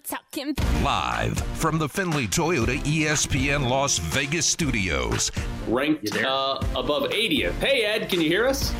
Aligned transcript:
I'm 0.00 0.18
talking. 0.18 0.54
Live 0.82 1.36
from 1.58 1.78
the 1.78 1.86
Findlay 1.88 2.26
Toyota 2.26 2.78
ESPN 2.84 3.68
Las 3.68 3.98
Vegas 3.98 4.46
studios. 4.46 5.30
ranked 5.68 6.16
uh, 6.16 6.58
above 6.74 7.10
80th. 7.10 7.52
Hey, 7.58 7.84
Ed, 7.84 8.08
can 8.08 8.20
you 8.20 8.28
hear 8.28 8.46
us? 8.46 8.72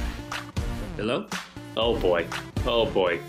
Hello? 0.97 1.27
Oh 1.77 1.99
boy. 1.99 2.27
Oh 2.65 2.87
boy. 2.87 3.21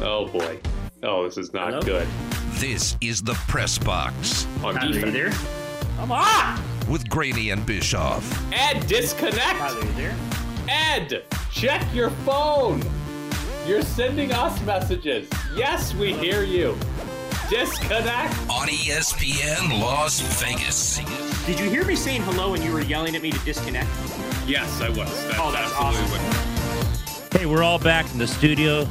Oh 0.00 0.26
boy. 0.28 0.58
Oh, 1.02 1.24
this 1.24 1.36
is 1.36 1.52
not 1.52 1.68
Hello? 1.74 1.82
good. 1.82 2.08
This 2.52 2.96
is 3.02 3.20
the 3.22 3.34
Press 3.46 3.76
Box 3.78 4.46
On 4.64 4.74
Tyler, 4.74 4.86
you 4.86 4.92
defense. 4.94 5.12
there? 5.12 5.86
Come 5.96 6.12
on! 6.12 6.58
with 6.88 7.10
Graney 7.10 7.50
and 7.50 7.66
Bischoff. 7.66 8.24
Ed, 8.54 8.86
disconnect. 8.86 9.36
Tyler, 9.36 9.84
you 9.84 9.92
there? 9.92 10.16
Ed, 10.68 11.24
check 11.52 11.86
your 11.94 12.08
phone. 12.24 12.82
You're 13.66 13.82
sending 13.82 14.32
us 14.32 14.58
messages. 14.62 15.28
Yes, 15.54 15.94
we 15.94 16.14
hear 16.14 16.42
you. 16.42 16.78
Disconnect. 17.50 18.34
On 18.50 18.68
ESPN 18.68 19.80
Las 19.80 20.20
Vegas. 20.38 20.98
Did 21.46 21.58
you 21.58 21.70
hear 21.70 21.82
me 21.86 21.96
saying 21.96 22.20
hello 22.22 22.52
and 22.52 22.62
you 22.62 22.70
were 22.70 22.82
yelling 22.82 23.16
at 23.16 23.22
me 23.22 23.30
to 23.30 23.38
disconnect? 23.38 23.88
Yes, 24.46 24.82
I 24.82 24.90
was. 24.90 24.98
That's 24.98 25.38
Oh, 25.38 25.50
that's 25.50 25.72
absolutely 25.72 26.18
awesome. 26.28 27.38
Hey, 27.38 27.46
we're 27.46 27.62
all 27.62 27.78
back 27.78 28.10
in 28.12 28.18
the 28.18 28.26
studio. 28.26 28.84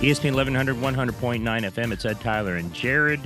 ESPN 0.00 0.34
1100, 0.34 0.76
100.9 0.76 1.42
FM. 1.42 1.92
It's 1.92 2.06
Ed 2.06 2.18
Tyler 2.20 2.56
and 2.56 2.72
Jared. 2.72 3.20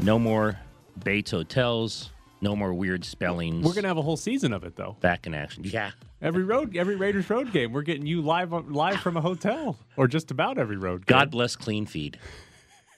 No 0.00 0.18
more 0.18 0.58
Bates 1.04 1.30
Hotels. 1.30 2.10
No 2.40 2.56
more 2.56 2.74
weird 2.74 3.04
spellings. 3.04 3.64
We're 3.64 3.74
gonna 3.74 3.86
have 3.86 3.98
a 3.98 4.02
whole 4.02 4.16
season 4.16 4.52
of 4.52 4.64
it 4.64 4.74
though. 4.74 4.96
back 5.00 5.28
in 5.28 5.34
action. 5.34 5.62
Yeah. 5.64 5.92
Every 6.20 6.42
road, 6.42 6.76
every 6.76 6.96
Raiders 6.96 7.30
road 7.30 7.52
game, 7.52 7.72
we're 7.72 7.82
getting 7.82 8.06
you 8.06 8.20
live 8.20 8.52
live 8.68 8.98
from 8.98 9.16
a 9.16 9.20
hotel, 9.20 9.78
or 9.96 10.08
just 10.08 10.32
about 10.32 10.58
every 10.58 10.76
road. 10.76 11.06
Game. 11.06 11.18
God 11.18 11.30
bless 11.30 11.54
Clean 11.54 11.86
Feed. 11.86 12.18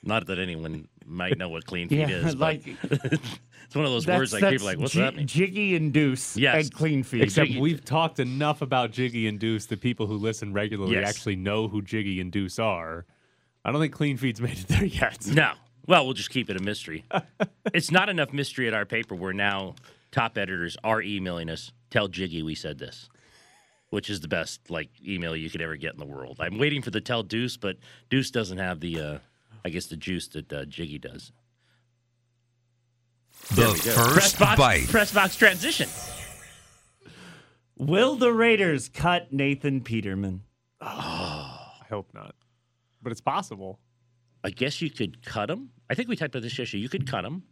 Not 0.02 0.27
that 0.28 0.39
anyone 0.39 0.89
might 1.10 1.37
know 1.38 1.48
what 1.48 1.64
Clean 1.66 1.88
Feed 1.88 1.98
Yeah, 2.09 2.27
is, 2.27 2.37
like- 2.37 2.62
it's 2.84 3.74
one 3.74 3.84
of 3.84 3.91
those 3.91 4.06
words 4.06 4.32
like 4.32 4.42
people 4.42 4.69
are 4.69 4.73
like, 4.73 4.78
what's 4.78 4.92
J- 4.92 5.00
that 5.00 5.17
mean? 5.17 5.27
Jiggy 5.27 5.77
and 5.77 5.92
Deuce 5.92 6.36
Yes. 6.36 6.64
and 6.67 6.75
clean 6.75 7.02
feed. 7.02 7.22
Except 7.22 7.48
Jiggy- 7.48 7.61
we've 7.61 7.84
talked 7.84 8.19
enough 8.20 8.62
about 8.62 8.91
Jiggy 8.92 9.27
and 9.28 9.39
Deuce 9.39 9.67
that 9.67 9.80
people 9.80 10.06
who 10.06 10.17
listen 10.17 10.52
regularly 10.52 10.94
Yes. 10.94 11.08
actually 11.08 11.36
know 11.36 11.69
who 11.69 11.83
Jiggy 11.83 12.20
and 12.20 12.30
Deuce 12.33 12.58
are. 12.58 13.06
I 13.64 13.72
don't 13.72 13.80
think 13.80 13.92
Clean 13.92 14.17
Feed's 14.17 14.41
made 14.42 14.58
it 14.58 14.69
there 14.69 14.84
yet. 14.84 15.27
No. 15.27 15.52
Well, 15.86 16.05
we'll 16.05 16.14
just 16.14 16.30
keep 16.30 16.48
it 16.50 16.56
a 16.56 16.62
mystery. 16.62 17.05
it's 17.74 17.91
not 17.91 18.08
enough 18.08 18.33
mystery 18.33 18.69
at 18.69 18.74
our 18.74 18.84
paper 18.86 19.14
where 19.14 19.33
now 19.33 19.74
top 20.12 20.39
editors 20.39 20.77
are 20.84 21.02
emailing 21.02 21.50
us, 21.50 21.72
tell 21.91 22.06
Jiggy 22.08 22.42
we 22.42 22.55
said 22.55 22.78
this, 22.78 23.08
which 23.91 24.08
is 24.11 24.20
the 24.20 24.28
best 24.28 24.70
like 24.70 24.89
email 25.05 25.34
you 25.34 25.50
could 25.50 25.61
ever 25.62 25.77
get 25.77 25.92
in 25.92 25.98
the 25.98 26.06
world. 26.06 26.36
I'm 26.39 26.58
waiting 26.58 26.80
for 26.83 26.91
the 26.91 27.00
tell 27.00 27.22
Deuce, 27.22 27.56
but 27.56 27.77
Deuce 28.08 28.30
doesn't 28.30 28.58
have 28.58 28.80
the, 28.80 29.00
uh, 29.00 29.19
I 29.64 29.69
guess, 29.69 29.86
the 29.86 29.97
juice 29.97 30.28
that 30.28 30.53
uh, 30.53 30.64
Jiggy 30.64 30.98
does. 30.98 31.33
The 33.55 33.64
Press 33.72 33.94
first 33.94 34.39
box, 34.39 34.58
bite. 34.58 34.89
press 34.89 35.12
box 35.12 35.36
transition. 35.36 35.89
Will 37.77 38.17
the 38.17 38.33
Raiders 38.33 38.89
cut 38.89 39.33
Nathan 39.33 39.80
Peterman? 39.80 40.42
Oh, 40.80 40.86
I 40.89 41.84
hope 41.89 42.11
not, 42.14 42.34
but 43.02 43.12
it's 43.12 43.20
possible. 43.20 43.78
I 44.44 44.50
guess 44.50 44.80
you 44.83 44.91
could 44.91 45.25
cut 45.25 45.50
him. 45.50 45.70
I 45.89 45.95
think 45.95 46.08
we 46.08 46.17
talked 46.17 46.34
about 46.34 46.42
this 46.42 46.58
issue. 46.58 46.78
You 46.78 46.89
could 46.89 47.06
cut 47.11 47.24
him. 47.24 47.42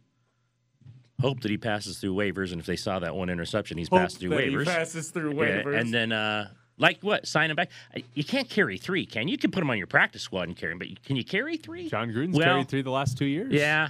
Hope 1.21 1.41
that 1.41 1.51
he 1.51 1.57
passes 1.57 1.97
through 1.99 2.15
waivers, 2.15 2.51
and 2.51 2.61
if 2.61 2.65
they 2.65 2.75
saw 2.77 2.99
that 2.99 3.13
one 3.15 3.29
interception, 3.29 3.77
he's 3.77 3.89
passed 3.89 4.19
through 4.19 4.29
Hope 4.31 4.39
that 4.39 4.47
he 4.49 4.55
waivers. 4.55 4.65
passes 4.65 5.11
through 5.11 5.33
Yeah, 5.35 5.63
waivers. 5.63 5.79
and 5.81 5.93
then, 5.93 6.11
uh, 6.13 6.49
like 6.79 6.99
what? 7.01 7.27
Sign 7.27 7.51
him 7.51 7.55
back. 7.55 7.69
You 8.15 8.23
can't 8.23 8.49
carry 8.49 8.77
three, 8.77 9.05
can 9.05 9.27
you? 9.27 9.33
You 9.33 9.37
can 9.37 9.51
put 9.51 9.61
him 9.61 9.69
on 9.69 9.77
your 9.77 9.87
practice 9.87 10.23
squad 10.23 10.47
and 10.47 10.57
carry 10.57 10.71
him, 10.71 10.79
but 10.79 10.87
can 11.03 11.15
you 11.15 11.23
carry 11.23 11.57
three? 11.57 11.89
Jon 11.89 12.09
Gruden's 12.09 12.37
Well, 12.37 12.45
carried 12.45 12.69
three 12.69 12.81
the 12.81 12.89
last 12.89 13.17
two 13.17 13.25
years. 13.25 13.53
Yeah, 13.53 13.89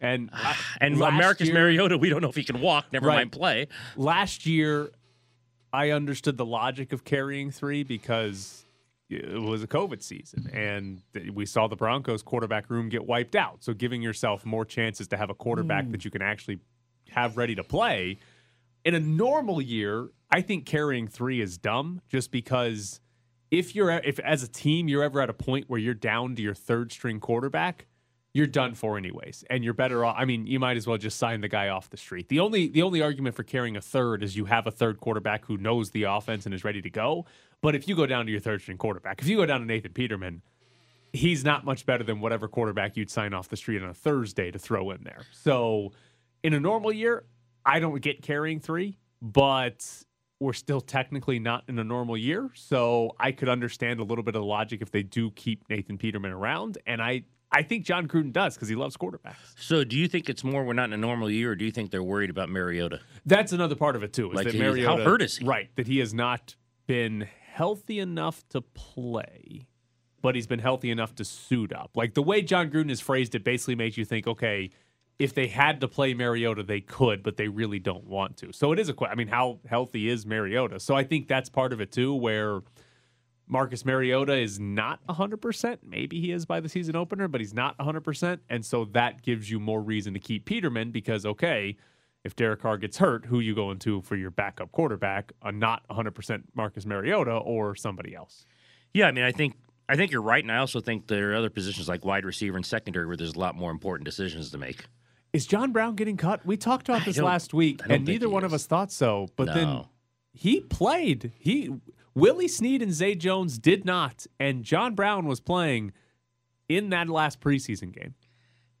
and 0.00 0.30
and 0.80 0.96
year- 0.96 1.54
Mariota, 1.54 1.98
we 1.98 2.08
don't 2.08 2.22
know 2.22 2.28
if 2.28 2.36
he 2.36 2.44
can 2.44 2.60
walk. 2.60 2.92
Never 2.92 3.08
Right. 3.08 3.16
mind 3.16 3.32
play. 3.32 3.68
last 3.96 4.46
year 4.46 4.90
I 5.72 5.90
understood 5.90 6.36
the 6.36 6.46
logic 6.46 6.92
of 6.92 7.04
carrying 7.04 7.50
three 7.50 7.82
because 7.82 8.64
it 9.08 9.40
was 9.40 9.62
a 9.62 9.66
COVID 9.66 10.02
season 10.02 10.50
and 10.52 11.02
we 11.34 11.46
saw 11.46 11.66
the 11.68 11.76
Broncos 11.76 12.22
quarterback 12.22 12.70
room 12.70 12.88
get 12.88 13.06
wiped 13.06 13.36
out. 13.36 13.62
So 13.62 13.72
giving 13.72 14.02
yourself 14.02 14.44
more 14.44 14.64
chances 14.64 15.08
to 15.08 15.16
have 15.16 15.30
a 15.30 15.34
quarterback 15.34 15.84
mm. 15.84 15.92
that 15.92 16.04
you 16.04 16.10
can 16.10 16.22
actually 16.22 16.60
have 17.10 17.36
ready 17.36 17.54
to 17.54 17.64
play. 17.64 18.18
In 18.84 18.94
a 18.94 19.00
normal 19.00 19.60
year, 19.60 20.08
I 20.30 20.40
think 20.40 20.66
carrying 20.66 21.08
three 21.08 21.40
is 21.40 21.56
dumb 21.58 22.00
just 22.08 22.30
because 22.30 23.00
if 23.50 23.74
you're 23.74 23.90
if 23.90 24.18
as 24.20 24.42
a 24.42 24.48
team 24.48 24.88
you're 24.88 25.02
ever 25.02 25.20
at 25.20 25.30
a 25.30 25.34
point 25.34 25.66
where 25.68 25.80
you're 25.80 25.94
down 25.94 26.34
to 26.36 26.42
your 26.42 26.54
third 26.54 26.92
string 26.92 27.20
quarterback, 27.20 27.86
you're 28.32 28.46
done 28.46 28.74
for 28.74 28.98
anyways, 28.98 29.44
and 29.48 29.64
you're 29.64 29.72
better 29.72 30.04
off. 30.04 30.16
I 30.18 30.24
mean, 30.24 30.46
you 30.46 30.60
might 30.60 30.76
as 30.76 30.86
well 30.86 30.98
just 30.98 31.18
sign 31.18 31.40
the 31.40 31.48
guy 31.48 31.68
off 31.68 31.88
the 31.88 31.96
street. 31.96 32.28
The 32.28 32.40
only 32.40 32.68
the 32.68 32.82
only 32.82 33.02
argument 33.02 33.34
for 33.34 33.44
carrying 33.44 33.76
a 33.76 33.80
third 33.80 34.22
is 34.22 34.36
you 34.36 34.46
have 34.46 34.66
a 34.66 34.70
third 34.70 35.00
quarterback 35.00 35.46
who 35.46 35.56
knows 35.56 35.92
the 35.92 36.02
offense 36.02 36.44
and 36.44 36.54
is 36.54 36.64
ready 36.64 36.82
to 36.82 36.90
go. 36.90 37.24
But 37.62 37.74
if 37.74 37.88
you 37.88 37.96
go 37.96 38.04
down 38.04 38.26
to 38.26 38.32
your 38.32 38.40
third 38.40 38.60
string 38.60 38.78
quarterback, 38.78 39.22
if 39.22 39.28
you 39.28 39.36
go 39.36 39.46
down 39.46 39.60
to 39.60 39.66
Nathan 39.66 39.92
Peterman, 39.92 40.42
he's 41.12 41.44
not 41.44 41.64
much 41.64 41.86
better 41.86 42.04
than 42.04 42.20
whatever 42.20 42.48
quarterback 42.48 42.96
you'd 42.96 43.10
sign 43.10 43.32
off 43.32 43.48
the 43.48 43.56
street 43.56 43.82
on 43.82 43.88
a 43.88 43.94
Thursday 43.94 44.50
to 44.50 44.58
throw 44.58 44.90
in 44.90 45.02
there. 45.04 45.22
So 45.32 45.92
in 46.42 46.52
a 46.52 46.60
normal 46.60 46.92
year, 46.92 47.24
I 47.64 47.80
don't 47.80 48.00
get 48.02 48.22
carrying 48.22 48.60
three, 48.60 48.98
but 49.22 50.04
we're 50.40 50.52
still 50.52 50.80
technically 50.80 51.38
not 51.38 51.64
in 51.68 51.78
a 51.78 51.84
normal 51.84 52.16
year. 52.16 52.50
So 52.54 53.12
I 53.18 53.32
could 53.32 53.48
understand 53.48 54.00
a 54.00 54.04
little 54.04 54.24
bit 54.24 54.34
of 54.34 54.42
the 54.42 54.46
logic 54.46 54.82
if 54.82 54.90
they 54.90 55.02
do 55.02 55.30
keep 55.30 55.68
Nathan 55.70 55.96
Peterman 55.98 56.32
around. 56.32 56.78
And 56.86 57.00
I, 57.00 57.22
I 57.50 57.62
think 57.62 57.84
Jon 57.84 58.06
Gruden 58.06 58.32
does 58.32 58.54
because 58.54 58.68
he 58.68 58.74
loves 58.74 58.96
quarterbacks. 58.96 59.36
So, 59.56 59.84
do 59.84 59.96
you 59.96 60.08
think 60.08 60.28
it's 60.28 60.44
more 60.44 60.64
we're 60.64 60.72
not 60.74 60.84
in 60.86 60.92
a 60.92 60.96
normal 60.98 61.30
year, 61.30 61.52
or 61.52 61.54
do 61.54 61.64
you 61.64 61.70
think 61.70 61.90
they're 61.90 62.02
worried 62.02 62.28
about 62.28 62.48
Mariota? 62.50 63.00
That's 63.24 63.52
another 63.52 63.76
part 63.76 63.94
of 63.96 64.02
it 64.02 64.12
too. 64.12 64.30
Is 64.32 64.36
Like, 64.36 64.46
that 64.46 64.54
he- 64.54 64.82
how 64.82 64.98
hurt 64.98 65.22
is 65.22 65.38
he? 65.38 65.46
Right, 65.46 65.70
that 65.76 65.86
he 65.86 65.98
has 66.00 66.12
not 66.12 66.56
been 66.86 67.28
healthy 67.52 68.00
enough 68.00 68.46
to 68.50 68.60
play, 68.60 69.68
but 70.22 70.34
he's 70.34 70.46
been 70.48 70.58
healthy 70.58 70.90
enough 70.90 71.14
to 71.14 71.24
suit 71.24 71.72
up. 71.72 71.92
Like 71.94 72.14
the 72.14 72.22
way 72.22 72.42
Jon 72.42 72.68
Gruden 72.68 72.88
has 72.90 73.00
phrased 73.00 73.34
it, 73.36 73.44
basically 73.44 73.76
makes 73.76 73.96
you 73.96 74.04
think, 74.04 74.26
okay, 74.26 74.70
if 75.18 75.34
they 75.34 75.46
had 75.46 75.80
to 75.80 75.88
play 75.88 76.14
Mariota, 76.14 76.62
they 76.62 76.80
could, 76.80 77.22
but 77.22 77.36
they 77.36 77.48
really 77.48 77.78
don't 77.78 78.04
want 78.04 78.36
to. 78.38 78.52
So 78.52 78.72
it 78.72 78.78
is 78.78 78.88
a 78.88 78.92
question. 78.92 79.12
I 79.12 79.16
mean, 79.16 79.28
how 79.28 79.60
healthy 79.66 80.08
is 80.08 80.26
Mariota? 80.26 80.78
So 80.80 80.94
I 80.94 81.04
think 81.04 81.26
that's 81.26 81.48
part 81.48 81.72
of 81.72 81.80
it 81.80 81.90
too, 81.90 82.14
where 82.14 82.60
Marcus 83.46 83.84
Mariota 83.84 84.34
is 84.34 84.60
not 84.60 85.06
100%. 85.06 85.78
Maybe 85.82 86.20
he 86.20 86.32
is 86.32 86.44
by 86.44 86.60
the 86.60 86.68
season 86.68 86.96
opener, 86.96 87.28
but 87.28 87.40
he's 87.40 87.54
not 87.54 87.78
100%. 87.78 88.40
And 88.50 88.64
so 88.64 88.84
that 88.86 89.22
gives 89.22 89.50
you 89.50 89.58
more 89.58 89.80
reason 89.80 90.12
to 90.14 90.20
keep 90.20 90.44
Peterman 90.44 90.90
because, 90.90 91.24
okay, 91.24 91.76
if 92.24 92.36
Derek 92.36 92.60
Carr 92.60 92.76
gets 92.76 92.98
hurt, 92.98 93.24
who 93.26 93.40
you 93.40 93.54
going 93.54 93.78
to 93.80 94.02
for 94.02 94.16
your 94.16 94.30
backup 94.30 94.72
quarterback? 94.72 95.32
A 95.42 95.52
not 95.52 95.86
100% 95.88 96.42
Marcus 96.54 96.84
Mariota 96.84 97.36
or 97.36 97.74
somebody 97.76 98.14
else? 98.14 98.44
Yeah, 98.92 99.06
I 99.06 99.12
mean, 99.12 99.24
I 99.24 99.32
think 99.32 99.54
I 99.88 99.94
think 99.94 100.10
you're 100.10 100.22
right, 100.22 100.42
and 100.42 100.50
I 100.50 100.58
also 100.58 100.80
think 100.80 101.06
there 101.06 101.32
are 101.32 101.36
other 101.36 101.50
positions 101.50 101.88
like 101.88 102.04
wide 102.04 102.24
receiver 102.24 102.56
and 102.56 102.66
secondary 102.66 103.06
where 103.06 103.16
there's 103.16 103.34
a 103.34 103.38
lot 103.38 103.54
more 103.54 103.70
important 103.70 104.04
decisions 104.04 104.50
to 104.50 104.58
make. 104.58 104.84
Is 105.36 105.44
John 105.46 105.70
Brown 105.70 105.96
getting 105.96 106.16
cut? 106.16 106.46
We 106.46 106.56
talked 106.56 106.88
about 106.88 107.04
this 107.04 107.18
last 107.18 107.52
week, 107.52 107.82
and 107.86 108.06
neither 108.06 108.26
he 108.26 108.32
one 108.32 108.42
of 108.42 108.54
us 108.54 108.64
thought 108.64 108.90
so. 108.90 109.28
But 109.36 109.52
then 109.52 109.84
he 110.32 110.60
played. 110.62 111.32
He 111.38 111.74
Willie 112.14 112.48
Snead 112.48 112.80
and 112.80 112.90
Zay 112.90 113.14
Jones 113.14 113.58
did 113.58 113.84
not, 113.84 114.26
and 114.40 114.64
John 114.64 114.94
Brown 114.94 115.26
was 115.26 115.40
playing 115.40 115.92
in 116.70 116.88
that 116.88 117.10
last 117.10 117.42
preseason 117.42 117.92
game. 117.92 118.14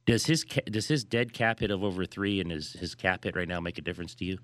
Does 0.06 0.24
his 0.24 0.44
does 0.44 0.88
his 0.88 1.04
dead 1.04 1.34
cap 1.34 1.60
hit 1.60 1.70
of 1.70 1.84
over 1.84 2.06
three 2.06 2.40
and 2.40 2.50
his 2.50 2.72
his 2.72 2.94
cap 2.94 3.24
hit 3.24 3.36
right 3.36 3.46
now 3.46 3.60
make 3.60 3.76
a 3.76 3.82
difference 3.82 4.14
to 4.14 4.24
you? 4.24 4.38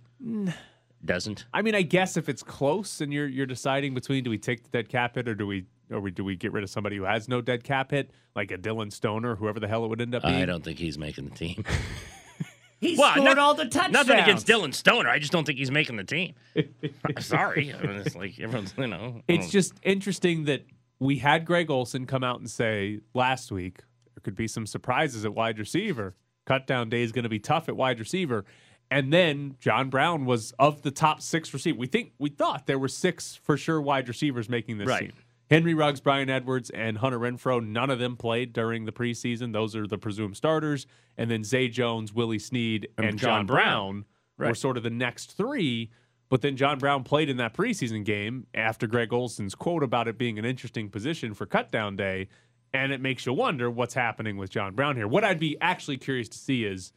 Doesn't. 1.02 1.46
I 1.54 1.62
mean, 1.62 1.74
I 1.74 1.80
guess 1.80 2.18
if 2.18 2.28
it's 2.28 2.42
close 2.42 3.00
and 3.00 3.10
you're 3.10 3.26
you're 3.26 3.46
deciding 3.46 3.94
between 3.94 4.22
do 4.22 4.28
we 4.28 4.36
take 4.36 4.64
the 4.64 4.68
dead 4.68 4.90
cap 4.90 5.14
hit 5.14 5.28
or 5.28 5.34
do 5.34 5.46
we 5.46 5.64
or 5.92 6.10
do 6.10 6.24
we 6.24 6.36
get 6.36 6.52
rid 6.52 6.64
of 6.64 6.70
somebody 6.70 6.96
who 6.96 7.04
has 7.04 7.28
no 7.28 7.40
dead 7.40 7.64
cap 7.64 7.90
hit 7.90 8.10
like 8.34 8.50
a 8.50 8.56
Dillon 8.56 8.90
Stoner, 8.90 9.36
whoever 9.36 9.60
the 9.60 9.68
hell 9.68 9.84
it 9.84 9.88
would 9.88 10.00
end 10.00 10.14
up 10.14 10.22
being? 10.22 10.34
I 10.34 10.46
don't 10.46 10.64
think 10.64 10.78
he's 10.78 10.98
making 10.98 11.24
the 11.26 11.34
team. 11.34 11.64
he 12.80 12.96
Well, 12.96 13.12
scored 13.12 13.24
not- 13.24 13.38
all 13.38 13.54
the 13.54 13.64
touchdowns. 13.66 13.92
Nothing 13.92 14.18
against 14.18 14.46
Dillon 14.46 14.72
Stoner. 14.72 15.08
I 15.08 15.18
just 15.18 15.32
don't 15.32 15.44
think 15.44 15.58
he's 15.58 15.70
making 15.70 15.96
the 15.96 16.04
team. 16.04 16.34
Sorry, 17.20 17.72
I 17.72 17.80
mean, 17.86 17.96
it's 17.96 18.16
like 18.16 18.38
everyone's 18.40 18.74
you 18.76 18.86
know. 18.86 19.22
It's 19.28 19.46
um, 19.46 19.50
just 19.50 19.74
interesting 19.82 20.44
that 20.44 20.64
we 20.98 21.18
had 21.18 21.44
Greg 21.44 21.70
Olson 21.70 22.06
come 22.06 22.24
out 22.24 22.38
and 22.38 22.50
say 22.50 23.00
last 23.14 23.50
week 23.52 23.78
there 24.14 24.20
could 24.22 24.36
be 24.36 24.46
some 24.48 24.66
surprises 24.66 25.24
at 25.24 25.34
wide 25.34 25.58
receiver. 25.58 26.14
Cut 26.44 26.66
down 26.66 26.88
day 26.88 27.02
is 27.02 27.12
going 27.12 27.22
to 27.22 27.28
be 27.28 27.38
tough 27.38 27.68
at 27.68 27.76
wide 27.76 27.98
receiver. 28.00 28.44
And 28.90 29.10
then 29.12 29.56
John 29.58 29.88
Brown 29.88 30.26
was 30.26 30.52
of 30.58 30.82
the 30.82 30.90
top 30.90 31.22
six 31.22 31.54
receiver. 31.54 31.78
We 31.78 31.86
think 31.86 32.12
we 32.18 32.28
thought 32.28 32.66
there 32.66 32.78
were 32.78 32.88
six 32.88 33.34
for 33.42 33.56
sure 33.56 33.80
wide 33.80 34.06
receivers 34.06 34.48
making 34.50 34.78
this 34.78 34.86
Right. 34.88 35.00
team. 35.00 35.12
Henry 35.52 35.74
Ruggs, 35.74 36.00
Bryan 36.00 36.30
Edwards, 36.30 36.70
and 36.70 36.96
Hunter 36.96 37.18
Renfrow. 37.18 37.62
None 37.62 37.90
of 37.90 37.98
them 37.98 38.16
played 38.16 38.54
during 38.54 38.86
the 38.86 38.90
preseason. 38.90 39.52
Those 39.52 39.76
are 39.76 39.86
the 39.86 39.98
presumed 39.98 40.34
starters. 40.34 40.86
And 41.18 41.30
then 41.30 41.44
Zay 41.44 41.68
Jones, 41.68 42.10
Willie 42.10 42.38
Snead, 42.38 42.88
and, 42.96 43.06
And 43.06 43.18
John, 43.18 43.40
John 43.40 43.46
Brown, 43.46 44.04
Brown. 44.38 44.50
were 44.50 44.54
sort 44.54 44.78
of 44.78 44.82
the 44.82 44.88
next 44.88 45.32
three. 45.32 45.90
But 46.30 46.40
then 46.40 46.56
John 46.56 46.78
Brown 46.78 47.04
played 47.04 47.28
in 47.28 47.36
that 47.36 47.52
preseason 47.52 48.02
game 48.02 48.46
after 48.54 48.86
Greg 48.86 49.12
Olson's 49.12 49.54
quote 49.54 49.82
about 49.82 50.08
it 50.08 50.16
being 50.16 50.38
an 50.38 50.46
interesting 50.46 50.88
position 50.88 51.34
for 51.34 51.44
cutdown 51.44 51.98
day. 51.98 52.28
And 52.72 52.90
it 52.90 53.02
makes 53.02 53.26
you 53.26 53.34
wonder 53.34 53.70
what's 53.70 53.92
happening 53.92 54.38
with 54.38 54.48
John 54.48 54.74
Brown 54.74 54.96
here. 54.96 55.06
What 55.06 55.22
I'd 55.22 55.38
be 55.38 55.58
actually 55.60 55.98
curious 55.98 56.30
to 56.30 56.38
see 56.38 56.64
is 56.64 56.94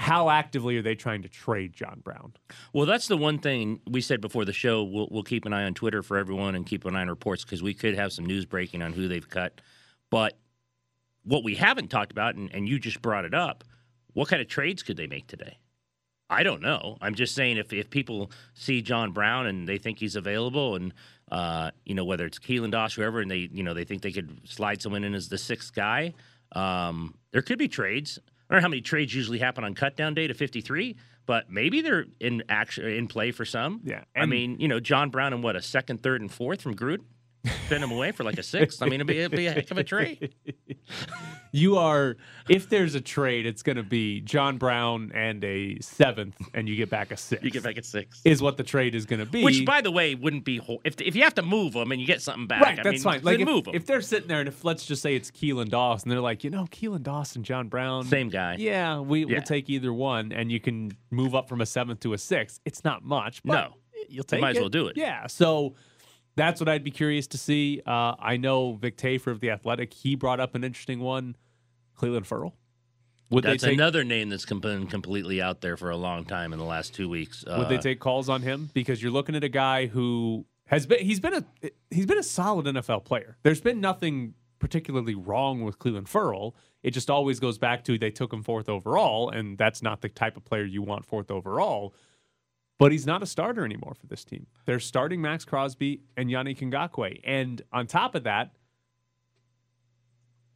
how 0.00 0.30
actively 0.30 0.78
are 0.78 0.82
they 0.82 0.94
trying 0.94 1.20
to 1.20 1.28
trade 1.28 1.74
John 1.74 2.00
Brown? 2.02 2.32
Well, 2.72 2.86
that's 2.86 3.06
the 3.06 3.18
one 3.18 3.38
thing 3.38 3.80
we 3.86 4.00
said 4.00 4.22
before 4.22 4.46
the 4.46 4.52
show. 4.54 4.82
We'll, 4.82 5.08
we'll 5.10 5.22
keep 5.22 5.44
an 5.44 5.52
eye 5.52 5.64
on 5.64 5.74
Twitter 5.74 6.02
for 6.02 6.16
everyone 6.16 6.54
and 6.54 6.64
keep 6.64 6.86
an 6.86 6.96
eye 6.96 7.02
on 7.02 7.10
reports 7.10 7.44
because 7.44 7.62
we 7.62 7.74
could 7.74 7.94
have 7.94 8.10
some 8.10 8.24
news 8.24 8.46
breaking 8.46 8.80
on 8.80 8.94
who 8.94 9.08
they've 9.08 9.28
cut. 9.28 9.60
But 10.08 10.38
what 11.24 11.44
we 11.44 11.54
haven't 11.54 11.88
talked 11.88 12.12
about, 12.12 12.34
and, 12.34 12.50
and 12.54 12.66
you 12.66 12.78
just 12.78 13.02
brought 13.02 13.26
it 13.26 13.34
up, 13.34 13.62
what 14.14 14.26
kind 14.26 14.40
of 14.40 14.48
trades 14.48 14.82
could 14.82 14.96
they 14.96 15.06
make 15.06 15.26
today? 15.26 15.58
I 16.30 16.44
don't 16.44 16.62
know. 16.62 16.96
I'm 17.02 17.14
just 17.14 17.34
saying 17.34 17.58
if, 17.58 17.70
if 17.70 17.90
people 17.90 18.30
see 18.54 18.80
John 18.80 19.12
Brown 19.12 19.48
and 19.48 19.68
they 19.68 19.76
think 19.76 19.98
he's 19.98 20.16
available, 20.16 20.76
and 20.76 20.94
uh, 21.30 21.72
you 21.84 21.94
know 21.94 22.06
whether 22.06 22.24
it's 22.24 22.38
Keelan 22.38 22.70
Doss, 22.70 22.94
whoever, 22.94 23.20
and 23.20 23.30
they 23.30 23.50
you 23.52 23.62
know 23.62 23.74
they 23.74 23.84
think 23.84 24.00
they 24.00 24.12
could 24.12 24.48
slide 24.48 24.80
someone 24.80 25.04
in 25.04 25.12
as 25.12 25.28
the 25.28 25.36
sixth 25.36 25.74
guy, 25.74 26.14
um, 26.52 27.16
there 27.32 27.42
could 27.42 27.58
be 27.58 27.68
trades. 27.68 28.18
I 28.50 28.54
don't 28.54 28.62
know 28.62 28.64
how 28.64 28.68
many 28.70 28.82
trades 28.82 29.14
usually 29.14 29.38
happen 29.38 29.62
on 29.62 29.74
cut 29.76 29.96
down 29.96 30.14
day 30.14 30.26
to 30.26 30.34
53, 30.34 30.96
but 31.24 31.48
maybe 31.48 31.82
they're 31.82 32.06
in 32.18 32.42
action 32.48 32.84
in 32.84 33.06
play 33.06 33.30
for 33.30 33.44
some. 33.44 33.80
Yeah, 33.84 34.02
I 34.16 34.26
mean, 34.26 34.58
you 34.58 34.66
know, 34.66 34.80
John 34.80 35.10
Brown 35.10 35.32
and 35.32 35.40
what 35.40 35.54
a 35.54 35.62
second, 35.62 36.02
third, 36.02 36.20
and 36.20 36.32
fourth 36.32 36.60
from 36.60 36.74
Gruden, 36.74 37.04
send 37.68 37.82
him 37.82 37.90
away 37.90 38.12
for 38.12 38.24
like 38.24 38.38
a 38.38 38.42
sixth. 38.42 38.82
I 38.82 38.86
mean, 38.86 38.94
it'd 38.94 39.06
be, 39.06 39.18
it'd 39.18 39.32
be 39.36 39.46
a 39.46 39.52
heck 39.52 39.70
of 39.70 39.78
a 39.78 39.84
trade. 39.84 40.34
You 41.52 41.78
are, 41.78 42.16
if 42.48 42.68
there's 42.68 42.94
a 42.94 43.00
trade, 43.00 43.44
it's 43.44 43.62
going 43.62 43.76
to 43.76 43.82
be 43.82 44.20
John 44.20 44.56
Brown 44.56 45.10
and 45.12 45.42
a 45.42 45.80
seventh, 45.80 46.36
and 46.54 46.68
you 46.68 46.76
get 46.76 46.90
back 46.90 47.10
a 47.10 47.16
sixth. 47.16 47.44
You 47.44 47.50
get 47.50 47.64
back 47.64 47.76
a 47.76 47.82
six. 47.82 48.20
is 48.24 48.40
what 48.40 48.56
the 48.56 48.62
trade 48.62 48.94
is 48.94 49.04
going 49.04 49.18
to 49.18 49.26
be. 49.26 49.42
Which, 49.42 49.64
by 49.64 49.80
the 49.80 49.90
way, 49.90 50.14
wouldn't 50.14 50.44
be 50.44 50.58
whole. 50.58 50.80
If, 50.84 51.00
if 51.00 51.16
you 51.16 51.22
have 51.24 51.34
to 51.34 51.42
move 51.42 51.72
them 51.72 51.90
and 51.90 52.00
you 52.00 52.06
get 52.06 52.22
something 52.22 52.46
back, 52.46 52.62
right, 52.62 52.78
I 52.78 52.82
that's 52.84 53.04
mean, 53.04 53.14
fine. 53.14 53.22
Like 53.24 53.40
if, 53.40 53.46
move 53.46 53.64
them. 53.64 53.74
if 53.74 53.84
they're 53.84 54.00
sitting 54.00 54.28
there, 54.28 54.38
and 54.38 54.48
if 54.48 54.64
let's 54.64 54.86
just 54.86 55.02
say 55.02 55.16
it's 55.16 55.32
Keelan 55.32 55.70
Doss, 55.70 56.04
and 56.04 56.12
they're 56.12 56.20
like, 56.20 56.44
you 56.44 56.50
know, 56.50 56.66
Keelan 56.70 57.02
Doss 57.02 57.34
and 57.34 57.44
John 57.44 57.66
Brown, 57.66 58.04
Same 58.04 58.28
guy. 58.28 58.54
Yeah, 58.58 59.00
we 59.00 59.24
Yeah. 59.26 59.36
will 59.38 59.42
take 59.42 59.68
either 59.68 59.92
one, 59.92 60.30
and 60.30 60.52
you 60.52 60.60
can 60.60 60.92
move 61.10 61.34
up 61.34 61.48
from 61.48 61.60
a 61.60 61.66
seventh 61.66 61.98
to 62.00 62.12
a 62.12 62.18
sixth. 62.18 62.60
It's 62.64 62.84
not 62.84 63.02
much, 63.04 63.42
but 63.42 63.54
No. 63.70 63.74
you'll 64.08 64.22
take 64.22 64.40
might 64.40 64.50
as 64.56 64.60
well 64.60 64.68
do 64.68 64.86
it. 64.86 64.96
Yeah, 64.96 65.26
so 65.26 65.74
that's 66.40 66.60
what 66.60 66.68
I'd 66.68 66.82
be 66.84 66.90
curious 66.90 67.26
to 67.28 67.38
see. 67.38 67.82
Uh, 67.86 68.14
I 68.18 68.36
know 68.36 68.72
Vic 68.72 68.96
Tafur 68.96 69.28
of 69.28 69.40
the 69.40 69.50
Athletic, 69.50 69.92
he 69.92 70.14
brought 70.14 70.40
up 70.40 70.54
an 70.54 70.64
interesting 70.64 71.00
one, 71.00 71.36
Clelin 71.98 72.24
Ferrell. 72.24 72.54
Would 73.30 73.44
That's 73.44 73.62
take 73.62 73.74
another 73.74 74.02
name 74.02 74.28
that's 74.28 74.44
been 74.44 74.88
completely 74.88 75.40
out 75.40 75.60
there 75.60 75.76
for 75.76 75.90
a 75.90 75.96
long 75.96 76.24
time 76.24 76.52
in 76.52 76.58
the 76.58 76.64
last 76.64 76.94
two 76.94 77.08
weeks. 77.08 77.44
would 77.46 77.68
they 77.68 77.76
Uh, 77.76 77.80
take 77.80 78.00
calls 78.00 78.28
on 78.28 78.42
him 78.42 78.70
because 78.74 79.00
you're 79.00 79.12
looking 79.12 79.36
at 79.36 79.44
a 79.44 79.48
guy 79.48 79.86
who 79.86 80.46
has 80.66 80.84
been 80.86 80.98
he's 81.04 81.20
been 81.20 81.34
a 81.34 81.44
he's 81.90 82.06
been 82.06 82.18
a 82.18 82.24
solid 82.24 82.66
NFL 82.66 83.04
player. 83.04 83.36
There's 83.44 83.60
been 83.60 83.80
nothing 83.80 84.34
particularly 84.58 85.14
wrong 85.14 85.62
with 85.62 85.78
Clelin 85.78 86.08
Ferrell. 86.08 86.56
It 86.82 86.90
just 86.90 87.08
always 87.08 87.38
goes 87.38 87.56
back 87.56 87.84
to 87.84 87.98
they 87.98 88.10
took 88.10 88.32
him 88.32 88.42
fourth 88.42 88.68
overall, 88.68 89.30
and 89.30 89.56
that's 89.56 89.80
not 89.80 90.00
the 90.00 90.08
type 90.08 90.36
of 90.36 90.44
player 90.44 90.64
you 90.64 90.82
want 90.82 91.04
fourth 91.06 91.30
overall. 91.30 91.94
But 92.80 92.92
he's 92.92 93.04
not 93.04 93.22
a 93.22 93.26
starter 93.26 93.62
anymore 93.62 93.94
for 93.94 94.06
this 94.06 94.24
team. 94.24 94.46
They're 94.64 94.80
starting 94.80 95.20
Maxx 95.20 95.44
Crosby 95.44 96.00
and 96.16 96.30
Yannick 96.30 96.60
Ngakoue. 96.60 97.20
And 97.24 97.60
on 97.74 97.86
top 97.86 98.14
of 98.14 98.24
that, 98.24 98.52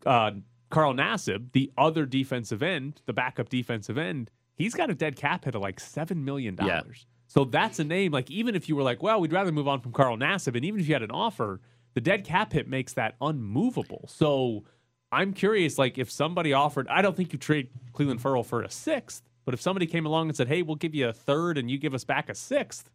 uh, 0.06 0.30
Carl 0.70 0.94
Nassib, 0.94 1.52
the 1.52 1.70
other 1.76 2.06
defensive 2.06 2.62
end, 2.62 3.02
the 3.04 3.12
backup 3.12 3.50
defensive 3.50 3.98
end, 3.98 4.30
he's 4.54 4.72
got 4.72 4.88
a 4.88 4.94
dead 4.94 5.16
cap 5.16 5.44
hit 5.44 5.54
of 5.54 5.60
like 5.60 5.78
$7 5.78 6.16
million. 6.16 6.56
Yeah. 6.62 6.80
So 7.26 7.44
that's 7.44 7.78
a 7.78 7.84
name. 7.84 8.10
Like, 8.10 8.30
even 8.30 8.54
if 8.54 8.70
you 8.70 8.76
were 8.76 8.82
like, 8.82 9.02
well, 9.02 9.20
we'd 9.20 9.32
rather 9.32 9.52
move 9.52 9.68
on 9.68 9.82
from 9.82 9.92
Carl 9.92 10.16
Nassib, 10.16 10.56
and 10.56 10.64
even 10.64 10.80
if 10.80 10.88
you 10.88 10.94
had 10.94 11.02
an 11.02 11.10
offer, 11.10 11.60
the 11.92 12.00
dead 12.00 12.24
cap 12.24 12.54
hit 12.54 12.68
makes 12.68 12.94
that 12.94 13.16
unmovable. 13.20 14.06
So 14.08 14.64
I'm 15.12 15.34
curious, 15.34 15.76
like, 15.76 15.98
if 15.98 16.10
somebody 16.10 16.54
offered, 16.54 16.88
I 16.88 17.02
don't 17.02 17.14
think 17.14 17.34
you 17.34 17.38
trade 17.38 17.68
Clelin 17.92 18.18
Ferrell 18.18 18.44
for 18.44 18.62
a 18.62 18.70
sixth, 18.70 19.22
but 19.44 19.54
if 19.54 19.60
somebody 19.60 19.86
came 19.86 20.06
along 20.06 20.28
and 20.28 20.36
said, 20.36 20.48
hey, 20.48 20.62
we'll 20.62 20.76
give 20.76 20.94
you 20.94 21.08
a 21.08 21.12
third 21.12 21.58
and 21.58 21.70
you 21.70 21.78
give 21.78 21.94
us 21.94 22.04
back 22.04 22.28
a 22.28 22.34
sixth, 22.34 22.90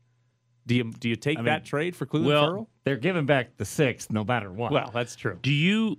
do 0.65 0.75
you 0.75 0.91
do 0.91 1.09
you 1.09 1.15
take 1.15 1.37
I 1.37 1.41
mean, 1.41 1.45
that 1.45 1.65
trade 1.65 1.95
for 1.95 2.05
Clelin 2.05 2.25
well, 2.25 2.45
Ferrell? 2.47 2.69
They're 2.83 2.97
giving 2.97 3.25
back 3.25 3.57
the 3.57 3.65
sixth 3.65 4.11
no 4.11 4.23
matter 4.23 4.51
what. 4.51 4.71
Well, 4.71 4.91
that's 4.93 5.15
true. 5.15 5.39
Do 5.41 5.51
you? 5.51 5.97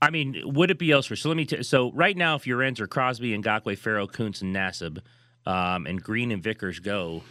I 0.00 0.10
mean, 0.10 0.40
would 0.44 0.70
it 0.70 0.78
be 0.78 0.92
elsewhere? 0.92 1.16
So 1.16 1.28
let 1.28 1.36
me. 1.36 1.46
T- 1.46 1.62
so 1.62 1.90
right 1.92 2.16
now, 2.16 2.34
if 2.34 2.46
your 2.46 2.62
ends 2.62 2.80
are 2.80 2.86
Crosby, 2.86 3.36
Ngakoue, 3.36 3.78
Ferrell, 3.78 4.06
Koonce, 4.06 4.42
and 4.42 4.54
Nassib, 4.54 4.98
um, 5.46 5.86
and 5.86 6.02
Green 6.02 6.30
and 6.30 6.42
Vickers 6.42 6.80
go, 6.80 7.22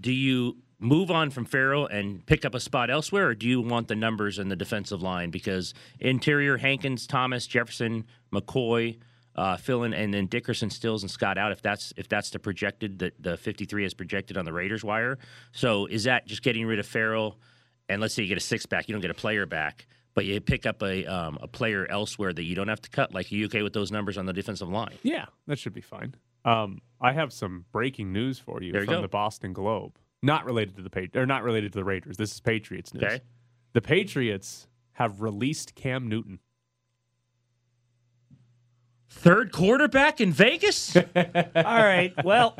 do 0.00 0.12
you 0.12 0.56
move 0.78 1.10
on 1.10 1.30
from 1.30 1.44
Ferrell 1.44 1.86
and 1.86 2.24
pick 2.24 2.44
up 2.44 2.54
a 2.54 2.60
spot 2.60 2.90
elsewhere, 2.90 3.28
or 3.28 3.34
do 3.34 3.46
you 3.46 3.60
want 3.60 3.88
the 3.88 3.94
numbers 3.94 4.38
in 4.38 4.48
the 4.48 4.56
defensive 4.56 5.02
line? 5.02 5.30
Because 5.30 5.74
interior, 6.00 6.56
Hankins, 6.56 7.06
Thomas, 7.06 7.46
Jefferson, 7.46 8.06
McCoy, 8.32 8.98
uh, 9.36 9.56
filling, 9.56 9.94
and 9.94 10.12
then 10.12 10.26
Dickerson, 10.26 10.70
Stills, 10.70 11.02
and 11.02 11.10
Scott 11.10 11.38
out. 11.38 11.52
If 11.52 11.62
that's 11.62 11.92
if 11.96 12.08
that's 12.08 12.30
the 12.30 12.38
projected 12.38 12.98
that 13.00 13.22
the 13.22 13.36
53 13.36 13.84
is 13.84 13.94
projected 13.94 14.36
on 14.36 14.44
the 14.44 14.52
Raiders 14.52 14.84
wire. 14.84 15.18
So 15.52 15.86
is 15.86 16.04
that 16.04 16.26
just 16.26 16.42
getting 16.42 16.66
rid 16.66 16.78
of 16.78 16.86
Ferrell? 16.86 17.38
And 17.88 18.00
let's 18.00 18.14
say 18.14 18.22
you 18.22 18.28
get 18.28 18.38
a 18.38 18.40
six 18.40 18.66
back, 18.66 18.88
you 18.88 18.94
don't 18.94 19.02
get 19.02 19.10
a 19.10 19.14
player 19.14 19.46
back, 19.46 19.86
but 20.14 20.24
you 20.24 20.40
pick 20.40 20.66
up 20.66 20.82
a 20.82 21.04
um, 21.06 21.38
a 21.40 21.48
player 21.48 21.86
elsewhere 21.90 22.32
that 22.32 22.44
you 22.44 22.54
don't 22.54 22.68
have 22.68 22.80
to 22.82 22.90
cut. 22.90 23.14
Like 23.14 23.30
are 23.30 23.34
you 23.34 23.46
okay 23.46 23.62
with 23.62 23.72
those 23.72 23.90
numbers 23.90 24.18
on 24.18 24.26
the 24.26 24.32
defensive 24.32 24.68
line? 24.68 24.98
Yeah, 25.02 25.26
that 25.46 25.58
should 25.58 25.74
be 25.74 25.80
fine. 25.80 26.14
Um, 26.44 26.80
I 27.00 27.12
have 27.12 27.32
some 27.32 27.64
breaking 27.72 28.12
news 28.12 28.38
for 28.38 28.62
you 28.62 28.72
from 28.72 28.86
go. 28.86 29.02
the 29.02 29.08
Boston 29.08 29.52
Globe. 29.52 29.96
Not 30.22 30.44
related 30.44 30.76
to 30.76 30.82
the 30.82 30.90
Pat- 30.90 31.16
or 31.16 31.26
not 31.26 31.42
related 31.42 31.72
to 31.72 31.78
the 31.78 31.84
Raiders. 31.84 32.16
This 32.16 32.32
is 32.32 32.40
Patriots 32.40 32.92
news. 32.92 33.04
Okay. 33.04 33.20
The 33.72 33.80
Patriots 33.80 34.68
have 34.92 35.22
released 35.22 35.74
Cam 35.74 36.08
Newton. 36.08 36.40
Third 39.10 39.52
quarterback 39.52 40.20
in 40.20 40.32
Vegas? 40.32 40.96
All 40.96 41.02
right. 41.54 42.14
Well, 42.24 42.56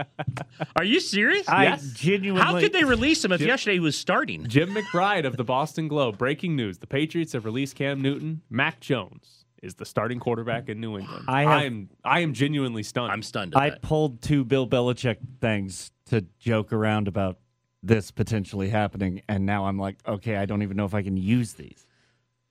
Are 0.77 0.85
you 0.85 1.01
serious? 1.01 1.49
I 1.49 1.65
Yes. 1.65 1.93
genuinely. 1.93 2.45
How 2.45 2.59
could 2.59 2.73
they 2.73 2.85
release 2.85 3.25
him 3.25 3.33
if 3.33 3.41
yesterday 3.41 3.75
he 3.75 3.81
was 3.81 3.97
starting? 3.97 4.47
Jim 4.47 4.75
McBride 4.75 5.25
of 5.25 5.37
the 5.37 5.45
Boston 5.45 5.89
Globe. 5.89 6.19
Breaking 6.19 6.57
news: 6.57 6.79
The 6.79 6.87
Patriots 6.87 7.33
have 7.33 7.45
released 7.45 7.77
Cam 7.77 8.03
Newton. 8.03 8.43
Mac 8.51 8.81
Jones 8.81 9.45
is 9.63 9.75
the 9.77 9.85
starting 9.87 10.19
quarterback 10.19 10.69
in 10.69 10.81
New 10.81 10.99
England. 10.99 11.25
I 11.29 11.43
have- 11.43 11.63
am 11.63 11.91
I 12.05 12.21
am 12.21 12.35
genuinely 12.35 12.83
stunned. 12.83 13.13
I'm 13.13 13.23
stunned. 13.23 13.55
At 13.55 13.63
I 13.63 13.71
that. 13.71 13.83
pulled 13.83 14.21
two 14.21 14.45
Bill 14.45 14.67
Belichick 14.67 15.19
things 15.41 15.93
to 16.07 16.27
joke 16.41 16.73
around 16.73 17.09
about 17.09 17.39
this 17.83 18.11
potentially 18.11 18.69
happening, 18.71 19.23
and 19.29 19.47
now 19.47 19.67
I'm 19.67 19.79
like, 19.79 19.97
okay, 20.07 20.37
I 20.37 20.45
don't 20.47 20.63
even 20.63 20.77
know 20.77 20.85
if 20.85 20.95
I 20.95 21.03
can 21.03 21.17
use 21.17 21.55
these. 21.55 21.87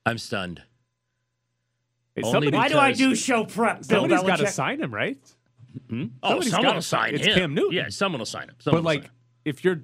I'm 0.06 0.18
stunned. 0.18 0.62
Hey, 2.16 2.22
somebody, 2.22 2.50
Why 2.56 2.68
do 2.68 2.78
I 2.78 2.92
do 2.92 3.14
show 3.14 3.44
prep? 3.44 3.86
Bill 3.86 4.00
somebody's 4.00 4.22
got 4.26 4.36
to 4.40 4.46
sign 4.48 4.80
him, 4.80 4.92
right? 4.92 5.18
Hmm? 5.88 6.06
Oh, 6.22 6.30
Somebody's 6.30 6.50
someone 6.50 6.64
gotta 6.66 6.76
will 6.76 6.82
sign- 6.82 7.06
sign 7.10 7.14
it's 7.14 7.26
him. 7.26 7.34
Cam 7.34 7.54
Newton. 7.54 7.72
Yeah, 7.72 7.88
someone 7.88 8.18
will 8.18 8.26
sign 8.26 8.48
him. 8.48 8.56
Someone 8.58 8.82
But 8.82 8.86
like, 8.88 9.02
sign 9.02 9.10
if 9.44 9.64
you're 9.64 9.82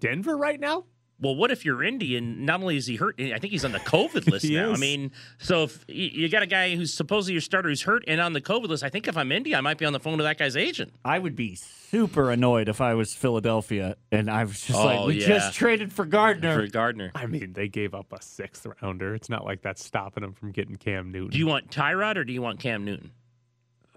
Denver 0.00 0.36
right 0.36 0.58
now, 0.58 0.84
Well, 1.22 1.34
what 1.36 1.50
if 1.52 1.64
you're 1.64 1.82
Indian? 1.82 2.44
not 2.44 2.60
only 2.60 2.76
is 2.76 2.86
he 2.86 2.96
hurt, 2.96 3.14
I 3.18 3.38
think 3.38 3.52
he's 3.52 3.64
on 3.64 3.70
the 3.72 3.78
COVID 3.78 4.26
list 4.30 4.44
He 4.44 4.54
now. 4.56 4.72
I 4.72 4.76
mean, 4.76 5.12
so 5.38 5.62
if 5.62 5.84
you 5.88 6.08
you 6.08 6.28
got 6.28 6.42
a 6.42 6.46
guy 6.46 6.74
who's 6.76 6.92
supposedly 6.92 7.32
your 7.34 7.40
starter 7.40 7.68
who's 7.68 7.82
hurt 7.82 8.02
and 8.08 8.20
on 8.20 8.32
the 8.32 8.40
COVID 8.40 8.66
list, 8.68 8.82
I 8.82 8.88
think 8.88 9.06
if 9.08 9.16
I'm 9.16 9.30
Indy, 9.32 9.54
I 9.54 9.60
might 9.60 9.78
be 9.78 9.84
on 9.86 9.92
the 9.92 10.00
phone 10.00 10.18
to 10.18 10.24
that 10.24 10.36
guy's 10.36 10.56
agent. 10.56 10.92
I 11.04 11.18
would 11.20 11.36
be 11.36 11.54
super 11.54 12.30
annoyed 12.30 12.68
if 12.68 12.80
I 12.80 12.94
was 12.94 13.14
Philadelphia 13.14 13.96
and 14.10 14.28
I 14.28 14.44
was 14.44 14.60
just 14.60 14.78
Oh, 14.78 14.84
like, 14.84 15.06
we 15.06 15.20
yeah. 15.20 15.28
just 15.28 15.54
traded 15.54 15.92
for 15.92 16.04
Gardner. 16.04 16.60
For 16.60 16.66
Gardner. 16.66 17.12
I 17.14 17.26
mean, 17.26 17.52
they 17.52 17.68
gave 17.68 17.94
up 17.94 18.12
a 18.12 18.20
sixth 18.20 18.66
rounder. 18.82 19.14
It's 19.14 19.30
not 19.30 19.44
like 19.44 19.62
that's 19.62 19.84
stopping 19.84 20.22
them 20.22 20.32
from 20.32 20.50
getting 20.50 20.74
Cam 20.76 21.12
Newton. 21.12 21.30
Do 21.30 21.38
you 21.38 21.46
want 21.46 21.70
Tyrod 21.70 22.16
or 22.16 22.24
do 22.24 22.32
you 22.32 22.42
want 22.42 22.58
Cam 22.58 22.84
Newton? 22.84 23.12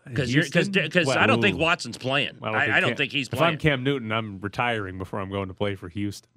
Because 0.08 0.32
you're 0.32 0.44
because 0.44 0.68
Houston? 0.68 0.84
because 0.84 1.10
I 1.10 1.26
don't 1.26 1.42
think. 1.42 1.58
Watson's 1.58 1.98
playing. 1.98 2.38
Well, 2.40 2.54
I, 2.54 2.66
I 2.66 2.80
don't 2.80 2.90
Cam- 2.92 2.98
think 2.98 3.12
he's 3.12 3.28
playing. 3.30 3.44
If 3.44 3.50
I'm. 3.54 3.58
Cam 3.58 3.84
Newton, 3.84 4.12
I'm 4.12 4.40
retiring 4.40 5.00
before 5.00 5.20
I'm 5.20 5.32
going 5.32 5.48
to 5.48 5.56
play 5.56 5.74
for 5.74 5.90
Houston. 5.90 6.30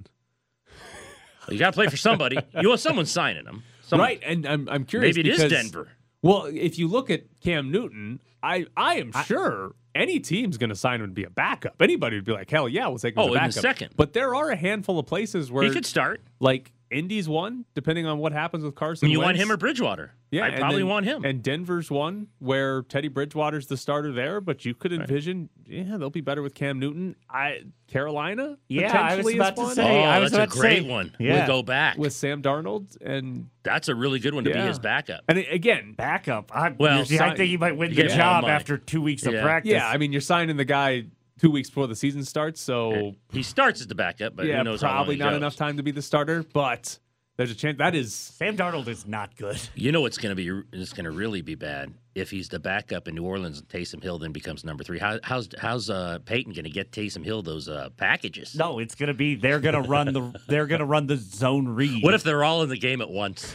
You 1.50 1.58
got 1.58 1.70
to 1.72 1.74
play 1.74 1.86
for 1.88 1.96
somebody. 1.96 2.38
you 2.60 2.68
want 2.68 2.80
someone 2.80 3.06
signing 3.06 3.44
him, 3.46 3.62
Someone- 3.82 4.08
right, 4.08 4.22
and 4.24 4.46
I'm 4.46 4.68
I'm 4.68 4.84
curious. 4.84 5.16
Maybe 5.16 5.28
it 5.28 5.32
is 5.32 5.42
because- 5.42 5.52
Denver. 5.52 5.88
Well, 6.22 6.46
if 6.52 6.78
you 6.78 6.88
look 6.88 7.10
at 7.10 7.22
Cam 7.40 7.70
Newton, 7.70 8.20
I 8.42 8.66
I 8.76 8.96
am 8.96 9.12
sure 9.24 9.74
any 9.94 10.18
team's 10.20 10.58
going 10.58 10.70
to 10.70 10.76
sign 10.76 11.00
him 11.00 11.08
to 11.08 11.12
be 11.14 11.24
a 11.24 11.30
backup. 11.30 11.80
Anybody 11.80 12.16
would 12.16 12.24
be 12.24 12.32
like, 12.32 12.50
hell 12.50 12.68
yeah, 12.68 12.86
we'll 12.88 12.98
take 12.98 13.14
him 13.16 13.22
Oh, 13.22 13.34
as 13.34 13.36
a 13.36 13.42
in 13.44 13.48
a 13.48 13.52
second. 13.52 13.90
But 13.96 14.12
there 14.14 14.34
are 14.34 14.50
a 14.50 14.56
handful 14.56 14.98
of 14.98 15.06
places 15.06 15.50
where 15.52 15.64
He 15.64 15.70
could 15.70 15.86
start. 15.86 16.20
like 16.40 16.72
Indy's 16.90 17.28
one, 17.28 17.64
depending 17.74 18.06
on 18.06 18.18
what 18.18 18.32
happens 18.32 18.64
with 18.64 18.74
Carson. 18.74 19.06
And 19.06 19.12
you 19.12 19.20
want 19.20 19.36
him 19.36 19.50
or 19.52 19.56
Bridgewater? 19.56 20.12
Yeah, 20.30 20.44
I 20.44 20.50
probably 20.58 20.78
then- 20.78 20.88
want 20.88 21.06
him. 21.06 21.24
And 21.24 21.42
Denver's 21.42 21.90
one 21.90 22.28
where 22.38 22.82
Teddy 22.82 23.08
Bridgewater's 23.08 23.66
the 23.66 23.76
starter 23.78 24.12
there, 24.12 24.40
but 24.42 24.64
you 24.66 24.74
could 24.74 24.92
envision, 24.92 25.48
yeah, 25.66 25.96
they'll 25.96 26.10
be 26.10 26.20
better 26.20 26.42
with 26.42 26.54
Cam 26.54 26.78
Newton. 26.78 27.16
I 27.30 27.62
Carolina, 27.86 28.58
Yeah, 28.68 28.92
I 29.00 29.16
was 29.16 29.34
about 29.34 29.56
to 29.56 29.62
one, 29.62 29.74
say- 29.74 29.82
oh, 30.04 30.08
I 30.08 30.18
was 30.18 30.32
that's 30.32 30.54
a 30.54 30.58
great 30.58 30.82
say- 30.82 30.88
one. 30.90 31.14
Yeah. 31.18 31.38
We'll 31.38 31.46
go 31.46 31.62
back. 31.62 31.96
with 31.96 32.12
Sam 32.12 32.42
Darnold, 32.42 32.96
and 33.00 33.48
that's 33.62 33.88
a 33.88 33.94
really 33.94 34.18
good 34.18 34.34
one 34.34 34.44
to 34.44 34.52
be 34.52 34.58
his 34.58 34.78
backup. 34.78 35.22
and 35.28 35.38
again, 35.38 35.94
Backup. 35.96 36.54
I, 36.54 36.74
Well, 36.78 37.00
I 37.00 37.04
sign- 37.04 37.36
think 37.36 37.48
he 37.50 37.56
might 37.56 37.76
win 37.76 37.90
you 37.90 38.02
the 38.02 38.08
job 38.08 38.44
after 38.44 38.76
two 38.76 39.00
weeks 39.00 39.24
of 39.24 39.32
practice. 39.34 39.72
yeah, 39.72 39.88
I 39.88 39.96
mean, 39.96 40.12
you're 40.12 40.20
signing 40.20 40.56
the 40.58 40.64
guy 40.66 41.04
two 41.38 41.50
weeks 41.50 41.68
before 41.70 41.86
the 41.86 41.96
season 41.96 42.24
starts, 42.24 42.60
so 42.60 43.14
He 43.32 43.42
starts 43.42 43.80
as 43.80 43.86
the 43.86 43.94
backup, 43.94 44.36
but 44.36 44.46
yeah, 44.46 44.58
who 44.58 44.64
knows 44.64 44.80
how 44.82 44.88
long 44.88 44.96
probably 44.96 45.16
not 45.16 45.30
goes. 45.30 45.36
enough 45.36 45.56
time 45.56 45.76
to 45.76 45.82
be 45.82 45.90
the 45.90 46.02
starter. 46.02 46.44
But 46.52 46.98
There's 47.36 47.50
a 47.50 47.54
chance 47.54 47.78
that 47.78 47.94
is 47.94 48.12
Sam 48.14 48.56
Darnold 48.56 48.88
is 48.88 49.06
not 49.06 49.36
good. 49.36 49.60
You 49.74 49.92
know 49.92 50.00
what's 50.00 50.18
going 50.18 50.34
to 50.36 50.62
be 50.62 50.62
it's 50.76 50.92
going 50.92 51.04
to 51.04 51.10
really 51.12 51.40
be 51.42 51.54
bad 51.54 51.94
if 52.14 52.30
he's 52.30 52.48
the 52.48 52.58
backup 52.58 53.06
in 53.06 53.14
New 53.14 53.22
Orleans 53.24 53.60
and 53.60 53.68
Taysom 53.68 54.02
Hill 54.02 54.18
then 54.18 54.32
becomes 54.32 54.64
number 54.64 54.82
three. 54.82 54.98
How, 54.98 55.20
how's 55.22 55.48
how's 55.58 55.88
uh, 55.88 56.18
Peyton 56.24 56.52
going 56.52 56.64
to 56.64 56.70
get 56.70 56.90
Taysom 56.90 57.24
Hill 57.24 57.42
those 57.42 57.68
uh, 57.68 57.90
packages? 57.96 58.56
No, 58.56 58.80
it's 58.80 58.96
gonna 58.96 59.14
be 59.14 59.36
they're 59.36 59.60
gonna 59.60 59.82
run 59.82 60.12
the 60.12 60.34
they're 60.48 60.66
gonna 60.66 60.84
run 60.86 61.06
the 61.06 61.16
zone 61.16 61.68
read. 61.68 62.02
What 62.02 62.14
if 62.14 62.24
they're 62.24 62.42
all 62.42 62.62
in 62.64 62.68
the 62.68 62.78
game 62.78 63.00
at 63.00 63.08
once? 63.10 63.54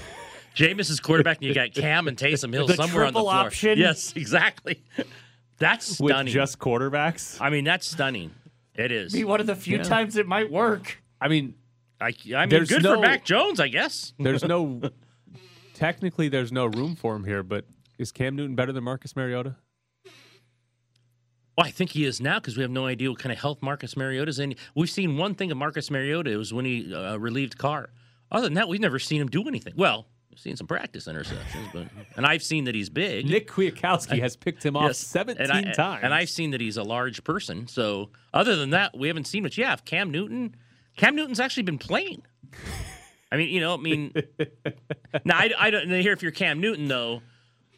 Jameis 0.55 0.91
is 0.91 0.99
quarterback, 0.99 1.37
and 1.37 1.47
you 1.47 1.53
got 1.55 1.73
Cam 1.73 2.07
and 2.07 2.15
Taysom 2.15 2.53
Hill 2.53 2.67
The 2.67 2.75
somewhere 2.75 3.05
on 3.05 3.13
the 3.13 3.19
triple 3.19 3.31
floor. 3.31 3.33
option? 3.47 3.77
Yes, 3.79 4.13
exactly. 4.15 4.81
That's 5.59 5.99
with 5.99 6.11
stunning. 6.11 6.33
just 6.33 6.59
quarterbacks. 6.59 7.37
I 7.39 7.49
mean, 7.49 7.63
that's 7.63 7.87
stunning. 7.87 8.31
It 8.75 8.91
is. 8.91 9.13
be 9.13 9.23
one 9.23 9.39
of 9.39 9.45
the 9.47 9.55
few 9.55 9.77
times 9.83 10.17
it 10.17 10.27
might 10.27 10.51
work? 10.51 11.01
I 11.21 11.27
mean, 11.27 11.55
I, 12.01 12.07
I 12.35 12.39
mean, 12.41 12.49
There's 12.49 12.69
good 12.69 12.83
no- 12.83 12.95
for 12.95 13.01
Mac 13.01 13.23
Jones, 13.23 13.59
I 13.59 13.67
guess. 13.67 14.13
there's 14.19 14.43
no 14.43 14.81
technically 15.73 16.27
there's 16.29 16.51
no 16.51 16.65
room 16.65 16.95
for 16.95 17.15
him 17.15 17.23
here, 17.23 17.43
but 17.43 17.65
is 17.97 18.11
Cam 18.11 18.35
Newton 18.35 18.55
better 18.55 18.71
than 18.71 18.83
Marcus 18.83 19.15
Mariota? 19.15 19.55
Well, 21.55 21.67
I 21.67 21.71
think 21.71 21.91
he 21.91 22.03
is 22.05 22.19
now 22.19 22.39
because 22.39 22.57
we 22.57 22.63
have 22.63 22.71
no 22.71 22.87
idea 22.87 23.11
what 23.11 23.19
kind 23.19 23.31
of 23.31 23.37
health 23.39 23.59
Marcus 23.61 23.95
Mariota's 23.95 24.39
in. 24.39 24.55
We've 24.73 24.89
seen 24.89 25.17
one 25.17 25.35
thing 25.35 25.51
of 25.51 25.57
Marcus 25.57 25.91
Mariota. 25.91 26.31
It 26.31 26.37
was 26.37 26.51
when 26.51 26.65
he 26.65 26.91
uh, 26.93 27.17
relieved 27.17 27.59
Carr. 27.59 27.91
Other 28.31 28.47
than 28.47 28.55
that, 28.55 28.67
we've 28.67 28.81
never 28.81 28.97
seen 28.97 29.21
him 29.21 29.27
do 29.29 29.47
anything. 29.47 29.73
Well, 29.77 30.07
we've 30.33 30.39
seen 30.39 30.55
some 30.55 30.65
practice 30.67 31.07
interceptions, 31.07 31.71
but 31.71 31.87
and 32.17 32.25
I've 32.25 32.41
seen 32.41 32.63
that 32.63 32.73
he's 32.73 32.89
big. 32.89 33.27
Nick 33.29 33.47
Kwiatkoski 33.47 34.19
has 34.19 34.35
picked 34.35 34.65
him 34.65 34.75
off 34.75 34.87
Yes, 34.87 34.97
17 34.97 35.41
and 35.41 35.51
I, 35.51 35.71
times. 35.73 36.01
and 36.03 36.13
I've 36.13 36.29
seen 36.29 36.51
that 36.51 36.61
he's 36.61 36.77
a 36.77 36.83
large 36.83 37.23
person. 37.23 37.67
So 37.67 38.09
other 38.33 38.55
than 38.55 38.71
that, 38.71 38.97
we 38.97 39.07
haven't 39.07 39.25
seen 39.25 39.43
much. 39.43 39.57
Yeah, 39.57 39.73
if 39.73 39.85
Cam 39.85 40.09
Newton, 40.09 40.55
Cam 40.97 41.15
Newton's 41.15 41.39
actually 41.39 41.63
been 41.63 41.77
playing. 41.77 42.23
I 43.31 43.37
mean, 43.37 43.49
you 43.49 43.61
know, 43.61 43.75
I 43.75 43.77
mean, 43.77 44.13
now 45.25 45.37
I, 45.37 45.51
I 45.57 45.69
don't 45.69 45.89
here. 45.89 46.13
If 46.13 46.23
you're 46.23 46.31
Cam 46.31 46.59
Newton, 46.59 46.87
though, 46.87 47.21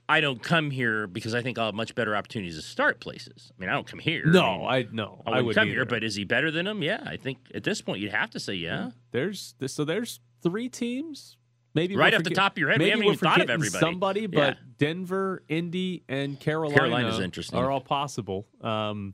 I 0.08 0.22
don't 0.22 0.42
come 0.42 0.72
here 0.72 1.08
because 1.08 1.36
I 1.36 1.42
think 1.42 1.58
I'll 1.58 1.68
have 1.68 1.76
much 1.76 1.94
better 1.94 2.16
opportunities 2.16 2.56
to 2.56 2.62
start 2.62 3.02
places. 3.02 3.52
I 3.58 3.60
mean, 3.60 3.70
I 3.70 3.74
don't 3.74 3.88
come 3.88 4.00
here. 4.00 4.26
no, 4.26 4.66
I, 4.66 4.84
mean, 4.84 4.88
I 4.92 4.96
no, 4.96 5.22
I 5.26 5.30
I 5.30 5.32
wouldn't 5.32 5.46
would 5.48 5.56
come 5.56 5.68
here. 5.68 5.86
But 5.86 6.06
is 6.06 6.16
he 6.16 6.24
better 6.24 6.52
than 6.52 6.68
him? 6.68 6.82
Yeah, 6.84 7.04
I 7.06 7.18
think 7.18 7.40
at 7.54 7.66
this 7.66 7.82
point 7.82 8.00
you'd 8.00 8.14
have 8.14 8.30
to 8.32 8.40
say 8.40 8.54
yeah. 8.54 8.92
there's 9.12 9.56
so 9.68 9.84
there's 9.84 10.20
three 10.42 10.70
teams. 10.70 11.38
Maybe 11.76 11.96
Right 11.96 12.14
off 12.16 12.24
the 12.24 12.30
top 12.32 12.54
of 12.54 12.58
your 12.58 12.70
head, 12.70 12.80
we 12.80 12.86
maybe 12.86 12.92
haven't 12.92 13.06
even 13.06 13.18
thought 13.20 13.42
of 13.42 13.50
everybody. 13.50 13.80
Somebody, 13.80 14.26
but 14.28 14.38
Yeah. 14.38 14.54
Denver, 14.78 15.44
Indy, 15.50 16.04
and 16.10 16.40
Carolina 16.40 16.76
Carolina's 16.80 17.20
interesting. 17.20 17.60
are 17.60 17.70
all 17.70 17.82
possible. 17.82 18.48
Um, 18.62 19.14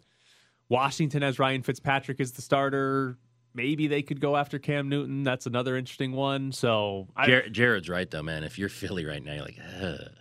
Washington 0.70 1.22
has 1.24 1.40
Ryan 1.40 1.64
Fitzpatrick 1.64 2.20
as 2.22 2.32
the 2.34 2.42
starter. 2.42 3.18
Maybe 3.54 3.88
they 3.88 4.02
could 4.04 4.22
go 4.22 4.38
after 4.38 4.60
Cam 4.60 4.88
Newton. 4.88 5.24
That's 5.24 5.46
another 5.46 5.76
interesting 5.76 6.14
one. 6.14 6.52
So 6.54 7.08
I, 7.18 7.26
Jar- 7.28 7.50
Jared's 7.50 7.90
right 7.90 8.10
though, 8.10 8.24
man. 8.24 8.44
If 8.46 8.58
you're 8.58 8.70
Philly 8.70 9.06
right 9.06 9.22
now, 9.22 9.34
you're 9.34 9.44
like, 9.44 9.58
Ugh. 9.82 10.12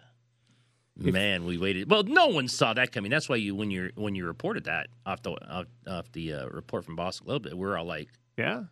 man, 1.12 1.44
we 1.44 1.56
waited. 1.56 1.88
Well, 1.90 2.02
no 2.02 2.26
one 2.28 2.48
saw 2.48 2.74
that 2.74 2.90
coming. 2.90 3.10
That's 3.10 3.28
why 3.28 3.36
you 3.36 3.54
when 3.54 3.70
you 3.70 3.92
when 3.94 4.14
you 4.14 4.26
reported 4.26 4.64
that 4.64 4.88
off 5.06 5.22
the 5.22 5.30
off, 5.32 5.66
off 5.86 6.10
the 6.12 6.32
uh, 6.32 6.46
report 6.48 6.84
from 6.84 6.96
Boston 6.96 7.26
Globe, 7.26 7.46
we're 7.52 7.76
all 7.76 7.84
like, 7.84 8.08
yeah, 8.36 8.64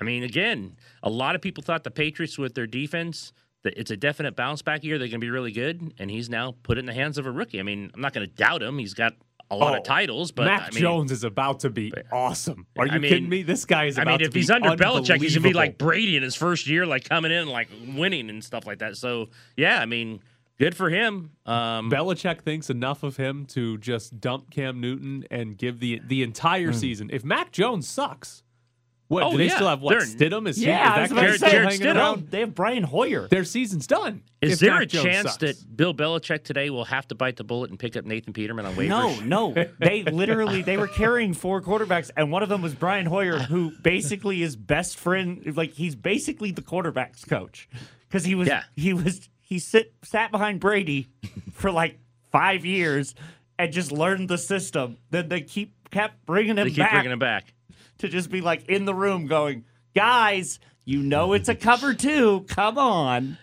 I 0.00 0.04
mean, 0.04 0.22
again, 0.22 0.76
a 1.02 1.10
lot 1.10 1.34
of 1.34 1.42
people 1.42 1.62
thought 1.62 1.84
the 1.84 1.90
Patriots 1.90 2.38
with 2.38 2.54
their 2.54 2.66
defense 2.66 3.32
that 3.64 3.74
it's 3.78 3.90
a 3.90 3.96
definite 3.96 4.36
bounce 4.36 4.62
back 4.62 4.82
year. 4.84 4.98
They're 4.98 5.08
going 5.08 5.20
to 5.20 5.24
be 5.26 5.30
really 5.30 5.52
good, 5.52 5.92
and 5.98 6.10
he's 6.10 6.30
now 6.30 6.54
put 6.62 6.78
it 6.78 6.80
in 6.80 6.86
the 6.86 6.94
hands 6.94 7.18
of 7.18 7.26
a 7.26 7.30
rookie. 7.30 7.60
I 7.60 7.62
mean, 7.62 7.90
I'm 7.94 8.00
not 8.00 8.12
going 8.14 8.26
to 8.26 8.34
doubt 8.34 8.62
him. 8.62 8.78
He's 8.78 8.94
got 8.94 9.12
a 9.50 9.56
lot 9.56 9.74
Oh, 9.74 9.78
of 9.78 9.84
titles, 9.84 10.30
but 10.32 10.44
Mac 10.46 10.62
I 10.62 10.70
mean, 10.70 10.80
Jones 10.80 11.10
is 11.12 11.24
about 11.24 11.60
to 11.60 11.70
be 11.70 11.92
awesome. 12.12 12.66
Are 12.78 12.86
you 12.86 12.92
I 12.92 12.98
mean- 12.98 13.10
kidding 13.10 13.28
me? 13.28 13.42
This 13.42 13.64
guy 13.64 13.86
is 13.86 13.98
I 13.98 14.04
mean, 14.04 14.20
if 14.20 14.32
he's 14.32 14.48
under 14.50 14.70
Belichick, 14.70 15.20
he's 15.20 15.34
gonna 15.36 15.48
be 15.48 15.52
like. 15.52 15.76
Brady 15.76 16.16
in 16.16 16.22
his 16.22 16.36
first 16.36 16.66
year, 16.68 16.86
like 16.86 17.08
coming 17.08 17.32
in, 17.32 17.48
like 17.48 17.68
winning 17.96 18.30
and 18.30 18.42
stuff 18.44 18.64
like 18.66 18.78
that. 18.78 18.96
So 18.96 19.28
yeah, 19.56 19.80
I 19.80 19.86
mean, 19.86 20.20
good 20.56 20.76
for 20.76 20.88
him. 20.88 21.32
Um, 21.46 21.90
Belichick 21.90 22.42
thinks 22.42 22.70
enough 22.70 23.02
of 23.02 23.16
him 23.16 23.44
to 23.46 23.76
just 23.78 24.20
dump 24.20 24.50
Cam 24.52 24.80
Newton 24.80 25.24
and 25.32 25.58
give 25.58 25.80
the 25.80 26.00
the 26.06 26.22
entire 26.22 26.72
season. 26.72 27.10
If 27.12 27.24
Mac 27.24 27.50
Jones 27.50 27.88
sucks, 27.88 28.44
what 29.10 29.24
Oh, 29.24 29.32
do 29.32 29.38
they 29.38 29.46
yeah. 29.48 29.54
still 29.56 29.68
have? 29.68 29.80
What 29.82 29.98
They're- 29.98 30.06
Stidham? 30.30 30.46
Is, 30.48 30.56
he, 30.56 30.66
Yeah, 30.66 30.94
I 30.94 31.02
is 31.04 31.10
was 31.10 31.10
that 31.10 31.18
about 31.24 31.32
to 31.32 31.38
say, 31.40 31.50
Jared 31.50 31.68
Stidham. 31.80 31.96
around? 31.96 32.30
They 32.30 32.40
have 32.40 32.54
Brian 32.54 32.84
Hoyer. 32.84 33.26
Their 33.28 33.44
season's 33.44 33.86
done. 33.88 34.22
is 34.40 34.60
there 34.60 34.70
Mac 34.74 34.82
a 34.84 34.86
Jones 34.86 35.04
chance 35.04 35.22
sucks. 35.32 35.36
that 35.38 35.76
Bill 35.76 35.92
Belichick 35.92 36.44
today 36.44 36.70
will 36.70 36.84
have 36.84 37.06
to 37.08 37.14
bite 37.16 37.36
the 37.36 37.42
bullet 37.44 37.70
and 37.70 37.78
pick 37.78 37.96
up 37.96 38.04
Nathan 38.04 38.32
Peterman 38.32 38.64
on 38.66 38.74
waivers? 38.76 38.88
No, 39.26 39.52
no. 39.54 39.66
They 39.80 40.04
literally 40.04 40.62
they 40.62 40.76
were 40.76 40.86
carrying 40.86 41.34
four 41.34 41.60
quarterbacks, 41.60 42.10
and 42.16 42.30
one 42.30 42.42
of 42.44 42.48
them 42.48 42.62
was 42.62 42.72
Brian 42.74 43.06
Hoyer, 43.06 43.38
who 43.40 43.72
basically 43.82 44.42
is 44.42 44.54
best 44.56 44.96
friend. 44.96 45.42
Like 45.56 45.72
he's 45.72 45.96
basically 45.96 46.52
the 46.52 46.62
quarterbacks 46.62 47.28
coach 47.28 47.68
because 48.08 48.24
he 48.24 48.34
was 48.36 48.46
Yeah. 48.48 48.62
he 48.76 48.92
was 48.94 49.28
he 49.40 49.58
sit 49.58 49.92
sat 50.04 50.30
behind 50.30 50.60
Brady 50.60 51.08
for 51.52 51.72
like 51.72 51.98
five 52.30 52.64
years 52.64 53.16
and 53.58 53.72
just 53.72 53.90
learned 53.90 54.28
the 54.28 54.38
system. 54.38 54.98
Then 55.10 55.28
they 55.28 55.40
keep 55.40 55.74
kept 55.90 56.24
bringing 56.24 56.56
him 56.56 56.64
They 56.68 56.70
keep 56.70 56.78
back 56.78 56.92
bringing 56.92 57.10
him 57.10 57.18
back. 57.18 57.52
To 58.00 58.08
just 58.08 58.30
be 58.30 58.40
like 58.40 58.68
in 58.68 58.84
the 58.84 58.94
room 58.94 59.26
going, 59.26 59.64
guys, 59.94 60.58
you 60.84 61.02
know 61.02 61.32
it's 61.32 61.48
a 61.48 61.54
cover 61.54 61.94
two. 61.94 62.44
Come 62.48 62.78
on. 62.78 63.38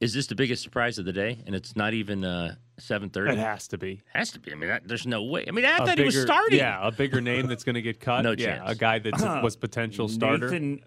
Is 0.00 0.14
this 0.14 0.26
the 0.26 0.34
biggest 0.34 0.62
surprise 0.62 0.98
of 0.98 1.04
the 1.04 1.12
day? 1.12 1.38
And 1.46 1.54
it's 1.54 1.76
not 1.76 1.94
even 1.94 2.24
uh, 2.24 2.56
seven 2.78 3.08
thirty. 3.10 3.32
It 3.32 3.38
has 3.38 3.68
to 3.68 3.78
be. 3.78 4.02
Has 4.12 4.30
to 4.32 4.40
be. 4.40 4.50
I 4.52 4.56
mean, 4.56 4.68
that, 4.68 4.86
there's 4.88 5.06
no 5.06 5.22
way. 5.22 5.44
I 5.46 5.52
mean, 5.52 5.64
I 5.64 5.76
A 5.76 5.86
thought 5.86 5.98
he 5.98 6.04
was 6.04 6.14
bigger- 6.14 6.26
starting. 6.26 6.58
Yeah, 6.58 6.78
a 6.86 6.90
bigger 6.90 7.20
name 7.20 7.46
that's 7.46 7.62
going 7.62 7.76
to 7.76 7.82
get 7.82 8.00
cut. 8.00 8.22
No 8.24 8.32
yeah, 8.32 8.56
chance. 8.58 8.70
a 8.70 8.74
guy 8.74 8.98
that 8.98 9.40
was 9.42 9.54
potential 9.56 10.08
starter. 10.08 10.48
Nathan 10.50 10.80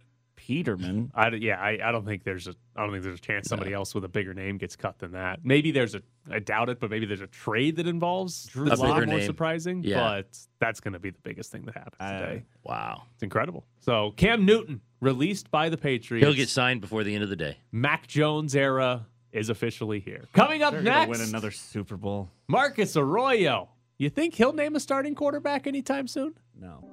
Peterman. 0.46 1.12
I, 1.16 1.30
d- 1.32 1.38
yeah, 1.38 1.60
I, 1.60 1.80
I 1.84 1.92
don't 1.92 2.06
think 2.06 2.24
there's 2.24 2.48
a 2.48 2.54
I 2.75 2.82
don't 2.84 2.92
think 2.92 3.04
there's 3.04 3.18
a 3.18 3.22
chance 3.22 3.48
somebody 3.50 3.74
else 3.74 3.96
with 3.96 4.04
a 4.04 4.08
bigger 4.08 4.34
name 4.34 4.58
gets 4.58 4.75
cut 4.75 5.00
than 5.00 5.14
that. 5.14 5.40
Maybe 5.44 5.72
there's 5.72 5.96
a 5.96 6.02
I 6.30 6.40
doubt 6.40 6.70
it, 6.70 6.80
but 6.80 6.90
maybe 6.92 7.06
there's 7.06 7.22
a 7.22 7.28
trade 7.28 7.78
that 7.78 7.88
involves 7.88 8.46
Drew 8.46 8.68
a 8.68 8.70
lot 8.75 8.96
bigger 8.96 9.08
more 9.08 9.18
name. 9.18 9.25
surprising. 9.25 9.82
Yeah. 9.84 10.00
But 10.00 10.38
that's 10.60 10.80
going 10.80 10.94
to 10.94 11.00
be 11.00 11.10
the 11.10 11.20
biggest 11.24 11.52
thing 11.52 11.64
that 11.66 11.74
happens 11.75 11.96
Uh, 12.00 12.20
today. 12.20 12.44
Wow. 12.64 13.04
It's 13.14 13.24
incredible. 13.24 13.66
So 13.80 14.12
Cam 14.18 14.46
Newton 14.46 14.82
released 15.02 15.50
by 15.50 15.70
the 15.70 15.78
Patriots. 15.78 16.25
He'll 16.25 16.36
get 16.36 16.50
signed 16.50 16.82
before 16.82 17.04
the 17.04 17.14
end 17.16 17.24
of 17.24 17.30
the 17.30 17.36
day. 17.36 17.58
Mac 17.72 18.06
Jones 18.08 18.56
era 18.56 19.06
is 19.32 19.50
officially 19.50 20.00
here. 20.00 20.25
Coming 20.34 20.62
up 20.64 20.74
They're 20.74 20.82
gonna 20.84 21.08
next, 21.08 21.20
win 21.20 21.28
another 21.30 21.52
Super 21.52 21.98
Bowl. 21.98 22.30
Marcus 22.48 22.96
Arroyo. 22.96 23.70
You 23.98 24.10
think 24.10 24.34
he'll 24.36 24.54
name 24.54 24.75
a 24.75 24.80
starting 24.80 25.16
quarterback 25.16 25.68
anytime 25.68 26.08
soon? 26.08 26.36
No. 26.60 26.92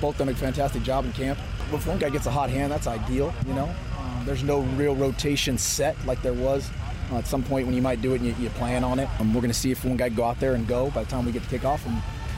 Both 0.00 0.18
done 0.18 0.28
a 0.28 0.34
fantastic 0.34 0.82
job 0.82 1.04
in 1.04 1.12
camp. 1.12 1.38
If 1.72 1.86
one 1.86 1.98
guy 1.98 2.10
gets 2.10 2.26
a 2.26 2.30
hot 2.30 2.50
hand, 2.50 2.70
that's 2.70 2.86
ideal, 2.86 3.32
you 3.46 3.54
know. 3.54 3.74
Um, 3.98 4.22
there's 4.26 4.42
no 4.42 4.60
real 4.60 4.94
rotation 4.94 5.56
set 5.58 5.96
like 6.06 6.20
there 6.22 6.34
was 6.34 6.70
uh, 7.10 7.18
at 7.18 7.26
some 7.26 7.42
point 7.42 7.66
when 7.66 7.74
you 7.74 7.82
might 7.82 8.02
do 8.02 8.12
it 8.12 8.20
and 8.20 8.26
you, 8.26 8.34
you 8.38 8.50
plan 8.50 8.84
on 8.84 8.98
it. 8.98 9.08
Um, 9.20 9.32
we're 9.32 9.40
going 9.40 9.52
to 9.52 9.58
see 9.58 9.70
if 9.70 9.84
one 9.84 9.96
guy 9.96 10.08
go 10.08 10.24
out 10.24 10.38
there 10.38 10.54
and 10.54 10.66
go 10.66 10.90
by 10.90 11.04
the 11.04 11.10
time 11.10 11.24
we 11.24 11.32
get 11.32 11.42
to 11.42 11.48
kick 11.48 11.64
off, 11.64 11.84
and, 11.86 11.94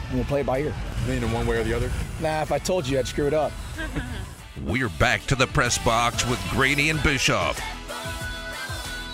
and 0.09 0.15
we'll 0.15 0.25
play 0.25 0.41
it 0.41 0.47
by 0.47 0.61
ear. 0.61 0.75
leaning 1.07 1.33
one 1.33 1.47
way 1.47 1.57
or 1.57 1.65
the 1.65 1.75
other? 1.75 1.91
Nah, 2.21 2.43
if 2.43 2.53
I 2.53 2.59
told 2.59 2.87
you, 2.87 2.99
I'd 2.99 3.09
screw 3.09 3.27
it 3.27 3.35
up. 3.35 3.53
We're 4.65 4.89
back 4.89 5.23
to 5.27 5.35
the 5.35 5.47
press 5.47 5.79
box 5.79 6.27
with 6.29 6.41
Graney 6.51 6.91
and 6.91 7.03
Bischoff. 7.03 7.61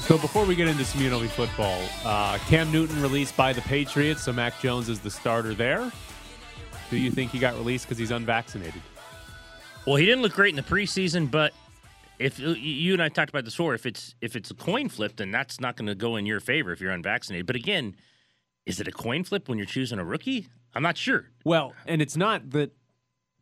So 0.00 0.18
before 0.18 0.44
we 0.44 0.54
get 0.54 0.68
into 0.68 0.84
some 0.84 1.00
UNLV 1.00 1.28
football, 1.28 1.80
uh, 2.04 2.38
Cam 2.46 2.70
Newton 2.70 3.00
released 3.00 3.36
by 3.36 3.54
the 3.54 3.62
Patriots, 3.62 4.22
so 4.22 4.32
Mac 4.34 4.60
Jones 4.60 4.90
is 4.90 5.00
the 5.00 5.10
starter 5.10 5.54
there. 5.54 5.90
Do 6.94 7.00
you 7.00 7.10
think 7.10 7.32
he 7.32 7.40
got 7.40 7.54
released 7.54 7.86
because 7.86 7.98
he's 7.98 8.12
unvaccinated? 8.12 8.80
Well, 9.84 9.96
he 9.96 10.06
didn't 10.06 10.22
look 10.22 10.32
great 10.32 10.50
in 10.50 10.56
the 10.56 10.62
preseason, 10.62 11.28
but 11.28 11.52
if 12.20 12.38
uh, 12.40 12.50
you 12.50 12.92
and 12.92 13.02
I 13.02 13.08
talked 13.08 13.30
about 13.30 13.44
this 13.44 13.54
before, 13.54 13.74
if 13.74 13.84
it's 13.84 14.14
if 14.20 14.36
it's 14.36 14.52
a 14.52 14.54
coin 14.54 14.88
flip, 14.88 15.16
then 15.16 15.32
that's 15.32 15.60
not 15.60 15.76
going 15.76 15.88
to 15.88 15.96
go 15.96 16.14
in 16.14 16.24
your 16.24 16.38
favor 16.38 16.70
if 16.70 16.80
you're 16.80 16.92
unvaccinated. 16.92 17.46
But 17.46 17.56
again, 17.56 17.96
is 18.64 18.78
it 18.78 18.86
a 18.86 18.92
coin 18.92 19.24
flip 19.24 19.48
when 19.48 19.58
you're 19.58 19.66
choosing 19.66 19.98
a 19.98 20.04
rookie? 20.04 20.46
I'm 20.72 20.84
not 20.84 20.96
sure. 20.96 21.30
Well, 21.44 21.74
and 21.84 22.00
it's 22.00 22.16
not 22.16 22.50
that 22.50 22.70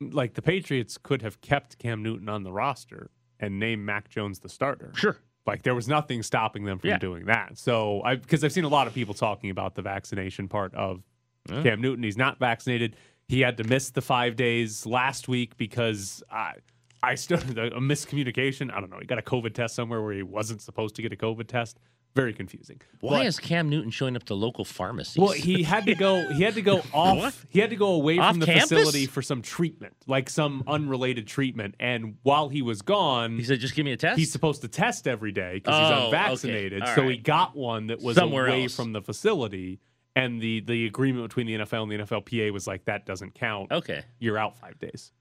like 0.01 0.33
the 0.33 0.41
Patriots 0.43 0.97
could 0.97 1.21
have 1.21 1.43
kept 1.43 1.79
Cam 1.79 2.03
Newton 2.03 2.31
on 2.31 2.45
the 2.45 2.53
roster 2.53 3.11
and 3.39 3.59
named 3.59 3.85
Mac 3.85 4.09
Jones 4.09 4.39
the 4.39 4.49
starter. 4.49 4.93
Sure. 4.95 5.19
Like 5.47 5.63
there 5.63 5.75
was 5.75 5.89
nothing 5.89 6.23
stopping 6.23 6.65
them 6.65 6.79
from 6.79 6.89
Yeah. 6.89 6.99
doing 6.99 7.27
that. 7.27 7.59
So 7.59 8.01
I 8.03 8.15
because 8.17 8.43
I've 8.45 8.53
seen 8.53 8.65
a 8.65 8.69
lot 8.69 8.87
of 8.87 8.95
people 8.95 9.13
talking 9.13 9.51
about 9.51 9.75
the 9.75 9.83
vaccination 9.83 10.49
part 10.49 10.75
of 10.75 11.03
Cam 11.49 11.83
Newton. 11.83 12.03
He's 12.03 12.17
not 12.17 12.39
vaccinated. 12.39 12.97
He 13.29 13.41
had 13.41 13.57
to 13.59 13.65
miss 13.65 13.91
the 13.91 14.03
five 14.03 14.37
days 14.37 14.85
last 14.87 15.29
week 15.29 15.57
because 15.57 16.23
I 16.31 16.55
I 17.03 17.15
still 17.17 17.39
a 17.57 17.81
miscommunication. 17.81 18.73
I 18.73 18.81
don't 18.81 18.91
know. 18.91 18.99
He 19.01 19.07
got 19.07 19.19
a 19.19 19.23
COVID 19.23 19.55
test 19.55 19.75
somewhere 19.75 20.03
where 20.03 20.13
he 20.15 20.23
wasn't 20.23 20.61
supposed 20.63 20.95
to 20.97 21.03
get 21.03 21.13
a 21.13 21.17
COVID 21.17 21.47
test. 21.49 21.79
Very 22.15 22.35
confusing. 22.35 22.79
Why 23.01 23.21
But- 23.21 23.27
is 23.27 23.39
Cam 23.41 23.71
Newton 23.71 23.91
showing 23.91 24.17
up 24.17 24.25
to 24.25 24.35
local 24.35 24.67
pharmacies? 24.67 25.17
well, 25.17 25.33
he 25.33 25.63
had 25.63 25.87
to 25.87 25.95
go. 25.95 26.29
He 26.35 26.43
had 26.43 26.55
to 26.57 26.61
go 26.63 26.83
off. 26.93 27.47
He 27.49 27.59
had 27.59 27.71
to 27.71 27.77
go 27.77 27.95
away 27.95 28.19
Off 28.19 28.33
from 28.33 28.41
the 28.41 28.47
campus? 28.47 28.69
facility 28.69 29.07
for 29.07 29.23
some 29.23 29.41
treatment, 29.41 29.97
like 30.07 30.29
some 30.29 30.63
unrelated 30.67 31.27
treatment. 31.27 31.75
And 31.81 32.17
while 32.23 32.51
he 32.51 32.61
was 32.61 32.83
gone, 32.83 33.39
he 33.39 33.45
said, 33.45 33.61
"Just 33.61 33.75
give 33.75 33.87
me 33.87 33.93
a 33.93 33.97
test." 33.97 34.19
he's 34.19 34.31
supposed 34.31 34.61
to 34.61 34.69
test 34.69 35.09
every 35.09 35.33
day 35.33 35.55
because 35.55 35.75
Oh, 35.75 35.81
he's 35.81 35.91
okay. 35.93 36.05
unvaccinated. 36.05 36.83
All 36.83 36.95
So 36.95 37.09
he 37.09 37.17
got 37.17 37.57
one 37.57 37.87
that 37.87 38.03
was 38.03 38.15
Somewhere 38.17 38.47
away 38.47 38.65
else. 38.65 38.77
from 38.77 38.93
the 38.93 39.01
facility. 39.01 39.81
And 40.15 40.41
the 40.43 40.61
the 40.61 40.87
agreement 40.87 41.29
between 41.29 41.47
the 41.47 41.55
NFL 41.65 41.83
and 41.85 41.91
the 41.93 41.97
NFLPA 41.99 42.53
was 42.53 42.67
like 42.67 42.85
that 42.85 43.07
doesn't 43.07 43.35
count. 43.35 43.73
okay. 43.73 44.05
You're 44.19 44.39
out 44.39 44.59
five 44.59 44.79
days. 44.79 45.13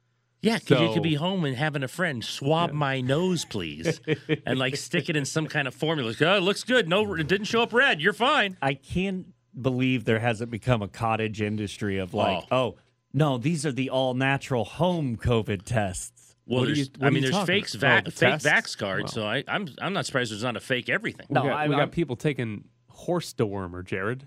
Yeah, 0.41 0.57
because 0.57 0.81
you 0.81 0.91
could 0.93 1.03
be 1.03 1.13
home 1.13 1.45
and 1.45 1.55
having 1.55 1.83
a 1.83 1.87
friend 1.87 2.23
swab 2.25 2.71
my 2.71 2.99
nose, 2.99 3.45
please, 3.45 4.01
and 4.45 4.57
like 4.57 4.75
stick 4.75 5.07
it 5.07 5.15
in 5.15 5.23
some 5.23 5.45
kind 5.45 5.67
of 5.67 5.75
formula. 5.75 6.13
Oh, 6.19 6.35
it 6.37 6.41
looks 6.41 6.63
good. 6.63 6.89
No, 6.89 7.13
it 7.13 7.27
didn't 7.27 7.45
show 7.45 7.61
up 7.61 7.71
red. 7.73 8.01
You're 8.01 8.11
fine. 8.11 8.57
I 8.59 8.73
can't 8.73 9.27
believe 9.59 10.05
there 10.05 10.17
hasn't 10.19 10.49
become 10.49 10.81
a 10.81 10.87
cottage 10.87 11.41
industry 11.43 11.99
of 11.99 12.15
like, 12.15 12.43
oh, 12.51 12.55
oh 12.57 12.75
no, 13.13 13.37
these 13.37 13.65
are 13.67 13.71
the 13.71 13.91
all 13.91 14.15
natural 14.15 14.65
home 14.65 15.15
COVID 15.15 15.61
tests. 15.63 16.35
Well, 16.47 16.61
What 16.61 16.63
are 16.63 16.65
there's, 16.73 16.79
you- 16.79 16.85
what 16.97 17.07
I 17.07 17.09
mean, 17.11 17.21
there's 17.21 17.33
talking 17.33 17.45
fakes, 17.45 17.75
va- 17.75 17.97
Oh, 17.99 18.01
the 18.05 18.11
fake 18.11 18.39
tests? 18.39 18.47
vax 18.47 18.77
cards. 18.77 19.15
Wow. 19.15 19.21
So 19.21 19.25
I, 19.27 19.43
I'm, 19.47 19.67
I'm 19.79 19.93
not 19.93 20.07
surprised 20.07 20.31
there's 20.31 20.43
not 20.43 20.57
a 20.57 20.59
fake 20.59 20.89
everything. 20.89 21.27
No, 21.29 21.43
we 21.43 21.49
got, 21.49 21.57
I- 21.59 21.67
we 21.67 21.75
got 21.75 21.81
I'm- 21.81 21.89
people 21.91 22.15
taking 22.15 22.63
horse 23.01 23.33
dewormer, 23.33 23.83
Jared. 23.85 24.23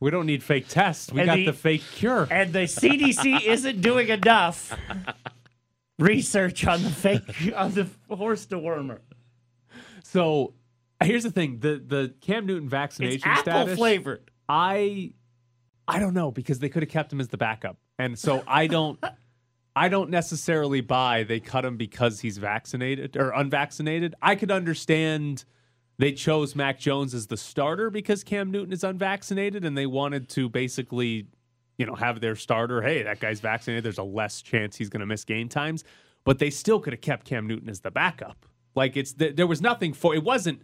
we 0.00 0.10
don't 0.10 0.26
need 0.26 0.42
fake 0.42 0.68
tests. 0.68 1.12
We 1.12 1.20
And 1.20 1.26
got 1.26 1.36
the- 1.36 1.46
the, 1.46 1.52
fake 1.52 1.82
cure. 1.94 2.26
And 2.30 2.52
the 2.52 2.60
CDC 2.66 3.42
isn't 3.46 3.80
doing 3.80 4.08
enough 4.08 4.76
research 5.98 6.66
on 6.66 6.82
the 6.82 6.90
fake 6.90 7.52
on 7.56 7.72
the 7.72 7.86
horse 8.14 8.46
dewormer. 8.46 8.98
So 10.02 10.54
here's 11.02 11.22
the 11.22 11.30
thing: 11.30 11.58
the 11.60 11.82
the 11.84 12.14
Cam 12.20 12.46
Newton 12.46 12.68
vaccination 12.68 13.16
It's 13.30 13.40
apple 13.40 13.42
status. 13.52 13.78
flavored. 13.78 14.30
I 14.48 15.12
I 15.86 15.98
don't 15.98 16.14
know 16.14 16.30
because 16.30 16.58
they 16.58 16.68
could 16.68 16.82
have 16.82 16.90
kept 16.90 17.12
him 17.12 17.20
as 17.20 17.28
the 17.28 17.36
backup, 17.38 17.76
and 17.98 18.18
so 18.18 18.42
I 18.46 18.66
don't. 18.66 19.02
I 19.76 19.88
don't 19.88 20.10
necessarily 20.10 20.80
buy 20.80 21.22
they 21.22 21.38
cut 21.38 21.64
him 21.64 21.76
because 21.76 22.18
he's 22.20 22.38
vaccinated 22.38 23.16
or 23.16 23.30
unvaccinated. 23.30 24.16
I 24.20 24.34
could 24.34 24.50
understand 24.50 25.44
they 26.00 26.12
chose 26.12 26.56
Mac 26.56 26.78
Jones 26.78 27.12
as 27.12 27.26
the 27.26 27.36
starter 27.36 27.90
because 27.90 28.24
Cam 28.24 28.50
Newton 28.50 28.72
is 28.72 28.82
unvaccinated 28.82 29.66
and 29.66 29.76
they 29.76 29.84
wanted 29.84 30.30
to 30.30 30.48
basically, 30.48 31.26
you 31.76 31.84
know, 31.84 31.94
have 31.94 32.20
their 32.20 32.34
starter, 32.34 32.80
hey, 32.80 33.02
that 33.02 33.20
guy's 33.20 33.40
vaccinated, 33.40 33.84
there's 33.84 33.98
a 33.98 34.02
less 34.02 34.40
chance 34.40 34.76
he's 34.76 34.88
going 34.88 35.00
to 35.00 35.06
miss 35.06 35.24
game 35.24 35.48
times, 35.48 35.84
but 36.24 36.38
they 36.38 36.48
still 36.48 36.80
could 36.80 36.94
have 36.94 37.02
kept 37.02 37.26
Cam 37.26 37.46
Newton 37.46 37.68
as 37.68 37.80
the 37.80 37.90
backup. 37.90 38.46
Like 38.74 38.96
it's 38.96 39.12
th- 39.12 39.36
there 39.36 39.46
was 39.46 39.60
nothing 39.60 39.92
for 39.92 40.14
it 40.14 40.24
wasn't 40.24 40.62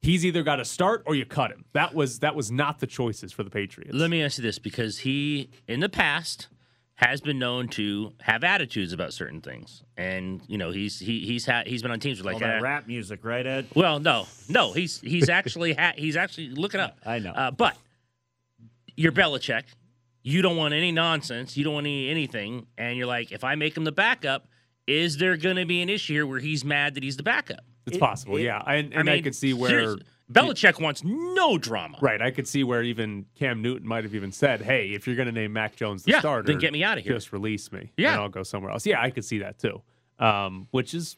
he's 0.00 0.24
either 0.24 0.42
got 0.42 0.56
to 0.56 0.64
start 0.64 1.02
or 1.04 1.14
you 1.14 1.26
cut 1.26 1.50
him. 1.50 1.66
That 1.74 1.94
was 1.94 2.20
that 2.20 2.34
was 2.34 2.50
not 2.50 2.78
the 2.78 2.86
choices 2.86 3.30
for 3.30 3.42
the 3.42 3.50
Patriots. 3.50 3.92
Let 3.92 4.08
me 4.08 4.22
ask 4.22 4.38
you 4.38 4.42
this 4.42 4.58
because 4.58 4.98
he, 4.98 5.50
in 5.66 5.80
the 5.80 5.88
past, 5.90 6.48
has 6.98 7.20
been 7.20 7.38
known 7.38 7.68
to 7.68 8.12
have 8.20 8.42
attitudes 8.42 8.92
about 8.92 9.12
certain 9.12 9.40
things, 9.40 9.84
and 9.96 10.42
you 10.48 10.58
know 10.58 10.72
he's 10.72 10.98
he, 10.98 11.20
he's 11.24 11.46
had 11.46 11.68
he's 11.68 11.80
been 11.80 11.92
on 11.92 12.00
teams 12.00 12.18
with 12.18 12.26
All 12.26 12.32
like 12.32 12.42
that 12.42 12.56
eh, 12.56 12.60
rap 12.60 12.88
music, 12.88 13.24
right, 13.24 13.46
Ed? 13.46 13.66
Well, 13.74 14.00
no, 14.00 14.26
no, 14.48 14.72
he's 14.72 15.00
he's 15.00 15.28
actually 15.28 15.74
ha- 15.74 15.92
he's 15.96 16.16
actually 16.16 16.48
looking 16.50 16.80
up. 16.80 16.98
I 17.06 17.20
know. 17.20 17.30
uh, 17.30 17.50
but 17.52 17.76
you're 18.96 19.12
Belichick. 19.12 19.62
You 20.24 20.42
don't 20.42 20.56
want 20.56 20.74
any 20.74 20.90
nonsense. 20.90 21.56
You 21.56 21.62
don't 21.62 21.74
want 21.74 21.86
any 21.86 22.08
anything, 22.08 22.66
and 22.76 22.96
you're 22.98 23.06
like, 23.06 23.30
if 23.30 23.44
I 23.44 23.54
make 23.54 23.76
him 23.76 23.84
the 23.84 23.92
backup, 23.92 24.48
is 24.88 25.16
there 25.18 25.36
going 25.36 25.56
to 25.56 25.66
be 25.66 25.80
an 25.82 25.88
issue 25.88 26.14
here 26.14 26.26
where 26.26 26.40
he's 26.40 26.64
mad 26.64 26.94
that 26.94 27.04
he's 27.04 27.16
the 27.16 27.22
backup? 27.22 27.60
it's 27.86 27.96
it- 27.96 28.00
possible, 28.00 28.36
it- 28.38 28.42
yeah. 28.42 28.60
And, 28.66 28.92
and 28.92 29.08
I, 29.08 29.20
could 29.22 29.36
see 29.36 29.54
where 29.54 29.70
seriously, 29.70 30.02
Belichick 30.32 30.80
wants 30.80 31.02
no 31.04 31.56
drama. 31.58 31.98
Right. 32.02 32.20
I 32.20 32.30
could 32.30 32.46
see 32.46 32.62
where 32.64 32.82
even 32.82 33.26
Cam 33.34 33.62
Newton 33.62 33.88
might 33.88 34.04
have 34.04 34.14
even 34.14 34.30
said, 34.32 34.60
"Hey, 34.60 34.88
if 34.90 35.06
you're 35.06 35.16
going 35.16 35.26
to 35.26 35.32
name 35.32 35.52
Mac 35.52 35.74
Jones 35.76 36.02
the 36.04 36.12
Yeah, 36.12 36.20
starter, 36.20 36.46
then 36.46 36.58
get 36.58 36.72
me 36.72 36.84
outta 36.84 37.00
here." 37.00 37.12
Just 37.14 37.32
release 37.32 37.72
me. 37.72 37.92
Yeah. 37.96 38.12
and 38.12 38.20
I'll 38.22 38.28
go 38.28 38.42
somewhere 38.42 38.70
else." 38.72 38.84
Yeah, 38.86 39.00
I 39.00 39.10
could 39.10 39.24
see 39.24 39.38
that 39.38 39.58
too. 39.58 39.80
Um, 40.18 40.68
which 40.70 40.92
is 40.94 41.16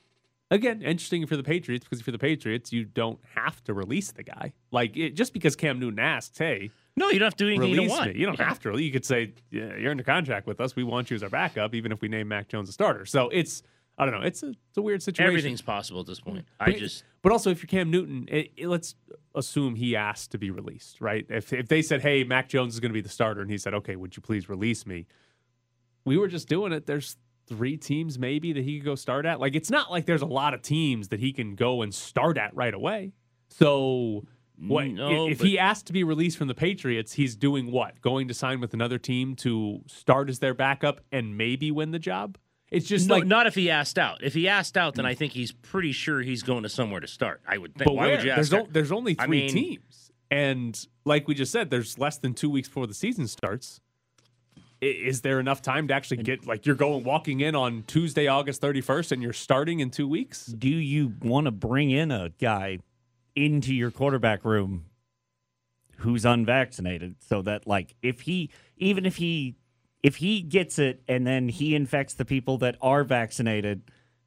again 0.50 0.82
interesting 0.82 1.26
for 1.26 1.36
the 1.36 1.42
Patriots 1.42 1.84
because 1.84 2.02
for 2.02 2.12
the 2.12 2.18
Patriots, 2.18 2.72
you 2.72 2.84
don't 2.84 3.18
have 3.34 3.62
to 3.64 3.74
release 3.74 4.12
the 4.12 4.22
guy. 4.22 4.52
Like 4.70 4.96
it, 4.96 5.16
just 5.16 5.32
because 5.32 5.56
Cam 5.56 5.80
Newton 5.80 5.98
asks, 5.98 6.38
"Hey, 6.38 6.70
No, 6.96 7.08
you 7.08 7.18
don't 7.18 7.26
have 7.26 7.36
to 7.36 7.44
do 7.44 7.48
anything 7.50 7.70
you 7.70 7.76
don't 7.76 7.88
want. 7.88 8.14
you 8.16 8.26
don't 8.26 8.38
Yeah. 8.38 8.48
have 8.48 8.60
to. 8.60 8.76
You 8.78 8.92
could 8.92 9.04
say, 9.04 9.32
"Yeah, 9.50 9.76
you're 9.76 9.90
under 9.90 10.02
contract 10.04 10.46
with 10.46 10.60
us. 10.60 10.76
We 10.76 10.84
want 10.84 11.10
you 11.10 11.14
as 11.14 11.22
our 11.22 11.30
backup, 11.30 11.74
even 11.74 11.92
if 11.92 12.00
we 12.02 12.08
name 12.08 12.28
Mac 12.28 12.48
Jones 12.48 12.68
a 12.68 12.72
starter." 12.72 13.06
So 13.06 13.28
it's 13.30 13.62
I 14.00 14.06
don't 14.06 14.14
know. 14.18 14.26
It's 14.26 14.42
a 14.42 14.48
it's 14.48 14.78
a 14.78 14.82
weird 14.82 15.02
situation. 15.02 15.28
Everything's 15.28 15.62
possible 15.62 16.00
at 16.00 16.06
this 16.06 16.20
point. 16.20 16.44
I 16.58 16.66
But- 16.72 16.78
just 16.78 17.04
But 17.22 17.32
also, 17.32 17.50
if 17.50 17.62
you're 17.62 17.68
Cam 17.68 17.90
Newton, 17.90 18.26
it, 18.30 18.50
it- 18.56 18.66
let's 18.68 18.94
assume 19.34 19.74
he 19.76 19.94
asked 19.94 20.30
to 20.32 20.38
be 20.38 20.50
released, 20.50 21.00
right? 21.00 21.26
If 21.28 21.52
if 21.52 21.68
they 21.68 21.82
said, 21.82 22.00
"Hey, 22.00 22.24
Mac 22.24 22.48
Jones 22.48 22.74
is 22.74 22.80
going 22.80 22.90
to 22.90 22.94
be 22.94 23.02
the 23.02 23.08
starter," 23.10 23.40
and 23.42 23.50
he 23.50 23.58
said, 23.58 23.74
"Okay, 23.74 23.96
would 23.96 24.16
you 24.16 24.22
please 24.22 24.48
release 24.48 24.86
me?" 24.86 25.06
We 26.04 26.16
were 26.16 26.28
just 26.28 26.48
doing 26.48 26.72
it. 26.72 26.86
There's 26.86 27.16
three 27.46 27.76
teams 27.76 28.18
maybe 28.18 28.52
that 28.54 28.62
he 28.64 28.78
could 28.78 28.84
go 28.86 28.94
start 28.94 29.26
at. 29.26 29.38
Like 29.38 29.54
it's 29.54 29.70
not 29.70 29.90
like 29.90 30.06
there's 30.06 30.22
a 30.22 30.26
lot 30.26 30.54
of 30.54 30.62
teams 30.62 31.08
that 31.08 31.20
he 31.20 31.32
can 31.32 31.54
go 31.54 31.82
and 31.82 31.94
start 31.94 32.38
at 32.38 32.54
right 32.56 32.74
away. 32.74 33.12
So. 33.48 34.24
What 34.62 34.88
No, 34.88 35.26
if 35.26 35.38
but- 35.38 35.46
he 35.46 35.58
asked 35.58 35.86
to 35.86 35.92
be 35.94 36.04
released 36.04 36.36
from 36.36 36.46
the 36.48 36.54
Patriots? 36.54 37.14
He's 37.14 37.34
doing 37.34 37.70
what? 37.70 37.98
Going 38.02 38.28
to 38.28 38.34
sign 38.34 38.60
with 38.60 38.74
another 38.74 38.98
team 38.98 39.34
to 39.36 39.82
start 39.86 40.28
as 40.28 40.40
their 40.40 40.52
backup 40.52 41.00
and 41.10 41.34
maybe 41.38 41.70
win 41.70 41.92
the 41.92 41.98
job? 41.98 42.36
It's 42.70 42.86
just 42.86 43.08
no, 43.08 43.14
like 43.16 43.26
not 43.26 43.46
if 43.46 43.54
he 43.56 43.68
asked 43.70 43.98
out. 43.98 44.22
If 44.22 44.34
he 44.34 44.46
asked 44.48 44.76
out, 44.76 44.94
then 44.94 45.04
I 45.04 45.14
think 45.14 45.32
he's 45.32 45.50
pretty 45.52 45.92
sure 45.92 46.20
he's 46.22 46.42
going 46.42 46.62
to 46.62 46.68
somewhere 46.68 47.00
to 47.00 47.08
start. 47.08 47.40
I 47.46 47.58
would 47.58 47.74
think. 47.74 47.86
But 47.86 47.94
Why 47.94 48.06
where? 48.06 48.16
would 48.16 48.24
you 48.24 48.32
there's, 48.34 48.52
ask? 48.54 48.62
o- 48.62 48.68
there's 48.70 48.92
only 48.92 49.16
I 49.18 49.26
three 49.26 49.40
mean- 49.46 49.50
teams, 49.50 50.12
and 50.30 50.86
like 51.04 51.26
we 51.26 51.34
just 51.34 51.50
said, 51.50 51.70
there's 51.70 51.98
less 51.98 52.18
than 52.18 52.32
two 52.34 52.48
weeks 52.50 52.68
before 52.68 52.86
the 52.86 52.94
season 52.94 53.26
starts. 53.26 53.80
I- 54.82 54.86
Is 54.86 55.22
there 55.22 55.40
enough 55.40 55.62
time 55.62 55.88
to 55.88 55.94
actually 55.94 56.18
get 56.22 56.46
like 56.46 56.64
you're 56.64 56.76
going 56.76 57.02
walking 57.02 57.40
in 57.40 57.54
on 57.56 57.82
Tuesday, 57.88 58.28
August 58.28 58.62
31st, 58.62 59.12
and 59.12 59.22
you're 59.22 59.32
starting 59.32 59.80
in 59.80 59.90
two 59.90 60.06
weeks? 60.06 60.46
Do 60.46 60.68
you 60.68 61.14
want 61.22 61.46
to 61.46 61.50
bring 61.50 61.90
in 61.90 62.10
a 62.12 62.30
guy 62.40 62.78
into 63.34 63.74
your 63.74 63.90
quarterback 63.90 64.44
room 64.44 64.84
who's 65.98 66.24
unvaccinated 66.24 67.16
so 67.20 67.42
that 67.42 67.66
like 67.66 67.94
if 68.00 68.22
he 68.22 68.48
even 68.78 69.04
if 69.04 69.16
he 69.16 69.54
if 70.02 70.16
he 70.16 70.40
gets 70.42 70.78
it 70.78 71.02
and 71.08 71.26
then 71.26 71.48
he 71.48 71.74
infects 71.74 72.14
the 72.14 72.24
people 72.24 72.58
that 72.58 72.76
are 72.80 73.04
vaccinated, 73.04 73.82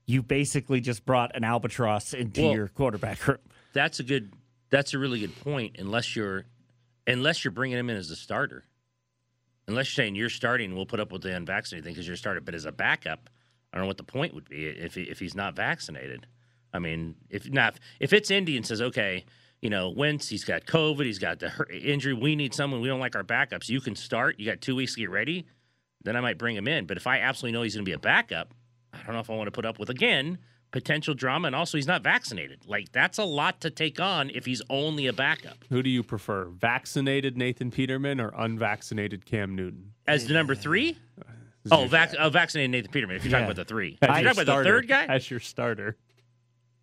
you 0.06 0.22
basically 0.22 0.82
just 0.82 1.06
brought 1.06 1.36
an 1.36 1.44
albatross 1.44 2.14
into 2.14 2.42
Well- 2.42 2.54
your 2.54 2.68
quarterback 2.68 3.28
room. 3.28 3.38
That's 3.74 4.00
a 4.00 4.04
good. 4.04 4.34
That's 4.70 4.94
a 4.94 5.00
really 5.00 5.20
good 5.20 5.36
point. 5.42 5.76
Unless 5.80 6.16
you're, 6.16 6.46
unless 7.06 7.44
you're 7.44 7.52
bringing 7.52 7.78
him 7.78 7.90
in 7.90 7.96
as 7.96 8.10
a 8.10 8.16
starter, 8.16 8.64
unless 9.68 9.88
you're 9.96 10.04
saying 10.04 10.16
you're 10.16 10.30
starting, 10.30 10.76
we'll 10.76 10.86
put 10.86 11.00
up 11.00 11.12
with 11.12 11.22
the 11.22 11.36
unvaccinated 11.36 11.84
thing 11.86 11.94
because 11.94 12.08
you're 12.08 12.16
a 12.16 12.18
starter. 12.18 12.42
But 12.42 12.56
as 12.56 12.66
a 12.66 12.72
backup, 12.72 13.30
I 13.72 13.78
don't 13.78 13.84
know 13.84 13.88
what 13.88 13.98
the 13.98 14.04
point 14.04 14.34
would 14.34 14.50
be 14.50 14.66
if 14.66 14.96
he, 14.96 15.04
if 15.04 15.20
he's 15.20 15.36
not 15.36 15.56
vaccinated. 15.56 16.28
I 16.74 16.80
mean, 16.80 17.16
if 17.30 17.50
not, 17.52 17.80
if 18.00 18.14
it's 18.14 18.32
Indy 18.32 18.58
and 18.58 18.66
says, 18.66 18.82
okay, 18.82 19.26
you 19.62 19.70
know, 19.70 19.90
Wentz, 19.90 20.28
he's 20.30 20.44
got 20.44 20.66
COVID, 20.66 21.06
he's 21.06 21.20
got 21.20 21.40
the 21.40 21.52
injury, 21.72 22.14
we 22.14 22.36
need 22.36 22.54
someone, 22.54 22.82
we 22.82 22.88
don't 22.88 23.00
like 23.00 23.16
our 23.16 23.24
backups. 23.24 23.70
You 23.70 23.80
can 23.80 23.96
start. 23.96 24.40
You 24.40 24.46
got 24.46 24.60
two 24.60 24.76
weeks 24.76 24.96
to 24.96 25.02
get 25.02 25.10
ready. 25.12 25.46
Then 26.04 26.16
I 26.16 26.22
might 26.22 26.38
bring 26.38 26.56
him 26.56 26.68
in. 26.68 26.86
But 26.86 26.98
if 26.98 27.08
I 27.08 27.20
absolutely 27.20 27.54
know 27.58 27.64
he's 27.64 27.76
going 27.76 27.86
to 27.86 27.90
be 27.90 27.94
a 27.94 28.00
backup, 28.00 28.54
I 28.94 28.98
don't 29.04 29.14
know 29.14 29.20
if 29.22 29.30
I 29.30 29.36
want 29.36 29.48
to 29.48 29.52
put 29.52 29.66
up 29.66 29.80
with 29.80 29.90
again 29.90 30.38
potential 30.72 31.14
drama, 31.14 31.48
and 31.48 31.56
also 31.56 31.78
he's 31.78 31.88
not 31.88 32.04
vaccinated. 32.04 32.66
Like 32.68 32.92
that's 32.92 33.18
a 33.20 33.24
lot 33.24 33.62
to 33.62 33.70
take 33.70 34.00
on 34.00 34.30
if 34.32 34.46
he's 34.46 34.62
only 34.70 35.08
a 35.08 35.14
backup. 35.14 35.64
Who 35.70 35.82
do 35.84 35.90
you 35.90 36.04
prefer, 36.04 36.46
vaccinated 36.46 37.38
Nathan 37.38 37.72
Peterman 37.72 38.20
or 38.20 38.34
unvaccinated 38.36 39.26
Cam 39.26 39.56
Newton? 39.56 39.94
As 40.08 40.28
the 40.28 40.34
number 40.34 40.56
three? 40.56 40.98
Oh, 41.72 41.86
vac- 41.86 42.16
oh, 42.20 42.30
vaccinated 42.30 42.72
Nathan 42.72 42.92
Peterman. 42.92 43.16
If 43.16 43.24
you're 43.24 43.32
talking 43.32 43.46
about 43.46 43.56
the 43.56 43.64
three, 43.66 43.98
if 44.02 44.10
you're 44.10 44.18
your 44.18 44.34
talking 44.34 44.42
about 44.44 44.58
the 44.58 44.64
third 44.70 44.88
guy, 44.88 45.06
as 45.06 45.30
your 45.32 45.40
starter. 45.40 45.96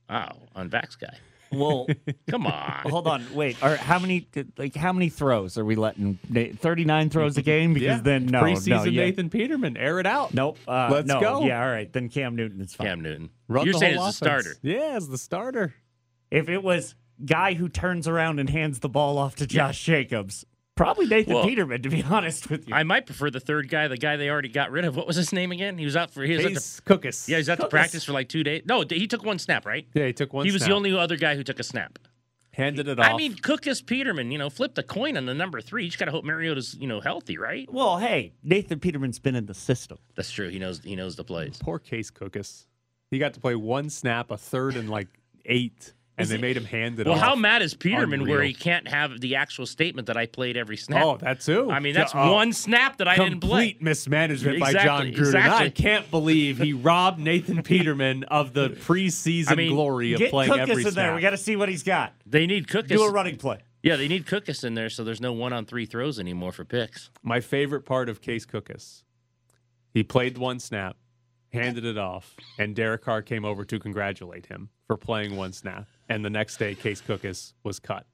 oh, 0.09 0.29
unvax 0.57 0.99
guy. 0.99 1.19
Well, 1.53 1.87
Come 2.31 2.47
on. 2.47 2.83
hold 2.89 3.07
on, 3.07 3.35
wait. 3.35 3.63
Are 3.63 3.77
how 3.77 3.99
many 3.99 4.29
like 4.57 4.75
how 4.77 4.93
many 4.93 5.09
throws 5.09 5.59
are 5.59 5.65
we 5.65 5.75
letting? 5.77 6.19
Thirty 6.61 6.85
nine 6.85 7.11
throws 7.11 7.37
a 7.37 7.43
game? 7.43 7.75
Because 7.75 7.99
Yeah. 7.99 8.01
then 8.03 8.27
no, 8.27 8.43
preseason 8.43 8.69
no, 8.69 8.85
yeah. 8.85 9.05
Nathan 9.05 9.31
Peterman, 9.31 9.77
air 9.77 9.99
it 9.99 10.07
out. 10.07 10.33
Nope. 10.33 10.59
Uh, 10.67 10.89
Let's 10.93 11.09
no, 11.09 11.21
go. 11.21 11.45
Yeah, 11.45 11.63
all 11.63 11.71
right. 11.71 11.93
Then 11.93 12.09
Cam 12.09 12.37
Newton 12.37 12.61
is 12.61 12.75
fine. 12.75 12.87
Cam 12.87 13.01
Newton. 13.01 13.31
Run 13.49 13.65
you're 13.67 13.73
the 13.73 13.79
saying 13.81 13.97
whole 13.97 14.07
as 14.07 14.19
the 14.19 14.25
starter. 14.27 14.55
Yeah, 14.63 14.93
as 14.95 15.09
the 15.09 15.19
starter. 15.19 15.75
If 16.31 16.49
it 16.49 16.63
was 16.63 16.95
guy 17.25 17.55
who 17.55 17.69
turns 17.69 18.07
around 18.07 18.39
and 18.39 18.49
hands 18.49 18.79
the 18.79 18.89
ball 18.89 19.19
off 19.19 19.35
to 19.37 19.47
Josh 19.47 19.83
Jacobs, 19.83 20.45
probably 20.81 21.07
Nathan 21.07 21.35
Well, 21.35 21.45
Peterman. 21.45 21.83
To 21.83 21.89
be 21.91 22.03
honest 22.09 22.49
with 22.51 22.69
you, 22.69 22.75
I 22.75 22.83
might 22.83 23.07
prefer 23.07 23.31
the 23.31 23.41
third 23.41 23.69
guy, 23.69 23.89
the 23.89 23.97
guy 23.97 24.17
they 24.17 24.29
already 24.31 24.49
got 24.49 24.71
rid 24.71 24.85
of. 24.85 24.97
What 24.97 25.07
was 25.07 25.17
his 25.17 25.33
name 25.33 25.53
again? 25.53 25.79
He 25.79 25.85
was 25.85 25.97
out 25.97 26.11
for 26.11 26.23
he 26.23 26.37
was 26.37 26.45
out 26.45 26.49
to, 26.49 26.55
Case 26.55 26.81
Cookus. 26.85 27.29
yeah, 27.29 27.37
he 27.37 27.41
was 27.41 27.51
out 27.51 27.61
to 27.61 27.69
practice 27.69 28.05
for 28.05 28.13
like 28.13 28.29
two 28.29 28.43
days. 28.43 28.63
No, 28.67 28.85
he 28.89 29.07
took 29.07 29.25
one 29.25 29.39
snap, 29.39 29.67
right? 29.67 29.87
Yeah, 29.95 30.07
he 30.07 30.13
took 30.13 30.33
one. 30.33 30.45
Snap. 30.45 30.51
He 30.51 30.53
was 30.53 30.65
the 30.65 30.73
only 30.73 30.97
other 30.97 31.17
guy 31.17 31.37
who 31.37 31.43
took 31.45 31.61
a 31.61 31.63
snap. 31.63 31.99
handed 32.53 32.89
it 32.89 32.99
off. 32.99 33.07
I 33.07 33.17
mean, 33.17 33.37
Cook 33.37 33.67
is 33.67 33.83
Peterman. 33.83 34.31
You 34.31 34.39
know, 34.39 34.51
flipped 34.51 34.75
the 34.75 34.83
coin 34.83 35.17
on 35.17 35.27
the 35.27 35.35
number 35.35 35.61
three. 35.61 35.85
You 35.85 35.91
just 35.91 35.99
got 35.99 36.07
to 36.07 36.11
hope 36.13 36.25
Mariota's 36.25 36.75
you 36.81 36.87
know 36.87 37.01
healthy, 37.01 37.37
right? 37.37 37.71
well, 37.73 37.99
hey, 37.99 38.33
Nathan 38.43 38.81
Peterman's 38.81 39.19
been 39.19 39.37
in 39.37 39.47
the 39.47 39.55
system. 39.55 39.99
That's 40.15 40.31
true. 40.31 40.49
He 40.49 40.59
knows 40.59 40.81
he 40.83 40.97
knows 40.97 41.17
the 41.17 41.25
plays. 41.25 41.59
Poor 41.63 41.79
Case 41.79 42.11
Cookus. 42.11 42.67
He 43.11 43.19
got 43.19 43.35
to 43.35 43.41
play 43.41 43.57
one 43.57 43.91
snap, 43.91 44.31
a 44.31 44.37
third, 44.37 44.77
and 44.77 44.89
like 44.89 45.09
eight, 45.45 45.95
and 46.21 46.29
they 46.31 46.39
made 46.39 46.57
him 46.57 46.65
hand 46.65 46.99
it 47.01 47.07
Well, 47.07 47.15
off. 47.17 47.21
how 47.21 47.35
mad 47.35 47.63
is 47.63 47.75
Peterman 47.75 48.29
where 48.29 48.43
he 48.43 48.55
can't 48.55 48.87
have 48.89 49.21
the 49.21 49.37
actual 49.37 49.67
statement 49.67 50.07
that 50.07 50.17
I 50.17 50.27
played 50.27 50.57
every 50.57 50.77
oh, 50.77 50.85
snap? 50.85 51.05
Oh, 51.05 51.17
that 51.19 51.41
too. 51.41 51.71
I 51.71 51.81
mean, 51.81 51.95
that's 51.95 52.13
Oh, 52.15 52.35
one 52.35 52.53
snap 52.53 52.99
that 52.99 53.09
I 53.09 53.17
didn't 53.17 53.41
play. 53.41 53.71
Complete 53.71 53.83
mismanagement 53.83 54.61
by 54.61 54.73
Jon 54.73 55.07
Gruden. 55.07 55.19
exactly. 55.19 55.67
I 55.67 55.71
can't 55.71 56.11
believe 56.11 56.59
he 56.59 56.73
robbed 56.73 57.19
Nathan 57.19 57.63
Peterman 57.65 58.25
of 58.25 58.53
the 58.53 58.71
preseason 58.71 59.51
I 59.53 59.55
mean, 59.55 59.73
glory 59.73 60.13
of 60.13 60.19
Get 60.19 60.31
playing 60.31 60.53
Cookus 60.53 60.69
every 60.69 60.85
in 60.85 60.95
there. 60.95 61.15
We 61.15 61.21
got 61.21 61.31
to 61.31 61.37
see 61.37 61.57
what 61.57 61.69
he's 61.69 61.83
got. 61.83 62.15
They 62.27 62.47
need 62.47 62.67
Cookus. 62.67 62.89
Do 62.89 63.03
a 63.03 63.11
running 63.11 63.37
play. 63.37 63.59
Yeah, 63.83 63.97
they 63.97 64.09
need 64.09 64.27
Cookus 64.27 64.63
in 64.63 64.75
there, 64.75 64.91
so 64.91 65.05
there's 65.05 65.23
no 65.23 65.33
one 65.33 65.53
on 65.55 65.65
three 65.65 65.87
throws 65.87 66.19
anymore 66.19 66.53
for 66.53 66.65
picks. 66.65 67.11
My 67.23 67.41
favorite 67.41 67.87
part 67.87 68.09
of 68.11 68.21
Case 68.21 68.45
Cookus, 68.45 69.05
he 69.95 70.03
played 70.03 70.37
one 70.37 70.61
snap, 70.61 70.97
handed 71.53 71.85
it 71.85 71.99
off, 71.99 72.37
and 72.59 72.75
Derek 72.75 73.03
Carr 73.03 73.23
came 73.23 73.45
over 73.45 73.65
to 73.65 73.79
congratulate 73.79 74.47
him 74.47 74.69
for 74.87 74.97
playing 74.97 75.37
one 75.37 75.53
snap. 75.53 75.87
And 76.09 76.25
the 76.25 76.31
next 76.31 76.57
day, 76.59 76.75
Case 76.75 77.01
Cookus 77.01 77.55
was 77.63 77.79
cut. 77.79 78.07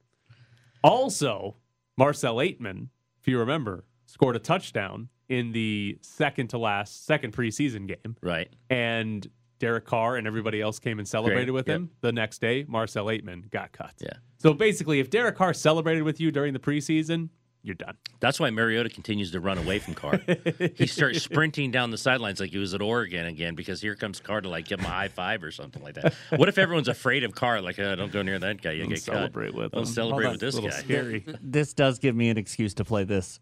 Also, 0.82 1.56
Marcell 1.96 2.36
Ateman, 2.36 2.88
if 3.20 3.28
you 3.28 3.38
remember, 3.38 3.84
scored 4.06 4.36
a 4.36 4.38
touchdown 4.38 5.08
in 5.28 5.52
the 5.52 5.98
second 6.02 6.48
to 6.48 6.58
last, 6.58 7.06
second 7.06 7.32
preseason 7.32 7.86
game. 7.86 8.16
Right. 8.22 8.48
And 8.70 9.28
Derek 9.58 9.86
Carr 9.86 10.16
and 10.16 10.26
everybody 10.26 10.60
else 10.60 10.78
came 10.78 10.98
and 10.98 11.08
celebrated 11.08 11.46
Great, 11.46 11.54
with 11.54 11.68
yep. 11.68 11.76
him. 11.76 11.90
The 12.02 12.12
next 12.12 12.40
day, 12.40 12.64
Marcell 12.68 13.06
Ateman 13.06 13.50
got 13.50 13.72
cut. 13.72 13.94
Yeah. 14.00 14.12
So 14.38 14.52
basically, 14.52 15.00
if 15.00 15.10
Derek 15.10 15.36
Carr 15.36 15.54
celebrated 15.54 16.02
with 16.02 16.20
you 16.20 16.30
during 16.30 16.52
the 16.52 16.58
preseason, 16.58 17.30
you're 17.66 17.74
done. 17.74 17.96
That's 18.20 18.38
why 18.38 18.48
Mariota 18.50 18.88
continues 18.88 19.32
to 19.32 19.40
run 19.40 19.58
away 19.58 19.80
from 19.80 19.94
Carr. 19.94 20.20
he 20.76 20.86
starts 20.86 21.20
sprinting 21.20 21.72
down 21.72 21.90
the 21.90 21.98
sidelines 21.98 22.38
like 22.38 22.50
he 22.50 22.58
was 22.58 22.72
at 22.74 22.80
Oregon 22.80 23.26
again 23.26 23.56
because 23.56 23.80
here 23.80 23.96
comes 23.96 24.20
Carr 24.20 24.40
to 24.40 24.48
like 24.48 24.66
give 24.66 24.78
him 24.78 24.86
a 24.86 24.88
high 24.90 25.08
five 25.08 25.42
or 25.42 25.50
something 25.50 25.82
like 25.82 25.94
that. 25.94 26.14
What 26.36 26.48
if 26.48 26.58
everyone's 26.58 26.86
afraid 26.86 27.24
of 27.24 27.34
Carr? 27.34 27.60
Like, 27.60 27.78
uh, 27.80 27.96
don't 27.96 28.12
go 28.12 28.22
near 28.22 28.38
that 28.38 28.62
guy. 28.62 28.72
You 28.72 28.82
Don't 28.82 28.90
get 28.90 29.02
celebrate 29.02 29.50
cut. 29.50 29.58
with 29.60 29.72
Don't 29.72 29.82
him. 29.82 29.86
celebrate 29.86 30.24
Hold 30.26 30.40
with 30.42 30.54
this 30.54 30.58
guy. 30.60 30.70
scary. 30.70 31.26
This 31.42 31.74
does 31.74 31.98
give 31.98 32.14
me 32.14 32.30
an 32.30 32.38
excuse 32.38 32.74
to 32.74 32.84
play 32.84 33.02
this. 33.04 33.40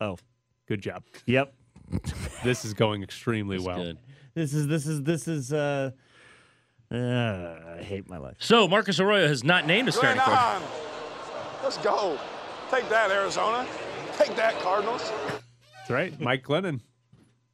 Oh, 0.00 0.16
Good 0.68 0.80
job. 0.80 1.02
yep. 1.26 1.54
This 2.44 2.64
is 2.64 2.72
going 2.74 3.02
extremely 3.02 3.56
That's 3.56 3.66
well. 3.66 3.78
good. 3.82 3.98
This 4.34 4.54
is 4.54 4.66
this 4.68 4.86
is 4.86 5.02
this 5.02 5.26
is 5.26 5.52
uh, 5.52 5.90
uh 6.92 6.94
I 7.78 7.82
hate 7.82 8.08
my 8.08 8.18
life. 8.18 8.36
So 8.38 8.68
Marcus 8.68 9.00
Arroyo 9.00 9.26
has 9.26 9.42
not 9.42 9.66
named 9.66 9.88
a 9.88 9.92
starting 9.92 10.20
quarterback. 10.20 10.62
Let's 11.62 11.78
go. 11.78 12.18
Take 12.70 12.88
that, 12.88 13.10
Arizona. 13.10 13.66
Take 14.16 14.34
that, 14.36 14.58
Cardinals. 14.60 15.10
That's 15.76 15.90
right. 15.90 16.18
Mike 16.20 16.44
Glennon. 16.44 16.80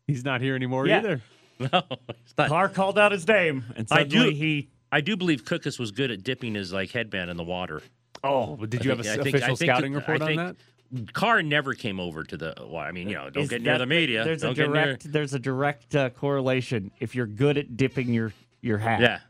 He's 0.06 0.24
not 0.24 0.40
here 0.40 0.54
anymore 0.54 0.86
Yeah. 0.86 0.98
either. 0.98 1.20
No, 1.60 1.82
it's 2.08 2.34
not. 2.36 2.48
Carr 2.48 2.68
called 2.68 2.98
out 2.98 3.12
his 3.12 3.28
name, 3.28 3.64
and 3.76 3.86
I 3.88 3.98
suddenly 4.00 4.30
do- 4.30 4.36
he. 4.36 4.70
I 4.90 5.00
do 5.00 5.16
believe 5.16 5.44
Cookus 5.44 5.78
was 5.78 5.92
good 5.92 6.10
at 6.10 6.24
dipping 6.24 6.56
his 6.56 6.72
like 6.72 6.90
headband 6.90 7.30
in 7.30 7.36
the 7.36 7.44
water. 7.44 7.80
Oh, 8.24 8.56
but 8.56 8.70
did 8.70 8.80
I 8.80 8.84
you 8.84 8.90
think- 8.90 9.04
have 9.04 9.06
I 9.06 9.18
an 9.18 9.22
think- 9.22 9.34
I 9.36 9.38
official 9.38 9.56
think- 9.56 9.70
scouting 9.70 9.94
I 9.94 9.98
report 9.98 10.22
on 10.22 10.34
that? 10.36 10.56
Carr 11.12 11.42
never 11.44 11.74
came 11.74 12.00
over 12.00 12.24
to 12.24 12.36
the. 12.36 12.54
Well, 12.58 12.76
I 12.78 12.90
mean, 12.90 13.08
you 13.08 13.14
know, 13.14 13.30
don't 13.30 13.44
is 13.44 13.50
get 13.50 13.62
near 13.62 13.74
that- 13.74 13.78
the 13.78 13.86
media. 13.86 14.24
There's 14.24 14.42
don't 14.42 14.50
a 14.50 14.54
get 14.54 14.70
near- 14.70 14.84
direct. 14.84 15.12
There's 15.12 15.32
a 15.32 15.38
direct 15.38 15.94
uh, 15.94 16.10
correlation. 16.10 16.90
If 16.98 17.14
you're 17.14 17.28
good 17.28 17.56
at 17.56 17.76
dipping 17.76 18.12
your 18.12 18.32
your 18.60 18.78
hat, 18.78 19.00
Yeah. 19.00 19.20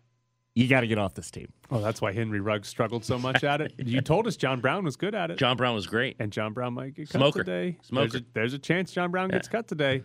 You 0.54 0.68
got 0.68 0.80
to 0.80 0.86
get 0.86 0.98
off 0.98 1.14
this 1.14 1.30
team. 1.30 1.52
Oh, 1.70 1.80
that's 1.80 2.00
why 2.00 2.12
Henry 2.12 2.40
Ruggs 2.40 2.68
struggled 2.68 3.04
so 3.04 3.18
much 3.18 3.42
at 3.42 3.60
it. 3.60 3.74
You 3.78 4.00
told 4.02 4.26
us 4.26 4.36
John 4.36 4.60
Brown 4.60 4.84
was 4.84 4.96
good 4.96 5.14
at 5.14 5.30
it. 5.30 5.38
John 5.38 5.56
Brown 5.56 5.74
was 5.74 5.86
great. 5.86 6.16
and 6.20 6.32
John 6.32 6.52
Brown 6.52 6.74
might 6.74 6.94
get 6.94 7.08
cut 7.10 7.18
Smoker. 7.18 7.44
today. 7.44 7.78
Smoker. 7.82 8.08
There's 8.08 8.22
a, 8.22 8.24
there's 8.34 8.54
a 8.54 8.58
chance 8.58 8.92
John 8.92 9.10
Brown 9.10 9.28
gets 9.30 9.48
cut 9.48 9.66
today. 9.66 10.04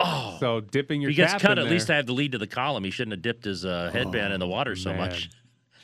Oh, 0.00 0.36
So 0.40 0.60
dipping 0.60 1.00
your 1.00 1.10
he 1.10 1.16
gets 1.16 1.34
cut. 1.34 1.58
At 1.58 1.66
least 1.66 1.88
I 1.90 1.96
have 1.96 2.06
the 2.06 2.12
lead 2.14 2.32
to 2.32 2.38
the 2.38 2.46
column. 2.46 2.82
He 2.84 2.90
shouldn't 2.90 3.12
have 3.12 3.22
dipped 3.22 3.44
his 3.44 3.64
uh, 3.64 3.90
headband 3.92 4.32
in 4.32 4.40
the 4.40 4.48
water 4.48 4.74
so 4.74 4.90
man. 4.90 4.98
much. 4.98 5.30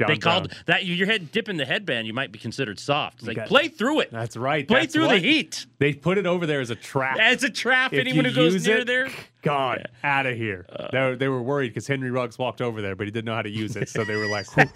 John 0.00 0.08
they 0.08 0.16
called 0.18 0.48
Brown. 0.48 0.62
that 0.66 0.86
your 0.86 1.06
head 1.06 1.30
dipping 1.30 1.56
the 1.58 1.66
headband. 1.66 2.06
You 2.06 2.14
might 2.14 2.32
be 2.32 2.38
considered 2.38 2.78
soft. 2.80 3.18
It's 3.18 3.28
like 3.28 3.46
play 3.46 3.68
through 3.68 4.00
it. 4.00 4.10
That's 4.10 4.36
right. 4.36 4.66
play 4.66 4.80
that's 4.80 4.94
through 4.94 5.06
what- 5.06 5.20
the 5.20 5.28
heat. 5.28 5.66
They 5.78 5.92
put 5.92 6.16
it 6.18 6.26
over 6.26 6.46
there 6.46 6.60
as 6.60 6.70
a 6.70 6.74
trap. 6.74 7.18
As 7.20 7.42
a 7.44 7.50
trap. 7.50 7.92
If 7.92 8.00
Anyone 8.00 8.24
who 8.24 8.32
goes 8.34 8.66
near 8.66 8.78
it, 8.78 8.86
there. 8.86 9.08
God, 9.42 9.88
out 10.02 10.26
of 10.26 10.36
here. 10.36 10.66
Uh. 10.70 10.88
they, 10.90 10.98
were, 11.00 11.16
they 11.16 11.28
were 11.28 11.42
worried 11.42 11.68
because 11.68 11.86
Henry 11.86 12.10
Ruggs 12.10 12.38
walked 12.38 12.60
over 12.60 12.80
there, 12.82 12.96
but 12.96 13.06
he 13.06 13.10
didn't 13.10 13.26
know 13.26 13.34
how 13.34 13.42
to 13.42 13.50
use 13.50 13.76
it. 13.76 13.88
So 13.88 14.04
they 14.04 14.16
were 14.16 14.26
like, 14.26 14.46
"Whew, 14.56 14.66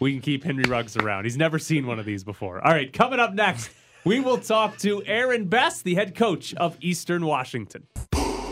we 0.00 0.12
can 0.12 0.20
keep 0.20 0.44
Henry 0.44 0.64
Ruggs 0.68 0.96
around. 0.96 1.24
He's 1.24 1.36
never 1.36 1.58
seen 1.58 1.86
one 1.86 1.98
of 1.98 2.04
these 2.06 2.22
before. 2.24 2.64
All 2.66 2.72
right, 2.72 2.92
coming 2.92 3.18
up 3.20 3.34
next, 3.34 3.70
we 4.04 4.20
will 4.20 4.38
talk 4.38 4.76
to 4.78 5.02
Aaron 5.04 5.46
Best, 5.46 5.84
the 5.84 5.94
head 5.94 6.14
coach 6.14 6.54
of 6.54 6.76
Eastern 6.80 7.24
Washington. 7.26 7.86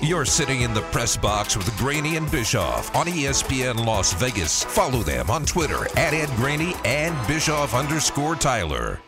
You're 0.00 0.24
sitting 0.24 0.61
in 0.61 0.72
the 0.72 0.82
press 0.82 1.16
box 1.16 1.56
with 1.56 1.76
Graney 1.76 2.16
and 2.16 2.30
Bischoff 2.30 2.94
on 2.94 3.06
ESPN 3.06 3.84
Las 3.84 4.12
Vegas. 4.12 4.62
Follow 4.62 5.02
them 5.02 5.28
on 5.28 5.44
Twitter 5.44 5.87
at 5.98 6.14
Ed 6.14 6.28
Graney 6.37 6.74
and 6.84 7.16
Bischoff 7.26 7.74
underscore 7.74 8.37
Tyler. 8.37 9.00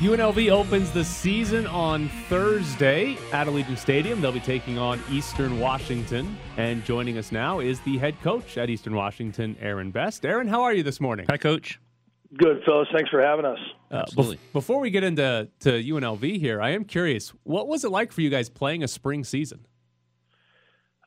UNLV 0.00 0.50
opens 0.50 0.90
the 0.90 1.02
season 1.02 1.66
on 1.66 2.10
Thursday 2.28 3.16
at 3.32 3.46
Allegiant 3.46 3.78
Stadium. 3.78 4.20
They'll 4.20 4.30
be 4.30 4.40
taking 4.40 4.76
on 4.76 5.00
Eastern 5.10 5.58
Washington. 5.58 6.36
And 6.58 6.84
joining 6.84 7.16
us 7.16 7.32
now 7.32 7.60
is 7.60 7.80
the 7.80 7.96
head 7.96 8.20
coach 8.20 8.58
at 8.58 8.68
Eastern 8.68 8.94
Washington, 8.94 9.56
Aaron 9.58 9.90
Best. 9.90 10.26
Aaron, 10.26 10.48
how 10.48 10.64
are 10.64 10.74
you 10.74 10.82
this 10.82 11.00
morning? 11.00 11.24
Hi, 11.30 11.38
coach. 11.38 11.80
Good, 12.36 12.62
fellas. 12.64 12.88
Thanks 12.92 13.10
for 13.10 13.20
having 13.20 13.44
us. 13.44 13.58
Uh, 13.90 13.96
Absolutely. 13.96 14.36
bef- 14.36 14.52
before 14.52 14.80
we 14.80 14.90
get 14.90 15.04
into 15.04 15.48
to 15.60 15.70
UNLV 15.70 16.38
here, 16.38 16.60
I 16.60 16.70
am 16.70 16.84
curious, 16.84 17.32
what 17.44 17.68
was 17.68 17.84
it 17.84 17.90
like 17.90 18.12
for 18.12 18.20
you 18.20 18.30
guys 18.30 18.48
playing 18.48 18.82
a 18.82 18.88
spring 18.88 19.24
season? 19.24 19.66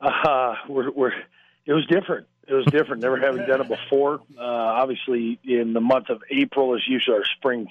Uh, 0.00 0.54
we're, 0.68 0.90
we're, 0.90 1.12
it 1.66 1.72
was 1.72 1.86
different. 1.86 2.26
It 2.48 2.54
was 2.54 2.64
different. 2.66 3.02
Never 3.02 3.18
having 3.18 3.46
done 3.46 3.60
it 3.60 3.68
before. 3.68 4.20
Uh, 4.36 4.42
obviously, 4.42 5.38
in 5.44 5.72
the 5.72 5.80
month 5.80 6.08
of 6.08 6.22
April 6.30 6.74
is 6.74 6.82
usually 6.88 7.16
our 7.16 7.24
spring 7.36 7.68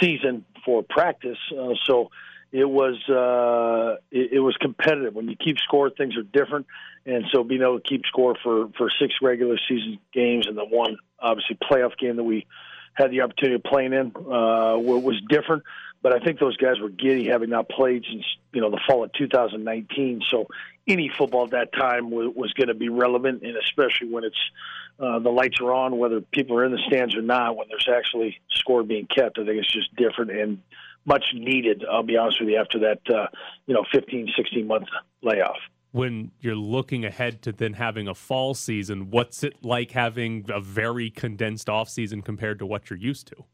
season 0.00 0.44
for 0.64 0.82
practice. 0.82 1.38
Uh, 1.56 1.74
so 1.86 2.10
it 2.50 2.68
was 2.68 2.96
uh, 3.08 4.00
it, 4.10 4.32
it 4.32 4.40
was 4.40 4.56
competitive. 4.56 5.14
When 5.14 5.28
you 5.28 5.36
keep 5.36 5.58
score, 5.58 5.90
things 5.90 6.16
are 6.16 6.22
different. 6.22 6.66
And 7.06 7.24
so 7.32 7.44
being 7.44 7.62
able 7.62 7.78
to 7.78 7.88
keep 7.88 8.04
score 8.06 8.36
for 8.42 8.68
for 8.76 8.90
six 9.00 9.14
regular 9.22 9.58
season 9.68 9.98
games 10.12 10.46
and 10.46 10.56
the 10.56 10.64
one 10.64 10.96
obviously 11.20 11.56
playoff 11.70 11.96
game 11.96 12.16
that 12.16 12.24
we 12.24 12.46
had 12.94 13.10
the 13.10 13.22
opportunity 13.22 13.56
of 13.56 13.62
playing 13.64 13.92
in 13.92 14.12
uh, 14.16 14.76
was 14.78 15.20
different. 15.28 15.62
But 16.02 16.14
I 16.14 16.24
think 16.24 16.38
those 16.38 16.56
guys 16.56 16.80
were 16.80 16.88
giddy, 16.88 17.26
having 17.26 17.50
not 17.50 17.68
played 17.68 18.04
since 18.10 18.24
you 18.52 18.60
know 18.60 18.70
the 18.70 18.80
fall 18.86 19.04
of 19.04 19.12
2019. 19.12 20.22
So 20.30 20.46
any 20.86 21.10
football 21.16 21.44
at 21.44 21.50
that 21.50 21.72
time 21.72 22.10
was, 22.10 22.32
was 22.34 22.52
going 22.54 22.68
to 22.68 22.74
be 22.74 22.88
relevant, 22.88 23.42
and 23.42 23.56
especially 23.56 24.08
when 24.08 24.24
it's 24.24 24.50
uh, 24.98 25.18
the 25.18 25.30
lights 25.30 25.60
are 25.60 25.72
on, 25.72 25.98
whether 25.98 26.20
people 26.20 26.56
are 26.56 26.64
in 26.64 26.72
the 26.72 26.80
stands 26.88 27.14
or 27.14 27.22
not, 27.22 27.56
when 27.56 27.68
there's 27.68 27.88
actually 27.94 28.40
score 28.50 28.82
being 28.82 29.06
kept. 29.06 29.38
I 29.38 29.44
think 29.44 29.58
it's 29.58 29.72
just 29.72 29.94
different 29.94 30.30
and 30.30 30.62
much 31.04 31.24
needed. 31.34 31.84
I'll 31.90 32.02
be 32.02 32.16
honest 32.16 32.40
with 32.40 32.50
you 32.50 32.56
after 32.56 32.80
that 32.80 33.00
uh, 33.10 33.26
you 33.66 33.74
know 33.74 33.84
15, 33.92 34.32
16 34.36 34.66
month 34.66 34.88
layoff. 35.22 35.58
When 35.92 36.30
you're 36.40 36.54
looking 36.54 37.04
ahead 37.04 37.42
to 37.42 37.52
then 37.52 37.72
having 37.72 38.06
a 38.06 38.14
fall 38.14 38.54
season, 38.54 39.10
what's 39.10 39.42
it 39.42 39.56
like 39.62 39.90
having 39.90 40.46
a 40.48 40.60
very 40.60 41.10
condensed 41.10 41.68
off 41.68 41.88
season 41.88 42.22
compared 42.22 42.60
to 42.60 42.66
what 42.66 42.90
you're 42.90 42.98
used 42.98 43.26
to? 43.28 43.44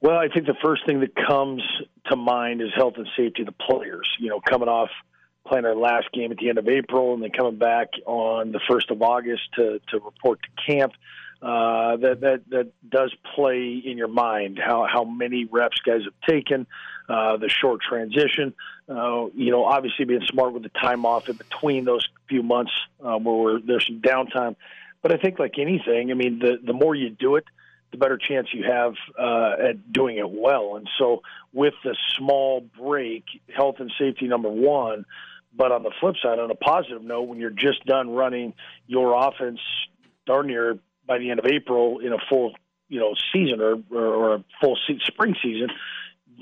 Well, 0.00 0.16
I 0.16 0.28
think 0.28 0.46
the 0.46 0.56
first 0.62 0.84
thing 0.86 1.00
that 1.00 1.14
comes 1.14 1.62
to 2.06 2.16
mind 2.16 2.60
is 2.60 2.68
health 2.76 2.94
and 2.96 3.08
safety 3.16 3.42
of 3.42 3.46
the 3.46 3.52
players. 3.52 4.08
You 4.18 4.30
know, 4.30 4.40
coming 4.40 4.68
off 4.68 4.90
playing 5.46 5.64
our 5.64 5.74
last 5.74 6.06
game 6.12 6.30
at 6.30 6.38
the 6.38 6.48
end 6.48 6.58
of 6.58 6.68
April 6.68 7.14
and 7.14 7.22
then 7.22 7.30
coming 7.30 7.58
back 7.58 7.88
on 8.06 8.52
the 8.52 8.60
first 8.68 8.90
of 8.90 9.02
August 9.02 9.42
to, 9.56 9.80
to 9.88 9.98
report 9.98 10.40
to 10.42 10.72
camp. 10.72 10.92
Uh, 11.40 11.96
that 11.96 12.20
that 12.20 12.40
that 12.50 12.68
does 12.88 13.12
play 13.34 13.82
in 13.84 13.98
your 13.98 14.06
mind 14.06 14.60
how 14.64 14.86
how 14.88 15.02
many 15.02 15.44
reps 15.44 15.76
guys 15.84 16.02
have 16.04 16.14
taken, 16.28 16.68
uh, 17.12 17.36
the 17.36 17.48
short 17.48 17.80
transition. 17.82 18.54
Uh, 18.88 19.26
you 19.34 19.50
know, 19.50 19.64
obviously 19.64 20.04
being 20.04 20.22
smart 20.28 20.52
with 20.54 20.62
the 20.62 20.70
time 20.70 21.04
off 21.04 21.28
in 21.28 21.36
between 21.36 21.84
those 21.84 22.08
few 22.28 22.42
months 22.42 22.72
um, 23.02 23.24
where 23.24 23.60
there's 23.60 23.86
some 23.86 24.00
downtime. 24.00 24.56
But 25.02 25.12
I 25.12 25.18
think 25.18 25.38
like 25.38 25.58
anything, 25.58 26.10
I 26.10 26.14
mean, 26.14 26.38
the 26.38 26.58
the 26.64 26.72
more 26.72 26.94
you 26.94 27.10
do 27.10 27.36
it, 27.36 27.44
the 27.90 27.98
better 27.98 28.16
chance 28.16 28.48
you 28.52 28.64
have 28.64 28.94
uh, 29.18 29.68
at 29.68 29.92
doing 29.92 30.16
it 30.16 30.30
well. 30.30 30.76
And 30.76 30.88
so, 30.98 31.22
with 31.52 31.74
the 31.84 31.96
small 32.16 32.64
break, 32.78 33.24
health 33.54 33.76
and 33.78 33.92
safety 33.98 34.26
number 34.26 34.48
one. 34.48 35.04
But 35.54 35.70
on 35.70 35.82
the 35.82 35.92
flip 36.00 36.14
side, 36.22 36.38
on 36.38 36.50
a 36.50 36.54
positive 36.54 37.02
note, 37.02 37.24
when 37.24 37.38
you're 37.38 37.50
just 37.50 37.84
done 37.84 38.08
running 38.08 38.54
your 38.86 39.12
offense 39.14 39.60
darn 40.24 40.46
near 40.46 40.78
by 41.06 41.18
the 41.18 41.30
end 41.30 41.40
of 41.40 41.44
April 41.44 41.98
in 41.98 42.14
a 42.14 42.18
full, 42.30 42.54
you 42.88 42.98
know, 42.98 43.14
season 43.34 43.60
or 43.60 43.74
or, 43.90 44.06
or 44.06 44.34
a 44.36 44.44
full 44.62 44.78
se- 44.86 45.00
spring 45.04 45.34
season, 45.42 45.68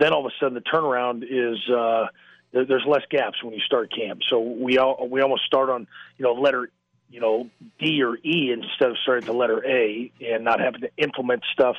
then 0.01 0.13
all 0.13 0.27
of 0.27 0.33
a 0.33 0.35
sudden 0.41 0.55
the 0.55 0.61
turnaround 0.61 1.23
is. 1.23 1.59
Uh, 1.69 2.07
there, 2.53 2.65
there's 2.65 2.85
less 2.87 3.03
gaps 3.11 3.43
when 3.45 3.55
you 3.55 3.61
start 3.61 3.93
camp, 3.95 4.23
so 4.29 4.41
we 4.41 4.79
all 4.79 5.09
we 5.09 5.21
almost 5.21 5.45
start 5.45 5.71
on 5.71 5.87
you 6.19 6.25
know 6.25 6.33
letter 6.33 6.71
you 7.09 7.21
know 7.21 7.49
D 7.79 8.03
or 8.03 8.17
E 8.17 8.53
instead 8.53 8.91
of 8.91 8.97
starting 9.03 9.27
the 9.27 9.33
letter 9.33 9.65
A 9.65 10.11
and 10.21 10.45
not 10.45 10.61
having 10.61 10.81
to 10.81 10.91
implement 10.97 11.45
stuff 11.53 11.77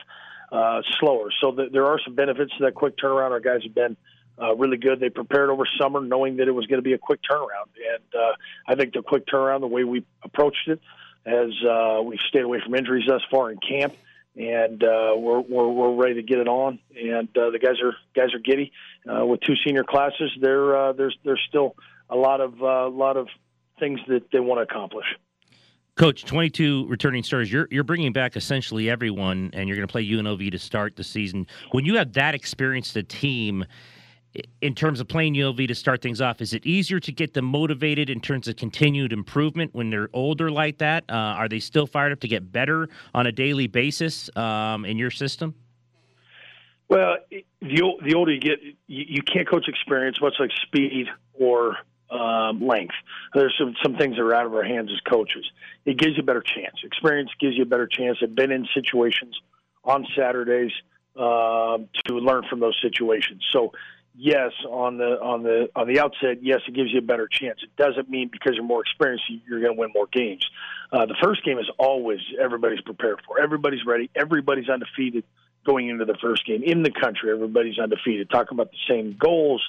uh, 0.52 0.82
slower. 1.00 1.30
So 1.42 1.52
th- 1.52 1.72
there 1.72 1.86
are 1.86 2.00
some 2.04 2.16
benefits 2.16 2.52
to 2.58 2.66
that 2.66 2.76
quick 2.76 2.98
turnaround. 2.98 3.32
Our 3.32 3.40
guys 3.40 3.64
have 3.64 3.76
been 3.76 3.98
uh, 4.42 4.56
really 4.56 4.78
good. 4.78 5.00
They 5.00 5.10
prepared 5.10 5.50
over 5.50 5.64
summer 5.80 6.02
knowing 6.02 6.38
that 6.38 6.48
it 6.48 6.52
was 6.52 6.68
going 6.68 6.80
to 6.80 6.84
be 6.84 6.94
a 6.94 6.98
quick 6.98 7.20
turnaround, 7.30 7.70
and 7.76 8.04
uh, 8.16 8.34
I 8.68 8.76
think 8.76 8.94
the 8.94 9.02
quick 9.02 9.26
turnaround, 9.28 9.62
the 9.62 9.68
way 9.68 9.84
we 9.84 10.06
approached 10.24 10.68
it, 10.68 10.80
as 11.26 11.52
uh, 11.68 12.02
we've 12.02 12.20
stayed 12.28 12.44
away 12.44 12.60
from 12.64 12.76
injuries 12.76 13.06
thus 13.08 13.22
far 13.30 13.52
in 13.52 13.58
camp. 13.58 13.94
And 14.36 14.82
uh, 14.82 15.12
we're, 15.18 15.42
we're 15.42 15.70
we're 15.70 15.96
ready 15.96 16.16
to 16.16 16.24
get 16.24 16.40
it 16.40 16.48
on, 16.48 16.80
and 16.96 17.28
uh, 17.38 17.50
the 17.50 17.60
guys 17.60 17.82
are 17.84 17.94
guys 18.16 18.34
are 18.34 18.40
giddy. 18.40 18.72
Uh, 19.06 19.26
with 19.26 19.42
two 19.42 19.56
senior 19.66 19.84
classes, 19.84 20.32
there 20.40 20.78
uh, 20.78 20.94
there's 20.94 21.18
there's 21.26 21.42
still 21.50 21.76
a 22.10 22.16
lot 22.16 22.40
of 22.40 22.54
uh, 22.64 22.88
lot 22.90 23.18
of 23.18 23.28
things 23.78 24.00
that 24.08 24.32
they 24.32 24.40
want 24.40 24.60
to 24.60 24.74
accomplish. 24.74 25.06
Coach, 25.96 26.24
22 26.24 26.88
returning 26.88 27.24
starters. 27.24 27.52
You're 27.52 27.68
you're 27.70 27.84
bringing 27.84 28.14
back 28.14 28.38
essentially 28.38 28.90
everyone, 28.90 29.50
and 29.54 29.68
you're 29.68 29.76
going 29.76 29.88
to 29.88 29.92
play 29.92 30.08
UNLV 30.08 30.52
to 30.52 30.58
start 30.58 30.96
the 30.96 31.04
season. 31.04 31.46
When 31.72 31.84
you 31.84 31.98
have 31.98 32.14
that 32.14 32.34
experienced 32.34 32.96
a 32.96 33.04
team, 33.04 33.66
in 34.62 34.76
terms 34.76 35.00
of 35.00 35.08
playing 35.08 35.34
ULV 35.34 35.68
to 35.68 35.76
start 35.76 36.02
things 36.02 36.22
off, 36.22 36.42
is 36.42 36.54
it 36.54 36.66
easier 36.66 37.00
to 37.00 37.12
get 37.12 37.34
them 37.34 37.46
motivated 37.46 38.10
in 38.10 38.22
terms 38.22 38.48
of 38.48 38.56
continued 38.56 39.12
improvement 39.12 39.74
when 39.74 39.90
they're 39.90 40.10
older 40.14 40.50
like 40.50 40.78
that? 40.78 41.04
Uh, 41.10 41.14
are 41.14 41.50
they 41.50 41.60
still 41.60 41.86
fired 41.86 42.12
up 42.12 42.20
to 42.22 42.28
get 42.28 42.52
better 42.52 42.88
on 43.14 43.28
a 43.28 43.32
daily 43.32 43.68
basis 43.68 44.30
um, 44.38 44.86
in 44.86 44.98
your 44.98 45.12
system? 45.12 45.54
Well, 46.88 47.18
the 47.30 47.82
the 48.04 48.14
older 48.16 48.34
you 48.34 48.42
get, 48.42 48.62
you, 48.62 48.76
you 48.88 49.22
can't 49.22 49.48
coach 49.50 49.68
experience, 49.68 50.20
much 50.22 50.34
like 50.40 50.52
speed 50.66 51.08
or 51.34 51.78
um, 52.10 52.66
length. 52.66 52.96
There's 53.34 53.56
some 53.58 53.76
some 53.82 53.96
things 53.96 54.18
that 54.18 54.22
are 54.22 54.36
out 54.36 54.46
of 54.46 54.54
our 54.54 54.64
hands 54.64 54.92
as 54.92 55.00
coaches. 55.10 55.50
It 55.86 55.98
gives 55.98 56.18
you 56.18 56.24
a 56.24 56.26
better 56.26 56.42
chance. 56.42 56.76
Experience 56.84 57.30
gives 57.40 57.56
you 57.56 57.64
a 57.64 57.66
better 57.66 57.88
chance. 57.88 58.18
I've 58.22 58.36
been 58.36 58.52
in 58.52 58.68
situations 58.74 59.40
on 59.86 60.06
Saturdays 60.18 60.72
uh, 61.16 61.78
to 62.08 62.16
learn 62.16 62.44
from 62.50 62.60
those 62.60 62.78
situations. 62.82 63.46
So 63.52 63.72
yes, 64.16 64.52
on 64.70 64.98
the 64.98 65.20
on 65.22 65.44
the 65.44 65.70
on 65.76 65.88
the 65.88 66.00
outset, 66.00 66.44
yes, 66.44 66.62
it 66.68 66.74
gives 66.74 66.92
you 66.92 67.00
a 67.00 67.04
better 67.04 67.28
chance. 67.28 67.60
It 67.64 67.76
doesn't 67.76 68.10
mean 68.10 68.30
because 68.32 68.54
you're 68.56 68.64
more 68.64 68.82
experienced 68.82 69.24
you're 69.48 69.62
going 69.62 69.76
to 69.76 69.80
win 69.80 69.92
more 69.94 70.08
games. 70.12 70.46
Uh, 70.92 71.06
the 71.06 71.16
first 71.22 71.44
game 71.44 71.60
is 71.60 71.70
always 71.78 72.20
everybody's 72.40 72.82
prepared 72.82 73.22
for. 73.26 73.42
Everybody's 73.42 73.86
ready. 73.86 74.10
Everybody's 74.16 74.70
undefeated 74.70 75.24
going 75.66 75.90
into 75.90 76.06
the 76.06 76.18
first 76.22 76.46
game 76.46 76.64
in 76.64 76.84
the 76.84 76.92
country. 76.92 77.32
Everybody's 77.32 77.78
undefeated. 77.78 78.30
Talking 78.30 78.58
about 78.58 78.72
the 78.72 78.78
same 78.90 79.16
goals, 79.20 79.64